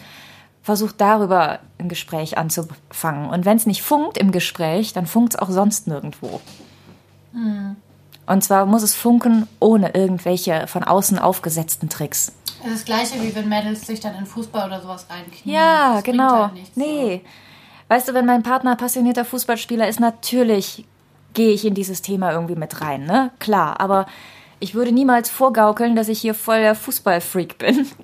versuch 0.62 0.92
darüber 0.92 1.60
ein 1.78 1.88
Gespräch 1.88 2.36
anzufangen. 2.36 3.30
Und 3.30 3.46
wenn 3.46 3.56
es 3.56 3.64
nicht 3.64 3.80
funkt 3.80 4.18
im 4.18 4.32
Gespräch, 4.32 4.92
dann 4.92 5.06
funkt 5.06 5.32
es 5.32 5.40
auch 5.40 5.48
sonst 5.48 5.86
nirgendwo. 5.86 6.42
Und 8.28 8.44
zwar 8.44 8.66
muss 8.66 8.82
es 8.82 8.94
funken 8.94 9.48
ohne 9.58 9.94
irgendwelche 9.94 10.66
von 10.66 10.84
außen 10.84 11.18
aufgesetzten 11.18 11.88
Tricks. 11.88 12.32
Das 12.62 12.72
ist 12.72 12.78
das 12.80 12.84
gleiche, 12.84 13.22
wie 13.22 13.34
wenn 13.34 13.48
Mädels 13.48 13.86
sich 13.86 14.00
dann 14.00 14.14
in 14.16 14.26
Fußball 14.26 14.66
oder 14.66 14.80
sowas 14.80 15.06
reinknien. 15.08 15.54
Ja, 15.54 15.94
das 15.94 16.04
genau. 16.04 16.42
Halt 16.42 16.54
nichts, 16.54 16.76
nee. 16.76 17.22
Weißt 17.88 18.08
du, 18.08 18.14
wenn 18.14 18.26
mein 18.26 18.42
Partner 18.42 18.76
passionierter 18.76 19.24
Fußballspieler 19.24 19.88
ist, 19.88 19.98
natürlich 19.98 20.84
gehe 21.32 21.52
ich 21.52 21.64
in 21.64 21.74
dieses 21.74 22.02
Thema 22.02 22.32
irgendwie 22.32 22.56
mit 22.56 22.80
rein, 22.82 23.04
ne? 23.04 23.30
Klar, 23.38 23.80
aber 23.80 24.06
ich 24.60 24.74
würde 24.74 24.92
niemals 24.92 25.30
vorgaukeln, 25.30 25.96
dass 25.96 26.08
ich 26.08 26.20
hier 26.20 26.34
voll 26.34 26.60
der 26.60 26.74
Fußballfreak 26.74 27.58
bin. 27.58 27.86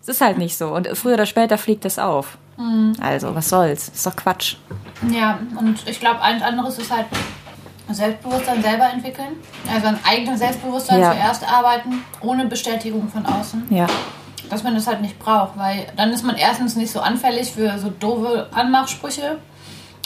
Es 0.00 0.14
ist 0.14 0.20
halt 0.22 0.38
nicht 0.38 0.56
so. 0.56 0.68
Und 0.68 0.88
früher 0.94 1.14
oder 1.14 1.26
später 1.26 1.58
fliegt 1.58 1.84
es 1.84 1.98
auf. 1.98 2.38
Mhm. 2.56 2.94
Also, 2.98 3.34
was 3.34 3.50
soll's? 3.50 3.88
Ist 3.88 4.06
doch 4.06 4.16
Quatsch. 4.16 4.56
Ja, 5.10 5.38
und 5.58 5.86
ich 5.86 6.00
glaube, 6.00 6.22
ein 6.22 6.42
anderes 6.42 6.78
ist 6.78 6.90
halt 6.90 7.04
Selbstbewusstsein 7.94 8.62
selber 8.62 8.90
entwickeln. 8.90 9.36
Also 9.72 9.86
ein 9.88 9.98
eigenes 10.08 10.38
Selbstbewusstsein 10.40 11.00
Ja. 11.00 11.12
zuerst 11.12 11.50
arbeiten, 11.50 12.04
ohne 12.20 12.46
Bestätigung 12.46 13.08
von 13.08 13.24
außen. 13.26 13.66
Ja. 13.70 13.86
dass 14.50 14.62
man 14.62 14.74
das 14.74 14.86
halt 14.86 15.02
nicht 15.02 15.18
braucht, 15.18 15.58
weil 15.58 15.86
dann 15.96 16.10
ist 16.10 16.24
man 16.24 16.34
erstens 16.36 16.74
nicht 16.74 16.90
so 16.90 17.00
anfällig 17.00 17.52
für 17.52 17.78
so 17.78 17.90
doofe 17.90 18.48
Anmachsprüche 18.54 19.36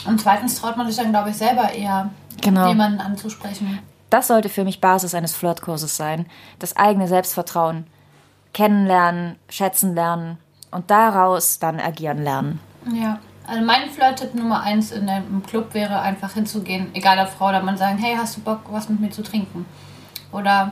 und 0.05 0.19
zweitens 0.19 0.59
traut 0.59 0.75
man 0.75 0.85
sich 0.87 0.97
dann, 0.97 1.11
glaube 1.11 1.29
ich, 1.29 1.37
selber 1.37 1.71
eher 1.71 2.09
Genau. 2.41 2.67
jemanden 2.67 2.99
anzusprechen. 2.99 3.79
Das 4.09 4.27
sollte 4.27 4.49
für 4.49 4.65
mich 4.65 4.81
Basis 4.81 5.15
eines 5.15 5.33
Flirtkurses 5.33 5.95
sein. 5.95 6.25
Das 6.59 6.75
eigene 6.75 7.07
Selbstvertrauen. 7.07 7.87
Kennenlernen, 8.53 9.37
schätzen 9.49 9.95
lernen 9.95 10.37
und 10.71 10.91
daraus 10.91 11.59
dann 11.59 11.79
agieren 11.79 12.21
lernen. 12.23 12.59
Ja. 12.93 13.19
Also 13.47 13.61
mein 13.63 13.89
Flirt-Tipp 13.89 14.35
Nummer 14.35 14.61
eins 14.61 14.91
in 14.91 15.07
einem 15.09 15.43
Club 15.43 15.73
wäre 15.73 15.99
einfach 16.01 16.33
hinzugehen, 16.33 16.89
egal 16.93 17.19
ob 17.19 17.29
Frau 17.29 17.49
oder 17.49 17.61
Mann, 17.61 17.77
sagen, 17.77 17.97
hey, 17.97 18.15
hast 18.17 18.37
du 18.37 18.41
Bock, 18.41 18.61
was 18.69 18.87
mit 18.89 18.99
mir 19.01 19.09
zu 19.11 19.21
trinken? 19.21 19.65
Oder 20.31 20.71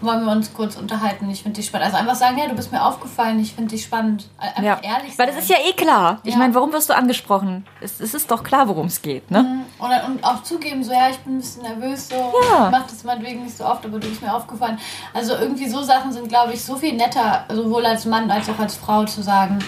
wollen 0.00 0.24
wir 0.26 0.32
uns 0.32 0.52
kurz 0.52 0.76
unterhalten, 0.76 1.30
ich 1.30 1.42
finde 1.42 1.56
dich 1.56 1.66
spannend. 1.66 1.86
Also 1.86 1.96
einfach 1.96 2.14
sagen, 2.16 2.36
ja, 2.36 2.46
du 2.46 2.54
bist 2.54 2.70
mir 2.72 2.84
aufgefallen, 2.84 3.40
ich 3.40 3.54
finde 3.54 3.70
dich 3.70 3.84
spannend. 3.84 4.28
Einfach 4.38 4.62
Ja. 4.62 4.78
ehrlich 4.82 5.16
Weil 5.18 5.26
sein. 5.28 5.34
das 5.36 5.44
ist 5.44 5.48
ja 5.50 5.56
eh 5.66 5.72
klar. 5.72 6.18
Ich 6.24 6.32
Ja. 6.32 6.38
meine, 6.38 6.54
warum 6.54 6.72
wirst 6.74 6.90
du 6.90 6.94
angesprochen? 6.94 7.64
Es, 7.80 8.00
es 8.00 8.12
ist 8.12 8.30
doch 8.30 8.42
klar, 8.42 8.68
worum 8.68 8.86
es 8.88 9.00
geht, 9.00 9.30
ne? 9.30 9.60
Oder, 9.78 10.04
und 10.04 10.22
auch 10.22 10.42
zugeben, 10.42 10.84
so, 10.84 10.92
ja, 10.92 11.08
ich 11.08 11.18
bin 11.20 11.34
ein 11.36 11.38
bisschen 11.38 11.62
nervös, 11.62 12.08
so, 12.10 12.16
Ja. 12.16 12.66
ich 12.66 12.70
mach 12.72 12.86
das 12.86 13.02
meinetwegen 13.04 13.44
nicht 13.44 13.56
so 13.56 13.64
oft, 13.64 13.86
aber 13.86 13.98
du 13.98 14.06
bist 14.08 14.20
mir 14.20 14.34
aufgefallen. 14.34 14.78
Also 15.14 15.36
irgendwie 15.36 15.68
so 15.68 15.82
Sachen 15.82 16.12
sind, 16.12 16.28
glaube 16.28 16.52
ich, 16.52 16.62
so 16.62 16.76
viel 16.76 16.94
netter, 16.94 17.44
sowohl 17.48 17.86
als 17.86 18.04
Mann 18.04 18.30
als 18.30 18.50
auch 18.50 18.58
als 18.58 18.74
Frau 18.74 19.04
zu 19.04 19.22
sagen, 19.22 19.58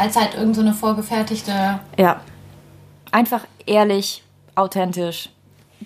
als 0.00 0.16
halt 0.16 0.34
irgend 0.34 0.54
so 0.56 0.62
eine 0.62 0.72
vorgefertigte, 0.74 1.80
Ja. 1.96 2.20
Einfach 3.12 3.44
ehrlich, 3.66 4.22
authentisch. 4.54 5.30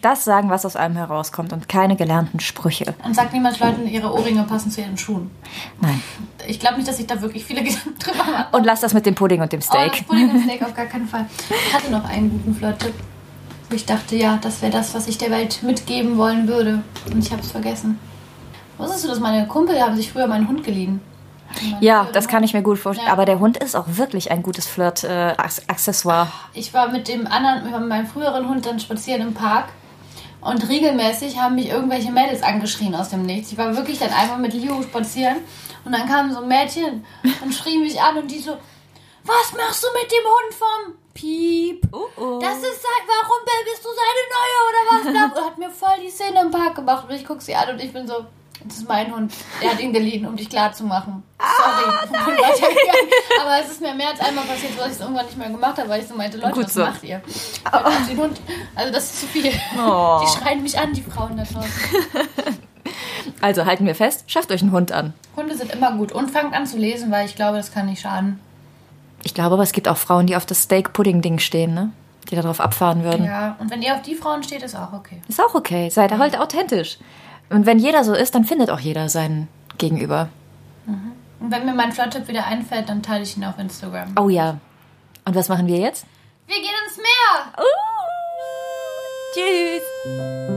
Das 0.02 0.24
sagen, 0.24 0.50
was 0.50 0.66
aus 0.66 0.74
einem 0.76 0.96
herauskommt 0.96 1.52
und 1.52 1.68
keine 1.68 1.94
gelernten 1.96 2.40
Sprüche. 2.40 2.94
und 3.04 3.14
sagt 3.14 3.32
niemals 3.32 3.60
Leuten, 3.60 3.86
ihre 3.86 4.12
Ohrringe 4.12 4.42
passen 4.42 4.70
zu 4.70 4.80
ihren 4.80 4.98
Schuhen. 4.98 5.30
Nein. 5.80 6.02
Ich 6.46 6.58
glaube 6.58 6.76
nicht, 6.76 6.88
dass 6.88 6.96
sich 6.96 7.06
da 7.06 7.20
wirklich 7.22 7.44
viele 7.44 7.62
Gedanken 7.64 7.94
drüber 7.98 8.24
machen. 8.24 8.44
Und 8.52 8.64
lass 8.64 8.80
das 8.80 8.92
mit 8.92 9.06
dem 9.06 9.14
Pudding 9.14 9.40
und 9.40 9.52
dem 9.52 9.60
Oh, 9.60 9.64
Steak. 9.64 9.92
das 9.92 10.02
Pudding 10.02 10.30
und 10.30 10.42
Steak 10.42 10.62
auf 10.66 10.74
gar 10.74 10.86
keinen 10.86 11.06
Fall. 11.08 11.26
Ich 11.48 11.72
hatte 11.72 11.90
noch 11.92 12.04
einen 12.08 12.28
guten 12.30 12.54
Flirt-Tipp, 12.56 12.94
wo 13.70 13.76
ich 13.76 13.86
dachte, 13.86 14.16
ja, 14.16 14.36
das 14.42 14.60
wäre 14.60 14.72
das, 14.72 14.94
was 14.94 15.06
ich 15.06 15.16
der 15.16 15.30
Welt 15.30 15.62
mitgeben 15.62 16.18
wollen 16.18 16.48
würde. 16.48 16.82
Und 17.10 17.24
ich 17.24 17.30
habe 17.30 17.40
es 17.42 17.52
vergessen. 17.52 17.98
Wusstest 18.76 19.04
du, 19.04 19.08
dass 19.08 19.20
meine 19.20 19.46
Kumpel 19.46 19.80
haben 19.80 19.94
sich 19.96 20.10
früher 20.12 20.26
meinen 20.26 20.48
Hund 20.48 20.64
geliehen? 20.64 21.00
Ja, 21.80 22.08
das 22.12 22.28
kann 22.28 22.42
ich 22.42 22.54
mir 22.54 22.62
gut 22.62 22.78
vorstellen. 22.78 23.08
Ja. 23.08 23.12
Aber 23.12 23.24
der 23.24 23.38
Hund 23.38 23.56
ist 23.56 23.74
auch 23.74 23.86
wirklich 23.86 24.30
ein 24.30 24.42
gutes 24.42 24.66
Flirt-Accessoire. 24.66 26.28
Ich 26.52 26.74
war 26.74 26.88
mit 26.88 27.08
dem 27.08 27.26
anderen, 27.26 27.70
mit 27.70 27.88
meinem 27.88 28.06
früheren 28.06 28.48
Hund 28.48 28.66
dann 28.66 28.80
spazieren 28.80 29.22
im 29.22 29.34
Park 29.34 29.66
und 30.40 30.68
regelmäßig 30.68 31.38
haben 31.38 31.54
mich 31.54 31.68
irgendwelche 31.68 32.12
Mädels 32.12 32.42
angeschrien 32.42 32.94
aus 32.94 33.08
dem 33.08 33.22
Nichts. 33.24 33.52
Ich 33.52 33.58
war 33.58 33.74
wirklich 33.76 33.98
dann 33.98 34.12
einmal 34.12 34.38
mit 34.38 34.52
Leo 34.52 34.82
spazieren 34.82 35.38
und 35.84 35.92
dann 35.92 36.06
kam 36.06 36.32
so 36.32 36.40
ein 36.40 36.48
Mädchen 36.48 37.04
und 37.42 37.54
schrie 37.54 37.78
mich 37.78 38.00
an 38.00 38.18
und 38.18 38.30
die 38.30 38.40
so, 38.40 38.52
was 39.24 39.52
machst 39.56 39.82
du 39.82 39.88
mit 40.00 40.10
dem 40.12 40.24
Hund 40.24 40.54
vom 40.54 40.94
Piep? 41.14 41.80
Das 42.40 42.56
ist 42.58 42.82
sein, 42.82 43.06
warum 43.06 43.40
bist 43.64 43.82
du 43.82 43.88
seine 43.88 44.24
neue 44.34 44.60
oder 44.68 44.82
was? 44.90 45.06
Und 45.06 45.46
hat 45.46 45.58
mir 45.58 45.70
voll 45.70 45.98
die 46.04 46.10
Szene 46.10 46.42
im 46.42 46.50
Park 46.50 46.74
gemacht 46.74 47.06
und 47.08 47.14
ich 47.14 47.24
guck 47.24 47.40
sie 47.40 47.54
an 47.54 47.70
und 47.70 47.80
ich 47.82 47.92
bin 47.92 48.06
so, 48.06 48.26
das 48.64 48.78
ist 48.78 48.88
mein 48.88 49.14
Hund. 49.14 49.32
Der 49.62 49.70
hat 49.72 49.80
ihn 49.80 49.92
geliehen, 49.92 50.26
um 50.26 50.36
dich 50.36 50.48
klar 50.48 50.72
zu 50.72 50.84
machen. 50.84 51.22
Sorry. 51.38 52.16
Weitergegangen. 52.26 53.10
Aber 53.42 53.60
es 53.62 53.70
ist 53.72 53.80
mir 53.80 53.94
mehr 53.94 54.08
als 54.08 54.20
einmal 54.20 54.44
passiert, 54.44 54.78
dass 54.78 54.86
ich 54.86 54.92
es 54.94 55.00
irgendwann 55.00 55.26
nicht 55.26 55.36
mehr 55.38 55.50
gemacht 55.50 55.78
habe, 55.78 55.88
weil 55.88 56.00
ich 56.00 56.08
so 56.08 56.14
meinte, 56.14 56.38
Leute, 56.38 56.52
Gut 56.52 56.64
was 56.64 56.74
so. 56.74 56.80
macht 56.80 57.04
ihr? 57.04 57.20
Hab 57.70 58.08
den 58.08 58.18
Hund. 58.18 58.40
Also 58.74 58.92
das 58.92 59.04
ist 59.04 59.20
zu 59.20 59.26
viel. 59.26 59.52
Oh. 59.78 60.20
Die 60.22 60.38
schreien 60.38 60.62
mich 60.62 60.78
an, 60.78 60.92
die 60.92 61.02
Frauen 61.02 61.36
da 61.36 61.44
draußen. 61.44 61.70
Also 63.40 63.64
halten 63.64 63.86
wir 63.86 63.94
fest, 63.94 64.30
schafft 64.30 64.50
euch 64.52 64.62
einen 64.62 64.72
Hund 64.72 64.92
an. 64.92 65.14
Hunde 65.36 65.56
sind 65.56 65.72
immer 65.72 65.92
gut. 65.96 66.12
Und 66.12 66.30
fangt 66.30 66.54
an 66.54 66.66
zu 66.66 66.76
lesen, 66.76 67.10
weil 67.10 67.26
ich 67.26 67.34
glaube, 67.36 67.56
das 67.56 67.72
kann 67.72 67.86
nicht 67.86 68.02
schaden. 68.02 68.38
Ich 69.22 69.34
glaube 69.34 69.54
aber, 69.54 69.62
es 69.62 69.72
gibt 69.72 69.88
auch 69.88 69.96
Frauen, 69.96 70.26
die 70.26 70.36
auf 70.36 70.44
das 70.46 70.62
Steak-Pudding-Ding 70.62 71.38
stehen, 71.38 71.74
ne? 71.74 71.90
Die 72.30 72.36
darauf 72.36 72.60
abfahren 72.60 73.04
würden. 73.04 73.24
Ja, 73.24 73.56
und 73.58 73.70
wenn 73.70 73.82
ihr 73.82 73.94
auf 73.94 74.02
die 74.02 74.14
Frauen 74.14 74.42
steht, 74.42 74.62
ist 74.62 74.74
auch 74.74 74.92
okay. 74.92 75.20
Ist 75.28 75.40
auch 75.40 75.54
okay. 75.54 75.90
Seid 75.90 76.12
halt 76.12 76.38
authentisch. 76.38 76.98
Und 77.54 77.66
wenn 77.66 77.78
jeder 77.78 78.02
so 78.02 78.14
ist, 78.14 78.34
dann 78.34 78.44
findet 78.44 78.68
auch 78.68 78.80
jeder 78.80 79.08
seinen 79.08 79.46
Gegenüber. 79.78 80.28
Und 81.38 81.52
wenn 81.52 81.64
mir 81.64 81.72
mein 81.72 81.92
Flot-Tipp 81.92 82.26
wieder 82.26 82.46
einfällt, 82.46 82.88
dann 82.88 83.00
teile 83.00 83.22
ich 83.22 83.36
ihn 83.36 83.44
auf 83.44 83.56
Instagram. 83.60 84.12
Oh 84.18 84.28
ja. 84.28 84.58
Und 85.24 85.36
was 85.36 85.48
machen 85.48 85.68
wir 85.68 85.78
jetzt? 85.78 86.04
Wir 86.48 86.56
gehen 86.56 86.74
ins 86.84 86.96
Meer! 86.96 87.52
Uh, 87.56 87.74
tschüss. 89.34 90.53